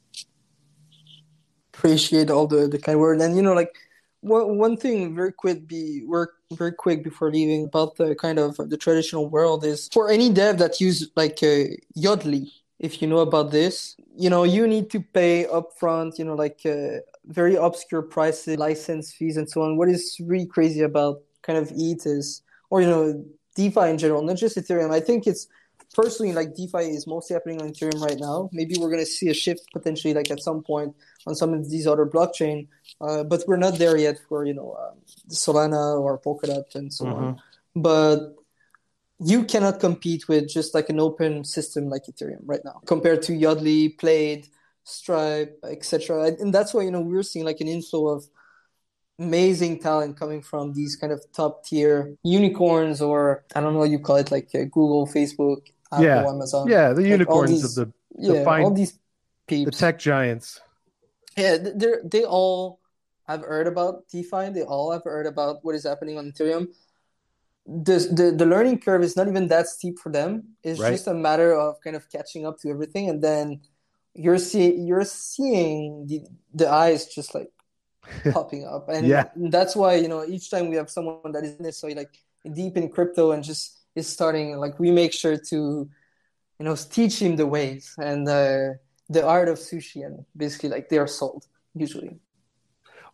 appreciate 1.73 2.29
all 2.29 2.47
the 2.47 2.67
the 2.67 2.79
kind 2.79 2.99
word 2.99 3.19
and 3.21 3.35
you 3.35 3.41
know 3.41 3.53
like 3.53 3.75
one, 4.21 4.57
one 4.57 4.77
thing 4.77 5.15
very 5.15 5.33
quick 5.33 5.67
be 5.67 6.03
work 6.05 6.35
very 6.53 6.71
quick 6.71 7.03
before 7.03 7.31
leaving 7.31 7.65
about 7.65 7.95
the 7.97 8.15
kind 8.15 8.39
of 8.39 8.55
the 8.69 8.77
traditional 8.77 9.29
world 9.29 9.65
is 9.65 9.89
for 9.91 10.09
any 10.09 10.29
dev 10.29 10.57
that 10.57 10.79
use 10.79 11.09
like 11.15 11.39
uh, 11.43 11.65
Yodlee 11.97 12.49
if 12.79 13.01
you 13.01 13.07
know 13.07 13.19
about 13.19 13.51
this 13.51 13.95
you 14.15 14.29
know 14.29 14.43
you 14.43 14.67
need 14.67 14.89
to 14.89 14.99
pay 15.01 15.45
upfront 15.51 16.17
you 16.17 16.25
know 16.25 16.35
like 16.35 16.61
uh, 16.65 16.99
very 17.25 17.55
obscure 17.55 18.01
prices 18.01 18.57
license 18.57 19.13
fees 19.13 19.37
and 19.37 19.49
so 19.49 19.61
on. 19.61 19.77
What 19.77 19.89
is 19.89 20.17
really 20.19 20.45
crazy 20.45 20.81
about 20.81 21.21
kind 21.41 21.57
of 21.57 21.71
ETH 21.75 22.05
is 22.05 22.41
or 22.69 22.81
you 22.81 22.87
know 22.87 23.25
defi 23.55 23.89
in 23.89 23.97
general 23.97 24.21
not 24.21 24.37
just 24.37 24.57
ethereum. 24.57 24.91
I 24.91 24.99
think 24.99 25.27
it's 25.27 25.47
personally 25.93 26.33
like 26.33 26.55
defi 26.55 26.89
is 26.89 27.07
mostly 27.07 27.35
happening 27.35 27.61
on 27.61 27.69
ethereum 27.69 28.01
right 28.01 28.19
now. 28.19 28.49
Maybe 28.51 28.75
we're 28.79 28.89
going 28.89 28.99
to 28.99 29.05
see 29.05 29.29
a 29.29 29.33
shift 29.33 29.71
potentially 29.73 30.13
like 30.13 30.31
at 30.31 30.41
some 30.41 30.63
point 30.63 30.95
on 31.27 31.35
some 31.35 31.53
of 31.53 31.69
these 31.69 31.87
other 31.87 32.05
blockchain 32.05 32.67
uh, 33.01 33.23
but 33.23 33.43
we're 33.47 33.57
not 33.57 33.77
there 33.77 33.97
yet 33.97 34.17
for 34.27 34.45
you 34.45 34.53
know 34.53 34.75
um, 34.79 34.97
solana 35.29 35.99
or 35.99 36.19
polkadot 36.19 36.73
and 36.75 36.91
so 36.93 37.05
mm-hmm. 37.05 37.23
on 37.23 37.41
but 37.75 38.35
you 39.19 39.43
cannot 39.43 39.79
compete 39.79 40.27
with 40.27 40.49
just 40.49 40.73
like 40.73 40.89
an 40.89 40.99
open 40.99 41.43
system 41.43 41.89
like 41.89 42.03
ethereum 42.05 42.41
right 42.43 42.61
now 42.65 42.81
compared 42.85 43.21
to 43.21 43.33
yodlee 43.33 43.97
plaid 43.97 44.47
stripe 44.83 45.59
etc 45.63 46.25
and 46.39 46.53
that's 46.53 46.73
why 46.73 46.81
you 46.81 46.91
know 46.91 47.01
we're 47.01 47.23
seeing 47.23 47.45
like 47.45 47.61
an 47.61 47.67
inflow 47.67 48.07
of 48.07 48.25
amazing 49.19 49.79
talent 49.79 50.17
coming 50.17 50.41
from 50.41 50.73
these 50.73 50.95
kind 50.95 51.13
of 51.13 51.23
top 51.31 51.63
tier 51.65 52.15
unicorns 52.23 53.01
or 53.01 53.45
i 53.55 53.61
don't 53.61 53.73
know 53.73 53.79
what 53.79 53.89
you 53.89 53.99
call 53.99 54.17
it 54.17 54.31
like 54.31 54.49
uh, 54.55 54.63
google 54.71 55.07
facebook 55.07 55.61
Apple, 55.93 56.05
yeah. 56.05 56.27
Amazon. 56.27 56.67
Yeah, 56.67 56.93
the 56.93 57.07
unicorns 57.07 57.49
these, 57.49 57.63
of 57.63 57.75
the, 57.75 57.85
the 58.21 58.35
yeah, 58.35 58.43
fine, 58.43 58.63
all 58.63 58.73
these 58.73 58.99
peeps. 59.47 59.65
the 59.65 59.77
tech 59.77 59.99
giants. 59.99 60.59
Yeah, 61.37 61.57
they 61.57 61.93
they 62.03 62.23
all 62.23 62.79
have 63.27 63.41
heard 63.41 63.67
about 63.67 64.07
DeFi. 64.09 64.49
They 64.49 64.63
all 64.63 64.91
have 64.91 65.03
heard 65.03 65.25
about 65.25 65.63
what 65.63 65.75
is 65.75 65.83
happening 65.83 66.17
on 66.17 66.31
Ethereum. 66.31 66.67
The, 67.65 68.09
the, 68.11 68.35
the 68.35 68.45
learning 68.45 68.79
curve 68.79 69.03
is 69.03 69.15
not 69.15 69.29
even 69.29 69.47
that 69.47 69.67
steep 69.67 69.97
for 69.97 70.11
them. 70.11 70.55
It's 70.63 70.81
right. 70.81 70.91
just 70.91 71.07
a 71.07 71.13
matter 71.13 71.53
of 71.57 71.79
kind 71.81 71.95
of 71.95 72.09
catching 72.11 72.45
up 72.45 72.59
to 72.59 72.69
everything, 72.69 73.09
and 73.09 73.21
then 73.21 73.61
you're 74.13 74.37
seeing 74.37 74.85
you're 74.85 75.05
seeing 75.05 76.05
the 76.07 76.21
the 76.53 76.69
eyes 76.69 77.07
just 77.07 77.33
like 77.33 77.49
popping 78.31 78.65
up, 78.65 78.89
and 78.89 79.07
yeah. 79.07 79.29
that's 79.35 79.75
why 79.75 79.95
you 79.95 80.07
know 80.07 80.25
each 80.25 80.51
time 80.51 80.69
we 80.69 80.75
have 80.75 80.89
someone 80.89 81.31
that 81.31 81.43
isn't 81.43 81.61
necessarily 81.61 81.95
like 81.95 82.17
deep 82.53 82.75
in 82.75 82.89
crypto 82.89 83.31
and 83.31 83.43
just 83.43 83.79
is 83.95 84.07
starting 84.07 84.57
like 84.57 84.79
we 84.79 84.91
make 84.91 85.13
sure 85.13 85.37
to 85.37 85.55
you 86.59 86.65
know 86.65 86.75
teach 86.75 87.21
him 87.21 87.35
the 87.35 87.45
ways 87.45 87.93
and 87.97 88.27
uh, 88.27 88.69
the 89.09 89.25
art 89.25 89.47
of 89.47 89.57
sushi 89.57 90.05
and 90.05 90.25
basically 90.35 90.69
like 90.69 90.89
they 90.89 90.97
are 90.97 91.07
sold 91.07 91.45
usually. 91.75 92.17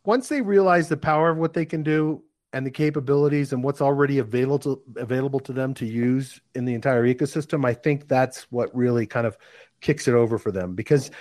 Once 0.06 0.30
they 0.30 0.42
realize 0.42 0.88
the 0.88 0.98
power 0.98 1.30
of 1.30 1.38
what 1.38 1.54
they 1.54 1.66
can 1.66 1.84
do 1.84 2.24
and 2.54 2.66
the 2.66 2.72
capabilities 2.72 3.54
and 3.54 3.64
what's 3.64 3.82
already 3.82 4.18
available 4.18 4.76
to, 4.76 4.82
available 4.98 5.40
to 5.40 5.54
them 5.54 5.74
to 5.74 5.86
use 5.86 6.42
in 6.56 6.66
the 6.66 6.74
entire 6.74 7.06
ecosystem 7.06 7.64
i 7.64 7.74
think 7.74 8.08
that's 8.08 8.48
what 8.52 8.76
really 8.76 9.06
kind 9.06 9.28
of 9.28 9.38
kicks 9.82 10.08
it 10.08 10.16
over 10.16 10.40
for 10.40 10.52
them 10.52 10.74
because 10.74 11.12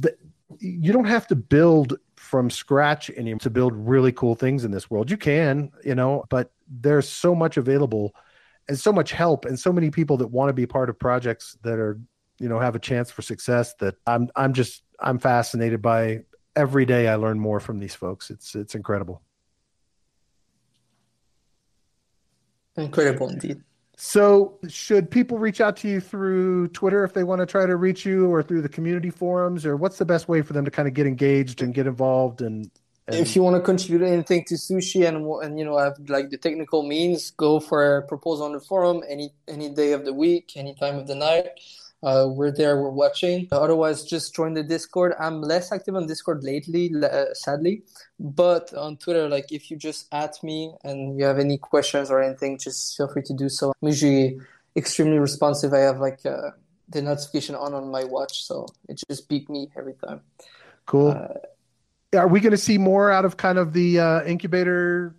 the, 0.00 0.16
you 0.58 0.92
don't 0.92 1.06
have 1.06 1.26
to 1.26 1.36
build 1.36 1.98
from 2.16 2.50
scratch 2.50 3.10
anymore 3.10 3.38
to 3.38 3.50
build 3.50 3.72
really 3.74 4.12
cool 4.12 4.34
things 4.34 4.64
in 4.64 4.70
this 4.70 4.90
world. 4.90 5.10
You 5.10 5.16
can 5.16 5.70
you 5.84 5.94
know 5.94 6.24
but 6.28 6.50
there's 6.68 7.08
so 7.08 7.34
much 7.34 7.56
available 7.56 8.14
and 8.68 8.78
so 8.78 8.92
much 8.92 9.12
help 9.12 9.44
and 9.44 9.58
so 9.58 9.72
many 9.72 9.90
people 9.90 10.16
that 10.18 10.28
want 10.28 10.48
to 10.48 10.52
be 10.52 10.66
part 10.66 10.88
of 10.90 10.98
projects 10.98 11.56
that 11.62 11.78
are 11.78 11.98
you 12.38 12.48
know 12.48 12.58
have 12.58 12.74
a 12.74 12.78
chance 12.78 13.10
for 13.10 13.22
success 13.22 13.74
that 13.74 13.94
i'm 14.06 14.28
i'm 14.36 14.52
just 14.52 14.82
i'm 15.00 15.18
fascinated 15.18 15.82
by. 15.82 16.20
Every 16.54 16.86
day 16.86 17.06
i 17.06 17.16
learn 17.16 17.38
more 17.38 17.60
from 17.60 17.80
these 17.80 17.94
folks. 17.94 18.30
It's 18.30 18.54
it's 18.54 18.74
incredible. 18.74 19.20
Incredible 22.78 23.28
indeed. 23.28 23.62
So 23.98 24.58
should 24.66 25.10
people 25.10 25.38
reach 25.38 25.60
out 25.60 25.76
to 25.78 25.88
you 25.88 26.00
through 26.00 26.68
twitter 26.68 27.04
if 27.04 27.12
they 27.12 27.24
want 27.24 27.40
to 27.40 27.46
try 27.46 27.66
to 27.66 27.76
reach 27.76 28.06
you 28.06 28.30
or 28.30 28.42
through 28.42 28.62
the 28.62 28.70
community 28.70 29.10
forums 29.10 29.66
or 29.66 29.76
what's 29.76 29.98
the 29.98 30.06
best 30.06 30.28
way 30.28 30.40
for 30.40 30.54
them 30.54 30.64
to 30.64 30.70
kind 30.70 30.88
of 30.88 30.94
get 30.94 31.06
engaged 31.06 31.60
and 31.60 31.74
get 31.74 31.86
involved 31.86 32.40
and 32.40 32.70
and 33.08 33.16
if 33.16 33.36
you 33.36 33.42
want 33.42 33.56
to 33.56 33.62
contribute 33.62 34.04
anything 34.04 34.44
to 34.44 34.54
sushi 34.54 35.06
and 35.06 35.24
and 35.44 35.58
you 35.58 35.64
know 35.64 35.76
I 35.76 35.84
have 35.84 35.98
like 36.08 36.30
the 36.30 36.38
technical 36.38 36.82
means, 36.82 37.30
go 37.30 37.60
for 37.60 37.98
a 37.98 38.02
proposal 38.02 38.46
on 38.46 38.52
the 38.52 38.60
forum 38.60 39.02
any 39.08 39.30
any 39.46 39.68
day 39.68 39.92
of 39.92 40.04
the 40.04 40.12
week, 40.12 40.52
any 40.56 40.74
time 40.74 40.96
of 40.96 41.06
the 41.06 41.14
night. 41.14 41.48
Uh, 42.02 42.28
we're 42.28 42.52
there, 42.52 42.80
we're 42.80 42.90
watching. 42.90 43.48
Otherwise, 43.50 44.04
just 44.04 44.34
join 44.34 44.52
the 44.52 44.62
Discord. 44.62 45.14
I'm 45.18 45.40
less 45.40 45.72
active 45.72 45.96
on 45.96 46.06
Discord 46.06 46.44
lately, 46.44 46.92
uh, 47.02 47.32
sadly, 47.32 47.82
but 48.20 48.72
on 48.74 48.98
Twitter, 48.98 49.28
like 49.28 49.50
if 49.50 49.70
you 49.70 49.76
just 49.76 50.06
at 50.12 50.40
me 50.42 50.74
and 50.84 51.18
you 51.18 51.24
have 51.24 51.38
any 51.38 51.56
questions 51.58 52.10
or 52.10 52.22
anything, 52.22 52.58
just 52.58 52.96
feel 52.96 53.08
free 53.08 53.22
to 53.22 53.34
do 53.34 53.48
so. 53.48 53.72
I'm 53.82 53.88
usually 53.88 54.38
extremely 54.76 55.18
responsive. 55.18 55.72
I 55.72 55.78
have 55.78 55.98
like 55.98 56.24
uh, 56.26 56.50
the 56.88 57.02
notification 57.02 57.54
on 57.54 57.72
on 57.72 57.90
my 57.90 58.04
watch, 58.04 58.44
so 58.44 58.66
it 58.88 59.02
just 59.08 59.28
beep 59.28 59.48
me 59.48 59.70
every 59.76 59.94
time. 59.94 60.20
Cool. 60.84 61.12
Are 62.14 62.28
we 62.28 62.40
going 62.40 62.52
to 62.52 62.58
see 62.58 62.78
more 62.78 63.10
out 63.10 63.24
of 63.24 63.36
kind 63.36 63.58
of 63.58 63.72
the 63.72 63.98
uh, 63.98 64.24
incubator? 64.24 65.16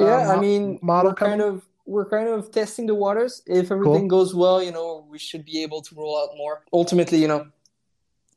Uh, 0.00 0.04
yeah, 0.04 0.32
I 0.32 0.40
mean, 0.40 0.78
model 0.82 1.12
we're 1.12 1.14
kind 1.16 1.40
of 1.40 1.62
we're 1.86 2.08
kind 2.08 2.28
of 2.28 2.50
testing 2.50 2.86
the 2.86 2.94
waters. 2.94 3.42
If 3.46 3.70
everything 3.70 4.08
cool. 4.08 4.24
goes 4.24 4.34
well, 4.34 4.62
you 4.62 4.72
know, 4.72 5.06
we 5.10 5.18
should 5.18 5.44
be 5.44 5.62
able 5.62 5.82
to 5.82 5.94
roll 5.94 6.18
out 6.18 6.36
more. 6.36 6.64
Ultimately, 6.72 7.18
you 7.18 7.28
know, 7.28 7.46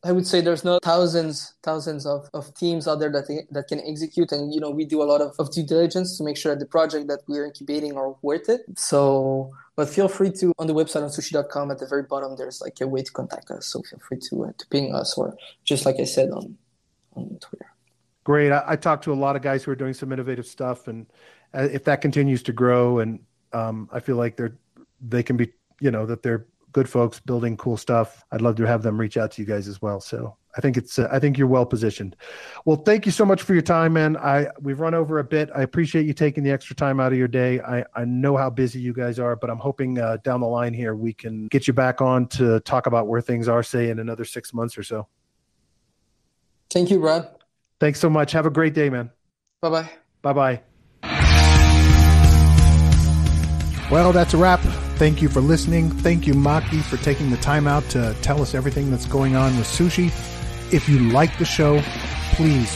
I 0.05 0.11
would 0.11 0.27
say 0.27 0.39
there's 0.39 0.63
no 0.63 0.77
thousands, 0.83 1.55
thousands 1.63 2.05
of, 2.05 2.29
of 2.35 2.53
teams 2.53 2.87
out 2.87 2.99
there 2.99 3.11
that 3.11 3.45
that 3.49 3.67
can 3.67 3.81
execute, 3.81 4.31
and 4.31 4.53
you 4.53 4.59
know 4.59 4.69
we 4.69 4.85
do 4.85 5.01
a 5.01 5.07
lot 5.11 5.19
of, 5.19 5.35
of 5.39 5.51
due 5.51 5.63
diligence 5.63 6.17
to 6.17 6.23
make 6.23 6.37
sure 6.37 6.53
that 6.53 6.59
the 6.59 6.67
project 6.67 7.07
that 7.07 7.21
we're 7.27 7.45
incubating 7.45 7.97
are 7.97 8.15
worth 8.21 8.47
it. 8.47 8.61
So, 8.77 9.51
but 9.75 9.89
feel 9.89 10.07
free 10.07 10.31
to 10.33 10.53
on 10.59 10.67
the 10.67 10.75
website 10.75 11.01
on 11.01 11.09
sushi.com 11.09 11.71
at 11.71 11.79
the 11.79 11.87
very 11.87 12.03
bottom. 12.03 12.35
There's 12.35 12.61
like 12.61 12.79
a 12.81 12.87
way 12.87 13.01
to 13.01 13.11
contact 13.11 13.49
us, 13.49 13.65
so 13.65 13.81
feel 13.81 13.99
free 14.07 14.19
to 14.29 14.45
uh, 14.45 14.51
to 14.55 14.67
ping 14.67 14.93
us 14.93 15.17
or 15.17 15.35
just 15.63 15.87
like 15.87 15.99
I 15.99 16.03
said 16.03 16.29
on 16.29 16.55
on 17.15 17.37
Twitter. 17.39 17.71
Great. 18.23 18.51
I, 18.51 18.63
I 18.67 18.75
talked 18.75 19.03
to 19.05 19.13
a 19.13 19.15
lot 19.15 19.35
of 19.35 19.41
guys 19.41 19.63
who 19.63 19.71
are 19.71 19.75
doing 19.75 19.93
some 19.93 20.11
innovative 20.11 20.47
stuff, 20.47 20.87
and 20.87 21.05
uh, 21.53 21.67
if 21.71 21.83
that 21.85 22.01
continues 22.01 22.41
to 22.43 22.53
grow, 22.53 22.99
and 22.99 23.19
um, 23.53 23.89
I 23.91 23.99
feel 23.99 24.15
like 24.15 24.35
they're 24.35 24.57
they 25.01 25.23
can 25.23 25.37
be 25.37 25.51
you 25.79 25.91
know 25.91 26.05
that 26.05 26.23
they're 26.23 26.47
good 26.75 26.89
folks 26.89 27.21
building 27.21 27.55
cool 27.55 27.77
stuff. 27.77 28.25
I'd 28.33 28.41
love 28.41 28.55
to 28.57 28.65
have 28.65 28.83
them 28.83 28.99
reach 28.99 29.15
out 29.15 29.31
to 29.31 29.41
you 29.41 29.47
guys 29.47 29.69
as 29.69 29.81
well. 29.81 30.01
So 30.01 30.35
I 30.57 30.61
think 30.61 30.75
it's 30.75 30.99
uh, 30.99 31.07
I 31.09 31.19
think 31.19 31.37
you're 31.37 31.47
well 31.47 31.65
positioned. 31.65 32.15
Well, 32.65 32.77
thank 32.77 33.05
you 33.05 33.11
so 33.11 33.25
much 33.25 33.43
for 33.43 33.53
your 33.53 33.61
time, 33.61 33.93
man. 33.93 34.17
I 34.17 34.47
we've 34.59 34.79
run 34.79 34.93
over 34.93 35.19
a 35.19 35.23
bit. 35.23 35.49
I 35.55 35.61
appreciate 35.61 36.05
you 36.05 36.13
taking 36.13 36.43
the 36.43 36.51
extra 36.51 36.75
time 36.75 36.99
out 36.99 37.11
of 37.11 37.17
your 37.17 37.27
day. 37.27 37.61
I 37.61 37.85
I 37.95 38.05
know 38.05 38.35
how 38.35 38.49
busy 38.49 38.79
you 38.79 38.91
guys 38.91 39.19
are, 39.19 39.35
but 39.35 39.49
I'm 39.49 39.57
hoping 39.57 39.99
uh, 39.99 40.17
down 40.17 40.41
the 40.41 40.47
line 40.47 40.73
here 40.73 40.95
we 40.95 41.13
can 41.13 41.47
get 41.47 41.67
you 41.67 41.73
back 41.73 42.01
on 42.01 42.27
to 42.29 42.59
talk 42.61 42.87
about 42.87 43.07
where 43.07 43.21
things 43.21 43.47
are, 43.47 43.63
say 43.63 43.89
in 43.89 43.99
another 43.99 44.25
six 44.25 44.53
months 44.53 44.77
or 44.77 44.83
so. 44.83 45.07
Thank 46.69 46.89
you, 46.91 46.99
Brad. 46.99 47.29
Thanks 47.79 47.99
so 47.99 48.09
much. 48.09 48.31
Have 48.31 48.45
a 48.45 48.49
great 48.49 48.73
day, 48.73 48.89
man. 48.89 49.11
Bye 49.61 49.69
bye. 49.69 49.89
Bye 50.21 50.33
bye. 50.33 50.61
Well, 53.91 54.11
that's 54.11 54.33
a 54.33 54.37
wrap. 54.37 54.61
Thank 54.97 55.21
you 55.21 55.29
for 55.29 55.41
listening. 55.41 55.91
Thank 55.91 56.25
you, 56.25 56.33
Maki, 56.33 56.81
for 56.81 56.97
taking 56.97 57.29
the 57.29 57.37
time 57.37 57.67
out 57.67 57.83
to 57.89 58.15
tell 58.21 58.41
us 58.41 58.55
everything 58.55 58.89
that's 58.89 59.05
going 59.05 59.35
on 59.35 59.55
with 59.57 59.67
sushi. 59.67 60.07
If 60.73 60.89
you 60.89 61.11
like 61.11 61.37
the 61.37 61.45
show, 61.45 61.81
please 62.33 62.75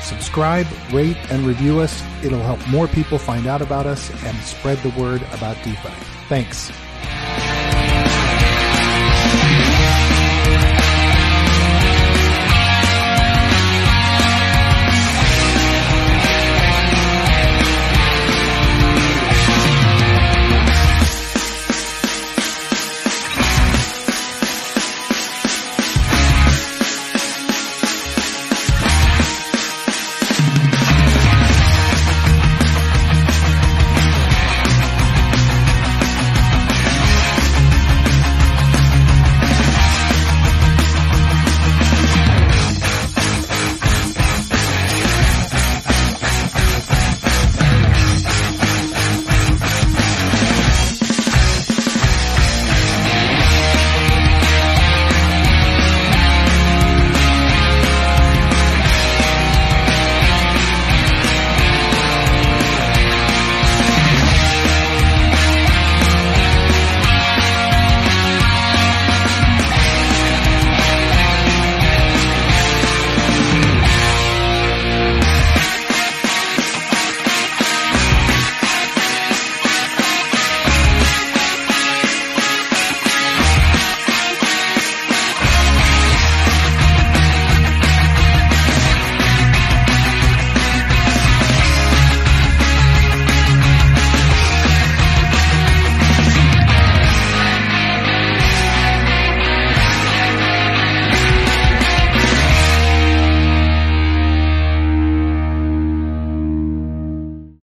subscribe, 0.00 0.66
rate, 0.92 1.16
and 1.30 1.46
review 1.46 1.78
us. 1.78 2.02
It'll 2.24 2.40
help 2.40 2.66
more 2.68 2.88
people 2.88 3.18
find 3.18 3.46
out 3.46 3.62
about 3.62 3.86
us 3.86 4.10
and 4.24 4.36
spread 4.38 4.78
the 4.78 4.90
word 5.00 5.22
about 5.32 5.56
DeFi. 5.62 5.92
Thanks. 6.28 6.72